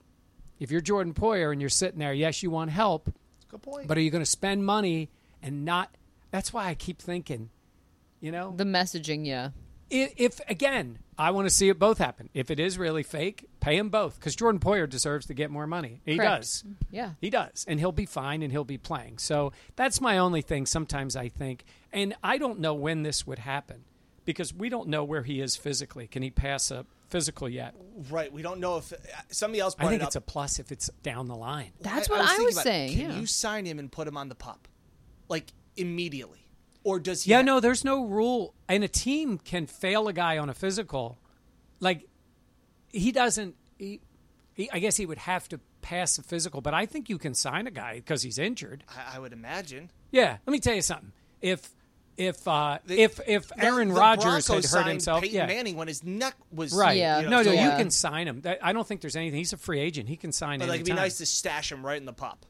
if 0.58 0.70
you're 0.70 0.80
jordan 0.80 1.12
poyer 1.12 1.50
and 1.52 1.60
you're 1.60 1.68
sitting 1.70 1.98
there 1.98 2.14
yes 2.14 2.42
you 2.42 2.50
want 2.50 2.70
help. 2.70 3.12
Good 3.48 3.62
point. 3.62 3.86
but 3.88 3.98
are 3.98 4.00
you 4.00 4.10
going 4.10 4.24
to 4.24 4.30
spend 4.30 4.64
money 4.64 5.10
and 5.42 5.64
not? 5.64 5.94
That's 6.30 6.52
why 6.54 6.68
I 6.68 6.74
keep 6.74 7.02
thinking, 7.02 7.50
you 8.20 8.32
know, 8.32 8.54
The 8.56 8.64
messaging, 8.64 9.26
yeah. 9.26 9.50
If, 9.92 10.12
if 10.16 10.40
again, 10.48 10.98
I 11.18 11.30
want 11.30 11.46
to 11.46 11.54
see 11.54 11.68
it 11.68 11.78
both 11.78 11.98
happen. 11.98 12.30
If 12.32 12.50
it 12.50 12.58
is 12.58 12.78
really 12.78 13.02
fake, 13.02 13.48
pay 13.60 13.76
him 13.76 13.90
both 13.90 14.18
because 14.18 14.34
Jordan 14.34 14.60
Poyer 14.60 14.88
deserves 14.88 15.26
to 15.26 15.34
get 15.34 15.50
more 15.50 15.66
money. 15.66 16.00
He 16.04 16.16
Correct. 16.16 16.40
does. 16.42 16.64
Mm-hmm. 16.66 16.94
Yeah. 16.94 17.10
He 17.20 17.30
does, 17.30 17.64
and 17.68 17.78
he'll 17.78 17.92
be 17.92 18.06
fine, 18.06 18.42
and 18.42 18.50
he'll 18.50 18.64
be 18.64 18.78
playing. 18.78 19.18
So 19.18 19.52
that's 19.76 20.00
my 20.00 20.18
only 20.18 20.40
thing. 20.42 20.66
Sometimes 20.66 21.14
I 21.14 21.28
think, 21.28 21.64
and 21.92 22.14
I 22.24 22.38
don't 22.38 22.60
know 22.60 22.74
when 22.74 23.02
this 23.02 23.26
would 23.26 23.40
happen 23.40 23.84
because 24.24 24.54
we 24.54 24.68
don't 24.68 24.88
know 24.88 25.04
where 25.04 25.22
he 25.22 25.40
is 25.40 25.56
physically. 25.56 26.06
Can 26.06 26.22
he 26.22 26.30
pass 26.30 26.70
a 26.70 26.86
physical 27.08 27.48
yet? 27.48 27.74
right. 28.10 28.32
We 28.32 28.40
don't 28.40 28.58
know 28.58 28.78
if 28.78 28.92
uh, 28.92 28.96
somebody 29.30 29.60
else 29.60 29.76
I 29.78 29.86
think 29.86 30.02
it 30.02 30.06
it's 30.06 30.16
a 30.16 30.20
plus 30.20 30.58
if 30.58 30.72
it's 30.72 30.88
down 31.02 31.28
the 31.28 31.36
line. 31.36 31.72
That's 31.80 32.08
what 32.08 32.20
I 32.20 32.28
thinking 32.28 32.44
was 32.46 32.60
saying, 32.62 32.96
Can 32.96 33.10
yeah. 33.10 33.18
you 33.18 33.26
sign 33.26 33.66
him 33.66 33.78
and 33.78 33.92
put 33.92 34.08
him 34.08 34.16
on 34.16 34.30
the 34.30 34.34
pup, 34.34 34.66
like 35.28 35.52
immediately, 35.76 36.41
or 36.84 36.98
does 37.00 37.24
he? 37.24 37.30
Yeah, 37.30 37.38
have- 37.38 37.46
no, 37.46 37.60
there's 37.60 37.84
no 37.84 38.04
rule, 38.04 38.54
and 38.68 38.82
a 38.84 38.88
team 38.88 39.38
can 39.38 39.66
fail 39.66 40.08
a 40.08 40.12
guy 40.12 40.38
on 40.38 40.48
a 40.48 40.54
physical. 40.54 41.18
Like 41.80 42.06
he 42.90 43.12
doesn't. 43.12 43.54
He, 43.78 44.00
he 44.54 44.70
I 44.72 44.78
guess 44.78 44.96
he 44.96 45.06
would 45.06 45.18
have 45.18 45.48
to 45.50 45.60
pass 45.80 46.18
a 46.18 46.22
physical, 46.22 46.60
but 46.60 46.74
I 46.74 46.86
think 46.86 47.08
you 47.08 47.18
can 47.18 47.34
sign 47.34 47.66
a 47.66 47.70
guy 47.70 47.96
because 47.96 48.22
he's 48.22 48.38
injured. 48.38 48.84
I, 48.88 49.16
I 49.16 49.18
would 49.18 49.32
imagine. 49.32 49.90
Yeah, 50.10 50.36
let 50.46 50.52
me 50.52 50.60
tell 50.60 50.74
you 50.74 50.82
something. 50.82 51.12
If 51.40 51.68
if 52.16 52.46
uh, 52.46 52.78
The- 52.84 53.00
if 53.00 53.20
if 53.26 53.50
Aaron 53.58 53.88
the 53.88 53.94
Rodgers 53.94 54.46
Broncos 54.46 54.70
had 54.72 54.84
hurt 54.84 54.88
himself, 54.90 55.22
Peyton 55.22 55.34
yeah, 55.36 55.46
Manning 55.46 55.76
when 55.76 55.88
his 55.88 56.04
neck 56.04 56.34
was 56.52 56.72
right. 56.74 56.96
Yeah. 56.96 57.18
you 57.20 57.24
know, 57.24 57.30
no, 57.30 57.36
no, 57.38 57.56
so- 57.56 57.62
you 57.62 57.70
can 57.70 57.90
sign 57.90 58.28
him. 58.28 58.42
I 58.62 58.72
don't 58.72 58.86
think 58.86 59.00
there's 59.00 59.16
anything. 59.16 59.38
He's 59.38 59.52
a 59.54 59.56
free 59.56 59.80
agent. 59.80 60.08
He 60.08 60.16
can 60.16 60.30
sign 60.30 60.58
But 60.58 60.68
like, 60.68 60.76
it'd 60.80 60.86
be 60.86 60.92
nice 60.92 61.18
to 61.18 61.26
stash 61.26 61.72
him 61.72 61.84
right 61.84 61.96
in 61.96 62.04
the 62.04 62.12
pup, 62.12 62.44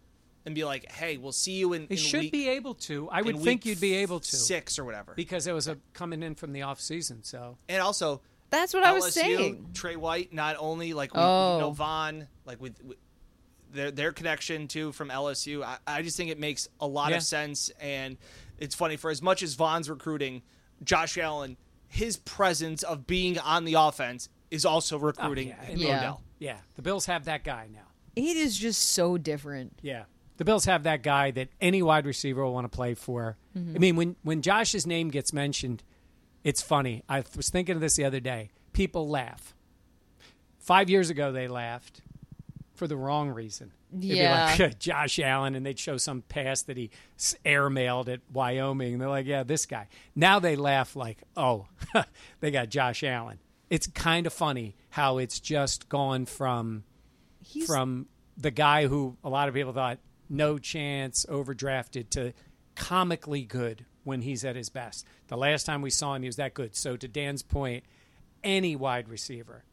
and 0.44 0.54
be 0.54 0.64
like, 0.64 0.90
"Hey, 0.90 1.16
we'll 1.16 1.32
see 1.32 1.52
you 1.52 1.72
in." 1.72 1.86
They 1.86 1.94
in 1.94 2.00
should 2.00 2.20
week, 2.20 2.32
be 2.32 2.48
able 2.50 2.74
to. 2.74 3.08
I 3.10 3.22
would 3.22 3.40
think 3.40 3.64
you'd 3.66 3.80
be 3.80 3.94
able 3.96 4.20
to 4.20 4.36
six 4.36 4.78
or 4.78 4.84
whatever. 4.84 5.12
because 5.14 5.46
it 5.46 5.52
was 5.52 5.68
a 5.68 5.78
coming 5.92 6.22
in 6.22 6.34
from 6.34 6.52
the 6.52 6.62
off 6.62 6.80
season. 6.80 7.22
So 7.22 7.56
and 7.68 7.80
also, 7.82 8.20
That's 8.50 8.74
what 8.74 8.82
I 8.82 8.92
was 8.92 9.14
saying. 9.14 9.70
Tre 9.74 9.96
White, 9.96 10.32
not 10.32 10.56
only 10.58 10.92
like 10.92 11.14
we, 11.14 11.20
Oh. 11.20 11.56
we 11.56 11.60
know 11.62 11.68
oh. 11.68 11.72
Von, 11.72 12.28
like 12.44 12.60
with, 12.60 12.82
with 12.84 12.98
their 13.72 13.90
their 13.90 14.12
connection 14.12 14.68
too 14.68 14.92
from 14.92 15.08
LSU. 15.08 15.62
I, 15.62 15.78
I 15.86 16.02
just 16.02 16.16
think 16.16 16.30
it 16.30 16.38
makes 16.38 16.68
a 16.80 16.86
lot 16.86 17.10
Yeah. 17.10 17.16
of 17.18 17.22
sense, 17.22 17.70
and 17.80 18.16
it's 18.58 18.74
funny 18.74 18.96
for 18.96 19.10
as 19.10 19.22
much 19.22 19.42
as 19.42 19.54
Von's 19.54 19.88
recruiting, 19.88 20.42
Josh 20.84 21.16
Allen, 21.18 21.56
his 21.88 22.16
presence 22.16 22.82
of 22.82 23.06
being 23.06 23.38
on 23.38 23.64
the 23.64 23.74
offense 23.74 24.28
is 24.50 24.64
also 24.66 24.98
recruiting 24.98 25.52
Oh, 25.58 25.64
yeah. 25.70 25.76
Yeah. 25.76 25.98
Odell. 25.98 26.22
Yeah, 26.38 26.56
the 26.74 26.82
Bills 26.82 27.06
have 27.06 27.24
that 27.26 27.44
guy 27.44 27.68
now. 27.72 27.86
It 28.16 28.36
is 28.36 28.58
just 28.58 28.90
so 28.92 29.16
different. 29.16 29.78
Yeah. 29.80 30.04
The 30.42 30.46
Bills 30.46 30.64
have 30.64 30.82
that 30.82 31.04
guy 31.04 31.30
that 31.30 31.50
any 31.60 31.82
wide 31.82 32.04
receiver 32.04 32.42
will 32.44 32.52
want 32.52 32.64
to 32.64 32.76
play 32.76 32.94
for. 32.94 33.36
Mm-hmm. 33.56 33.76
I 33.76 33.78
mean, 33.78 33.94
when, 33.94 34.16
when 34.24 34.42
Josh's 34.42 34.88
name 34.88 35.08
gets 35.10 35.32
mentioned, 35.32 35.84
it's 36.42 36.60
funny. 36.60 37.04
I 37.08 37.22
was 37.36 37.48
thinking 37.48 37.76
of 37.76 37.80
this 37.80 37.94
the 37.94 38.04
other 38.04 38.18
day. 38.18 38.50
People 38.72 39.08
laugh. 39.08 39.54
Five 40.58 40.90
years 40.90 41.10
ago, 41.10 41.30
they 41.30 41.46
laughed 41.46 42.00
for 42.74 42.88
the 42.88 42.96
wrong 42.96 43.30
reason. 43.30 43.70
It'd 43.92 44.02
Yeah. 44.02 44.56
be 44.56 44.62
like 44.64 44.78
Josh 44.80 45.20
Allen, 45.20 45.54
and 45.54 45.64
they'd 45.64 45.78
show 45.78 45.96
some 45.96 46.22
pass 46.22 46.62
that 46.62 46.76
he 46.76 46.90
airmailed 47.46 48.08
at 48.08 48.18
Wyoming. 48.32 48.98
They're 48.98 49.08
like, 49.08 49.26
yeah, 49.26 49.44
this 49.44 49.64
guy. 49.64 49.86
Now 50.16 50.40
they 50.40 50.56
laugh 50.56 50.96
like, 50.96 51.18
oh, 51.36 51.66
they 52.40 52.50
got 52.50 52.68
Josh 52.68 53.04
Allen. 53.04 53.38
It's 53.70 53.86
kind 53.86 54.26
of 54.26 54.32
funny 54.32 54.74
how 54.90 55.18
it's 55.18 55.38
just 55.38 55.88
gone 55.88 56.26
from 56.26 56.82
He's 57.44 57.64
from 57.64 58.06
the 58.36 58.50
guy 58.50 58.88
who 58.88 59.16
a 59.22 59.28
lot 59.28 59.48
of 59.48 59.54
people 59.54 59.72
thought 59.72 59.98
no 60.32 60.58
chance 60.58 61.26
overdrafted 61.28 62.10
to 62.10 62.32
comically 62.74 63.42
good 63.44 63.84
when 64.04 64.22
he's 64.22 64.44
at 64.44 64.56
his 64.56 64.68
best. 64.70 65.06
The 65.28 65.36
last 65.36 65.64
time 65.64 65.82
we 65.82 65.90
saw 65.90 66.14
him, 66.14 66.22
he 66.22 66.28
was 66.28 66.36
that 66.36 66.54
good. 66.54 66.74
So 66.74 66.96
to 66.96 67.06
Dan's 67.06 67.42
point, 67.42 67.84
any 68.42 68.74
wide 68.74 69.08
receiver 69.08 69.64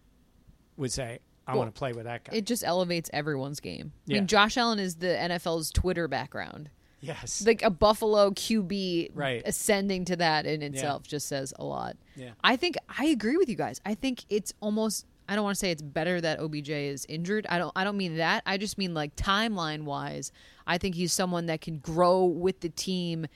would 0.77 0.91
say, 0.91 1.19
"I 1.47 1.51
Well, 1.53 1.59
want 1.61 1.73
to 1.73 1.79
play 1.79 1.93
with 1.93 2.03
that 2.05 2.25
guy." 2.25 2.35
it 2.35 2.45
just 2.45 2.63
elevates 2.63 3.09
everyone's 3.13 3.59
game. 3.59 3.93
I 3.95 3.99
Yeah. 4.05 4.17
mean, 4.19 4.27
Josh 4.27 4.57
Allen 4.57 4.79
is 4.79 4.95
the 4.97 5.17
NFL's 5.19 5.71
Twitter 5.71 6.07
background. 6.07 6.69
yes, 7.01 7.45
Like 7.45 7.61
a 7.63 7.69
Buffalo 7.69 8.31
QB 8.31 9.11
Right. 9.13 9.41
ascending 9.45 10.03
to 10.05 10.17
that 10.17 10.45
in 10.45 10.61
itself 10.61 11.03
just 11.07 11.27
says 11.27 11.53
a 11.57 11.63
lot. 11.63 11.95
Yeah. 12.15 12.31
I 12.43 12.57
think 12.57 12.75
I 12.89 13.05
agree 13.05 13.37
with 13.37 13.47
you 13.47 13.55
guys. 13.55 13.79
I 13.85 13.95
think 13.95 14.25
it's 14.29 14.53
almost 14.59 15.05
I 15.29 15.35
don't 15.35 15.43
want 15.43 15.55
to 15.55 15.59
say 15.59 15.69
it's 15.69 15.83
better 15.83 16.19
that 16.19 16.39
OBJ 16.39 16.69
is 16.69 17.05
injured. 17.07 17.45
I 17.49 17.59
don't 17.59 17.71
I 17.75 17.83
don't 17.83 17.97
mean 17.97 18.17
that. 18.17 18.41
I 18.47 18.57
just 18.57 18.79
mean 18.79 18.95
like 18.95 19.15
timeline 19.15 19.83
wise, 19.83 20.31
I 20.65 20.79
think 20.79 20.95
he's 20.95 21.13
someone 21.13 21.45
that 21.45 21.61
can 21.61 21.77
grow 21.77 22.25
with 22.25 22.61
the 22.61 22.69
team 22.69 23.27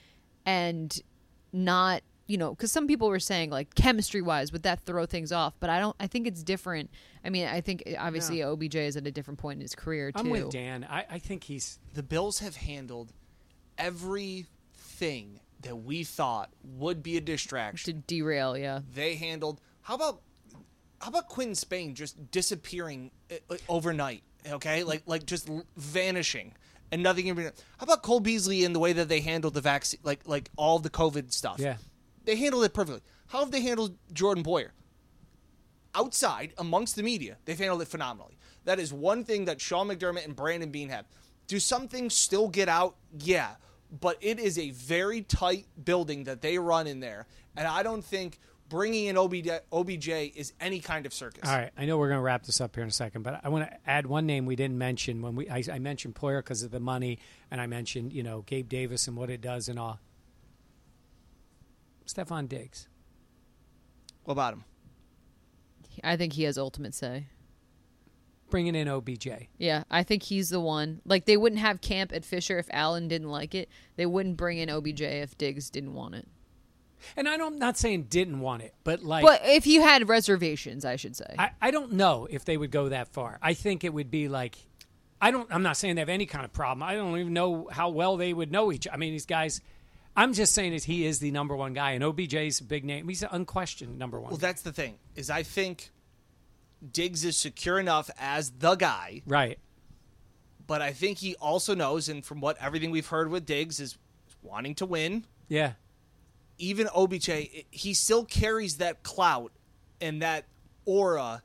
and 0.44 1.00
not 1.52 2.02
you 2.26 2.36
know 2.36 2.50
because 2.50 2.72
some 2.72 2.88
people 2.88 3.08
were 3.08 3.20
saying 3.20 3.48
like 3.50 3.74
chemistry 3.76 4.20
wise 4.20 4.50
would 4.50 4.64
that 4.64 4.80
throw 4.80 5.06
things 5.06 5.30
off 5.30 5.54
but 5.60 5.68
i 5.70 5.78
don't 5.78 5.94
i 6.00 6.06
think 6.06 6.26
it's 6.26 6.42
different 6.42 6.90
i 7.24 7.28
mean 7.30 7.46
i 7.46 7.60
think 7.60 7.82
eh, 7.86 7.94
obviously 7.98 8.40
obj 8.40 8.74
is 8.74 8.96
at 8.96 9.06
a 9.06 9.10
different 9.10 9.38
point 9.38 9.58
in 9.58 9.60
his 9.60 9.74
career 9.74 10.10
too 10.10 10.18
I'm 10.20 10.30
with 10.30 10.50
Dan. 10.50 10.86
I, 10.88 11.04
I 11.10 11.18
think 11.18 11.44
he's 11.44 11.78
The 11.92 12.02
Bills 12.02 12.38
have 12.38 12.56
handled 12.56 13.12
everything 13.78 15.40
that 15.60 15.76
we 15.76 16.02
thought 16.04 16.50
would 16.62 17.02
be 17.02 17.16
a 17.16 17.20
distraction 17.20 17.94
to 17.94 18.00
derail 18.06 18.56
yeah 18.56 18.80
They 18.92 19.14
handled. 19.16 19.60
How 19.82 19.94
about 19.94 20.22
how 21.04 21.10
about 21.10 21.28
Quinn 21.28 21.54
Spain 21.54 21.94
just 21.94 22.30
disappearing 22.30 23.10
uh, 23.30 23.34
uh, 23.50 23.56
overnight? 23.68 24.22
Okay, 24.50 24.84
like 24.84 25.02
like 25.06 25.26
just 25.26 25.50
vanishing 25.76 26.54
and 26.90 27.02
nothing. 27.02 27.26
even- 27.26 27.44
How 27.44 27.84
about 27.84 28.02
Cole 28.02 28.20
Beasley 28.20 28.64
in 28.64 28.72
the 28.72 28.78
way 28.78 28.94
that 28.94 29.08
they 29.10 29.20
handled 29.20 29.52
the 29.52 29.60
vaccine, 29.60 30.00
like 30.02 30.20
like 30.26 30.50
all 30.56 30.78
the 30.78 30.88
COVID 30.90 31.30
stuff? 31.32 31.56
Yeah. 31.58 31.76
they 32.24 32.36
handled 32.36 32.64
it 32.64 32.72
perfectly. 32.72 33.02
How 33.26 33.40
have 33.40 33.50
they 33.50 33.60
handled 33.60 33.98
Jordan 34.14 34.42
Poyer? 34.44 34.70
Outside, 35.94 36.54
amongst 36.58 36.96
the 36.96 37.02
media, 37.02 37.36
they've 37.44 37.58
handled 37.58 37.82
it 37.82 37.88
phenomenally. 37.88 38.38
That 38.64 38.80
is 38.80 38.92
one 38.92 39.24
thing 39.24 39.44
that 39.44 39.60
Sean 39.60 39.88
McDermott 39.88 40.24
and 40.24 40.34
Brandon 40.34 40.70
Beane 40.70 40.88
have. 40.88 41.04
Do 41.46 41.60
some 41.60 41.86
things 41.86 42.14
still 42.14 42.48
get 42.48 42.68
out? 42.68 42.96
Yeah. 43.18 43.50
But 44.00 44.16
it 44.20 44.40
is 44.40 44.58
a 44.58 44.70
very 44.70 45.20
tight 45.22 45.66
building 45.84 46.24
that 46.24 46.40
they 46.42 46.58
run 46.58 46.86
in 46.86 46.98
there. 47.00 47.26
And 47.56 47.68
I 47.68 47.82
don't 47.84 48.02
think 48.04 48.38
bringing 48.68 49.06
in 49.06 49.16
OBJ, 49.16 49.48
OBJ 49.72 50.08
is 50.08 50.52
any 50.60 50.80
kind 50.80 51.06
of 51.06 51.14
circus. 51.14 51.48
All 51.48 51.56
right, 51.56 51.70
I 51.76 51.84
know 51.84 51.98
we're 51.98 52.08
going 52.08 52.18
to 52.18 52.22
wrap 52.22 52.44
this 52.44 52.60
up 52.60 52.74
here 52.74 52.82
in 52.82 52.88
a 52.88 52.92
second, 52.92 53.22
but 53.22 53.40
I 53.44 53.48
want 53.48 53.68
to 53.68 53.76
add 53.86 54.06
one 54.06 54.26
name 54.26 54.46
we 54.46 54.56
didn't 54.56 54.78
mention 54.78 55.22
when 55.22 55.36
we 55.36 55.48
I, 55.48 55.62
I 55.72 55.78
mentioned 55.78 56.14
Poyer 56.14 56.38
because 56.38 56.62
of 56.62 56.70
the 56.70 56.80
money, 56.80 57.18
and 57.50 57.60
I 57.60 57.66
mentioned 57.66 58.12
you 58.12 58.22
know 58.22 58.42
Gabe 58.42 58.68
Davis 58.68 59.08
and 59.08 59.16
what 59.16 59.30
it 59.30 59.40
does 59.40 59.68
and 59.68 59.78
all. 59.78 60.00
Stefon 62.06 62.48
Diggs. 62.48 62.88
What 64.24 64.32
about 64.32 64.54
him? 64.54 64.64
i 66.02 66.16
think 66.16 66.32
he 66.32 66.42
has 66.42 66.58
ultimate 66.58 66.92
say 66.92 67.26
bringing 68.50 68.76
in 68.76 68.86
OBJ. 68.86 69.28
Yeah, 69.58 69.82
I 69.90 70.04
think 70.04 70.22
he's 70.22 70.50
the 70.50 70.60
one. 70.60 71.00
Like 71.04 71.24
they 71.24 71.36
wouldn't 71.36 71.60
have 71.60 71.80
camp 71.80 72.12
at 72.12 72.24
Fisher 72.24 72.56
if 72.58 72.68
Allen 72.70 73.08
didn't 73.08 73.30
like 73.30 73.52
it. 73.52 73.68
They 73.96 74.06
wouldn't 74.06 74.36
bring 74.36 74.58
in 74.58 74.70
OBJ 74.70 75.00
if 75.00 75.36
Diggs 75.36 75.70
didn't 75.70 75.92
want 75.92 76.14
it. 76.14 76.28
And 77.16 77.28
I 77.28 77.36
don't, 77.36 77.54
I'm 77.54 77.58
not 77.58 77.76
saying 77.76 78.04
didn't 78.04 78.40
want 78.40 78.62
it, 78.62 78.74
but 78.84 79.02
like 79.02 79.24
But 79.24 79.42
if 79.44 79.66
you 79.66 79.82
had 79.82 80.08
reservations, 80.08 80.84
I 80.84 80.96
should 80.96 81.16
say. 81.16 81.34
I, 81.38 81.50
I 81.60 81.70
don't 81.70 81.92
know 81.92 82.26
if 82.30 82.44
they 82.44 82.56
would 82.56 82.70
go 82.70 82.88
that 82.88 83.08
far. 83.08 83.38
I 83.42 83.54
think 83.54 83.84
it 83.84 83.92
would 83.92 84.10
be 84.10 84.28
like 84.28 84.56
I 85.20 85.30
don't 85.30 85.48
I'm 85.52 85.62
not 85.62 85.76
saying 85.76 85.94
they 85.94 86.00
have 86.00 86.08
any 86.08 86.26
kind 86.26 86.44
of 86.44 86.52
problem. 86.52 86.82
I 86.82 86.94
don't 86.94 87.18
even 87.18 87.32
know 87.32 87.68
how 87.70 87.90
well 87.90 88.16
they 88.16 88.32
would 88.32 88.50
know 88.50 88.72
each 88.72 88.86
I 88.92 88.96
mean 88.96 89.12
these 89.12 89.26
guys 89.26 89.60
I'm 90.16 90.32
just 90.32 90.54
saying 90.54 90.72
that 90.72 90.84
he 90.84 91.06
is 91.06 91.18
the 91.18 91.30
number 91.30 91.56
one 91.56 91.72
guy 91.72 91.92
and 91.92 92.04
OBJ's 92.04 92.60
a 92.60 92.64
big 92.64 92.84
name. 92.84 93.08
He's 93.08 93.22
an 93.22 93.30
unquestioned 93.32 93.98
number 93.98 94.20
one. 94.20 94.30
Well, 94.30 94.38
that's 94.38 94.62
the 94.62 94.72
thing. 94.72 94.98
Is 95.16 95.28
I 95.30 95.42
think 95.42 95.90
Diggs 96.92 97.24
is 97.24 97.36
secure 97.36 97.78
enough 97.78 98.10
as 98.18 98.50
the 98.50 98.74
guy 98.76 99.22
right. 99.26 99.58
but 100.66 100.82
I 100.82 100.92
think 100.92 101.18
he 101.18 101.34
also 101.36 101.74
knows, 101.74 102.08
and 102.08 102.24
from 102.24 102.40
what 102.40 102.56
everything 102.60 102.90
we've 102.90 103.08
heard 103.08 103.30
with 103.30 103.46
Diggs 103.46 103.80
is 103.80 103.96
wanting 104.42 104.74
to 104.76 104.86
win. 104.86 105.24
Yeah. 105.48 105.72
Even 106.58 106.88
OBJ, 106.94 107.30
he 107.70 107.94
still 107.94 108.24
carries 108.24 108.76
that 108.76 109.02
clout 109.02 109.52
and 110.00 110.22
that 110.22 110.44
aura 110.84 111.42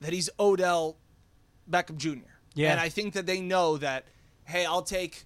that 0.00 0.12
he's 0.12 0.28
Odell 0.38 0.96
Beckham 1.70 1.96
Jr. 1.96 2.18
Yeah. 2.54 2.72
and 2.72 2.80
I 2.80 2.88
think 2.90 3.14
that 3.14 3.26
they 3.26 3.40
know 3.40 3.76
that. 3.78 4.04
Hey, 4.44 4.64
I'll 4.66 4.82
take 4.82 5.24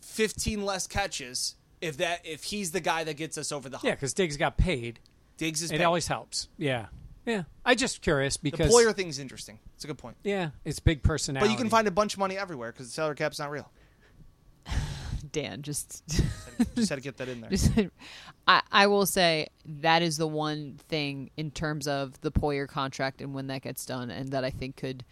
fifteen 0.00 0.64
less 0.64 0.86
catches 0.86 1.54
if 1.80 1.96
that 1.98 2.20
if 2.24 2.44
he's 2.44 2.70
the 2.72 2.80
guy 2.80 3.04
that 3.04 3.14
gets 3.16 3.38
us 3.38 3.52
over 3.52 3.68
the 3.68 3.78
hump. 3.78 3.86
Yeah, 3.86 3.94
cuz 3.94 4.12
Diggs 4.14 4.36
got 4.36 4.56
paid. 4.56 5.00
Diggs 5.36 5.62
is 5.62 5.70
It 5.70 5.78
paid. 5.78 5.84
always 5.84 6.06
helps. 6.08 6.48
Yeah. 6.56 6.86
Yeah. 7.26 7.44
I 7.64 7.74
just 7.74 8.00
curious 8.00 8.36
the 8.36 8.50
because 8.50 8.72
Poyer 8.72 8.94
thing's 8.94 9.18
interesting. 9.18 9.58
It's 9.74 9.84
a 9.84 9.86
good 9.86 9.98
point. 9.98 10.16
yeah, 10.24 10.50
it's 10.64 10.80
big 10.80 11.02
personality. 11.02 11.46
But 11.48 11.52
you 11.52 11.58
can 11.58 11.68
find 11.70 11.86
a 11.86 11.90
bunch 11.92 12.14
of 12.14 12.18
money 12.18 12.36
everywhere 12.38 12.72
because 12.72 12.86
the 12.86 12.92
salary 12.92 13.14
cap's 13.16 13.38
not 13.38 13.50
real. 13.50 13.70
Dan, 15.32 15.62
just, 15.62 16.02
Just 16.74 16.88
had 16.88 16.96
to 16.96 17.00
get 17.00 17.16
that 17.18 17.28
in 17.28 17.40
there. 17.40 17.50
just 17.50 17.70
I, 18.46 18.62
I 18.72 18.86
will 18.86 19.06
say 19.06 19.48
that 19.64 20.02
is 20.02 20.16
the 20.16 20.26
one 20.26 20.78
thing 20.88 21.30
in 21.36 21.50
terms 21.50 21.86
of 21.86 22.20
the 22.20 22.32
Poyer 22.32 22.66
contract 22.68 23.20
and 23.20 23.34
when 23.34 23.46
that 23.48 23.62
gets 23.62 23.84
done, 23.86 24.10
and 24.10 24.30
that 24.30 24.44
I 24.44 24.50
think 24.50 24.76
could. 24.76 25.04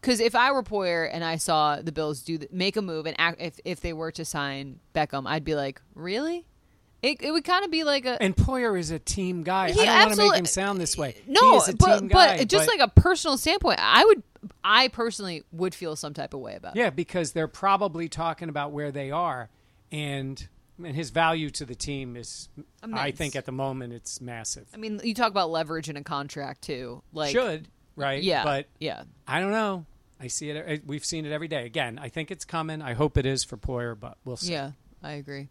Because 0.00 0.18
if 0.20 0.34
I 0.34 0.50
were 0.50 0.62
Poyer 0.62 1.08
and 1.12 1.22
I 1.22 1.36
saw 1.36 1.76
the 1.82 1.92
Bills 1.92 2.22
do 2.22 2.38
th- 2.38 2.50
make 2.50 2.76
a 2.76 2.82
move 2.82 3.06
and 3.06 3.14
act, 3.18 3.40
if 3.40 3.60
if 3.64 3.80
they 3.80 3.92
were 3.92 4.10
to 4.12 4.24
sign 4.24 4.80
Beckham, 4.94 5.26
I'd 5.26 5.44
be 5.44 5.54
like, 5.54 5.80
really? 5.94 6.46
It, 7.02 7.22
it 7.22 7.30
would 7.32 7.44
kind 7.44 7.64
of 7.64 7.70
be 7.70 7.82
like 7.84 8.04
a 8.04 8.22
And 8.22 8.36
Poyer 8.36 8.78
is 8.78 8.90
a 8.90 8.98
team 8.98 9.42
guy. 9.42 9.70
He 9.72 9.80
I 9.80 9.84
don't 9.84 9.86
want 9.86 10.00
to 10.02 10.08
make 10.08 10.10
absolutely- 10.12 10.38
him 10.38 10.46
sound 10.46 10.80
this 10.80 10.98
way. 10.98 11.16
No, 11.26 11.52
he 11.52 11.56
is 11.56 11.68
a 11.68 11.76
but 11.76 11.98
team 12.00 12.08
but 12.08 12.48
just 12.48 12.66
but- 12.66 12.78
like 12.78 12.86
a 12.86 13.00
personal 13.00 13.36
standpoint, 13.38 13.78
I 13.82 14.04
would, 14.04 14.22
I 14.62 14.88
personally 14.88 15.42
would 15.52 15.74
feel 15.74 15.96
some 15.96 16.14
type 16.14 16.34
of 16.34 16.40
way 16.40 16.54
about 16.56 16.76
it. 16.76 16.78
Yeah, 16.78 16.90
because 16.90 17.32
they're 17.32 17.48
probably 17.48 18.08
talking 18.08 18.48
about 18.48 18.72
where 18.72 18.90
they 18.92 19.10
are, 19.10 19.48
and 19.90 20.46
and 20.78 20.94
his 20.94 21.10
value 21.10 21.50
to 21.50 21.64
the 21.64 21.74
team 21.74 22.16
is, 22.16 22.48
I 22.92 23.10
think, 23.10 23.36
at 23.36 23.44
the 23.44 23.52
moment, 23.52 23.92
it's 23.92 24.20
massive. 24.20 24.66
I 24.72 24.76
mean, 24.76 25.00
you 25.04 25.14
talk 25.14 25.30
about 25.30 25.50
leverage 25.50 25.88
in 25.88 25.96
a 25.96 26.02
contract 26.02 26.62
too. 26.62 27.02
Like, 27.12 27.32
Should 27.32 27.68
right? 27.96 28.22
yeah, 28.22 28.44
but 28.44 28.66
yeah. 28.78 29.04
I 29.26 29.40
don't 29.40 29.52
know. 29.52 29.86
I 30.20 30.26
see 30.26 30.50
it. 30.50 30.86
We've 30.86 31.04
seen 31.04 31.24
it 31.24 31.32
every 31.32 31.48
day. 31.48 31.64
Again, 31.64 31.98
I 31.98 32.08
think 32.08 32.30
it's 32.30 32.44
coming. 32.44 32.82
I 32.82 32.92
hope 32.92 33.16
it 33.16 33.24
is 33.26 33.42
for 33.44 33.56
Poyer, 33.56 33.98
but 33.98 34.18
we'll 34.24 34.36
see. 34.36 34.52
Yeah, 34.52 34.72
I 35.02 35.12
agree. 35.12 35.48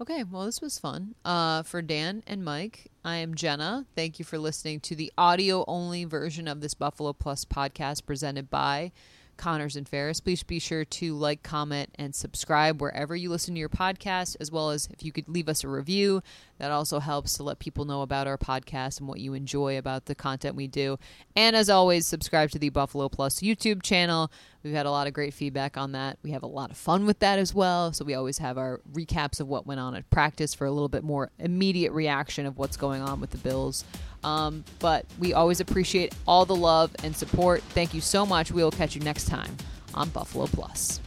Okay, 0.00 0.24
well, 0.24 0.44
this 0.44 0.60
was 0.60 0.78
fun. 0.78 1.14
Uh, 1.24 1.62
for 1.62 1.80
Dan 1.80 2.22
and 2.26 2.44
Mike, 2.44 2.90
I 3.06 3.18
am 3.18 3.36
Jenna. 3.36 3.86
Thank 3.94 4.18
you 4.18 4.24
for 4.24 4.36
listening 4.36 4.80
to 4.80 4.96
the 4.96 5.12
audio 5.16 5.64
only 5.68 6.02
version 6.02 6.48
of 6.48 6.60
this 6.60 6.74
Buffalo 6.74 7.12
Plus 7.12 7.44
podcast 7.44 8.04
presented 8.04 8.50
by 8.50 8.90
Connors 9.36 9.76
and 9.76 9.88
Ferris. 9.88 10.18
Please 10.18 10.42
be 10.42 10.58
sure 10.58 10.84
to 10.84 11.14
like, 11.14 11.44
comment, 11.44 11.90
and 11.94 12.16
subscribe 12.16 12.80
wherever 12.80 13.14
you 13.14 13.30
listen 13.30 13.54
to 13.54 13.60
your 13.60 13.68
podcast, 13.68 14.34
as 14.40 14.50
well 14.50 14.70
as 14.70 14.88
if 14.92 15.04
you 15.04 15.12
could 15.12 15.28
leave 15.28 15.48
us 15.48 15.62
a 15.62 15.68
review. 15.68 16.20
That 16.58 16.70
also 16.70 17.00
helps 17.00 17.34
to 17.34 17.42
let 17.42 17.58
people 17.58 17.84
know 17.84 18.02
about 18.02 18.26
our 18.26 18.38
podcast 18.38 18.98
and 18.98 19.08
what 19.08 19.20
you 19.20 19.34
enjoy 19.34 19.76
about 19.76 20.06
the 20.06 20.14
content 20.14 20.56
we 20.56 20.66
do. 20.66 20.98
And 21.34 21.54
as 21.54 21.68
always, 21.68 22.06
subscribe 22.06 22.50
to 22.50 22.58
the 22.58 22.70
Buffalo 22.70 23.08
Plus 23.08 23.40
YouTube 23.40 23.82
channel. 23.82 24.30
We've 24.62 24.74
had 24.74 24.86
a 24.86 24.90
lot 24.90 25.06
of 25.06 25.12
great 25.12 25.34
feedback 25.34 25.76
on 25.76 25.92
that. 25.92 26.18
We 26.22 26.30
have 26.32 26.42
a 26.42 26.48
lot 26.48 26.70
of 26.70 26.76
fun 26.76 27.06
with 27.06 27.18
that 27.20 27.38
as 27.38 27.54
well. 27.54 27.92
So 27.92 28.04
we 28.04 28.14
always 28.14 28.38
have 28.38 28.58
our 28.58 28.80
recaps 28.92 29.38
of 29.38 29.48
what 29.48 29.66
went 29.66 29.80
on 29.80 29.94
at 29.94 30.08
practice 30.10 30.54
for 30.54 30.66
a 30.66 30.70
little 30.70 30.88
bit 30.88 31.04
more 31.04 31.30
immediate 31.38 31.92
reaction 31.92 32.46
of 32.46 32.58
what's 32.58 32.76
going 32.76 33.02
on 33.02 33.20
with 33.20 33.30
the 33.30 33.38
Bills. 33.38 33.84
Um, 34.24 34.64
but 34.80 35.06
we 35.18 35.34
always 35.34 35.60
appreciate 35.60 36.14
all 36.26 36.46
the 36.46 36.56
love 36.56 36.90
and 37.04 37.14
support. 37.14 37.62
Thank 37.62 37.94
you 37.94 38.00
so 38.00 38.26
much. 38.26 38.50
We 38.50 38.62
will 38.62 38.72
catch 38.72 38.96
you 38.96 39.02
next 39.02 39.26
time 39.26 39.56
on 39.94 40.08
Buffalo 40.08 40.46
Plus. 40.46 41.00